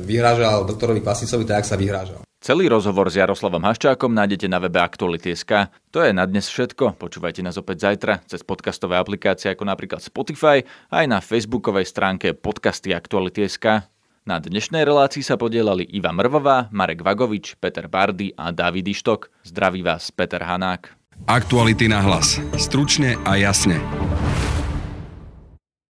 vyhrážal 0.00 0.64
doktorovi 0.64 1.04
Kvasicovi 1.04 1.44
tak, 1.44 1.60
jak 1.60 1.68
sa 1.68 1.76
vyhrážal. 1.76 2.27
Celý 2.38 2.70
rozhovor 2.70 3.10
s 3.10 3.18
Jaroslavom 3.18 3.66
Haščákom 3.66 4.14
nájdete 4.14 4.46
na 4.46 4.62
webe 4.62 4.78
Aktuality.sk. 4.78 5.74
To 5.90 5.98
je 6.06 6.14
na 6.14 6.22
dnes 6.22 6.46
všetko. 6.46 6.94
Počúvajte 6.94 7.42
nás 7.42 7.58
opäť 7.58 7.90
zajtra 7.90 8.22
cez 8.30 8.46
podcastové 8.46 8.94
aplikácie 8.94 9.50
ako 9.50 9.66
napríklad 9.66 9.98
Spotify 9.98 10.62
aj 10.94 11.04
na 11.10 11.18
facebookovej 11.18 11.90
stránke 11.90 12.38
podcasty 12.38 12.94
Aktuality.sk. 12.94 13.90
Na 14.22 14.38
dnešnej 14.38 14.86
relácii 14.86 15.26
sa 15.26 15.34
podielali 15.34 15.82
Iva 15.90 16.14
Mrvová, 16.14 16.70
Marek 16.70 17.02
Vagovič, 17.02 17.58
Peter 17.58 17.90
Bardy 17.90 18.30
a 18.38 18.54
David 18.54 18.86
Ištok. 18.86 19.34
Zdraví 19.42 19.82
vás 19.82 20.14
Peter 20.14 20.38
Hanák. 20.38 20.94
Aktuality 21.26 21.90
na 21.90 21.98
hlas. 22.06 22.38
Stručne 22.54 23.18
a 23.26 23.34
jasne. 23.34 23.82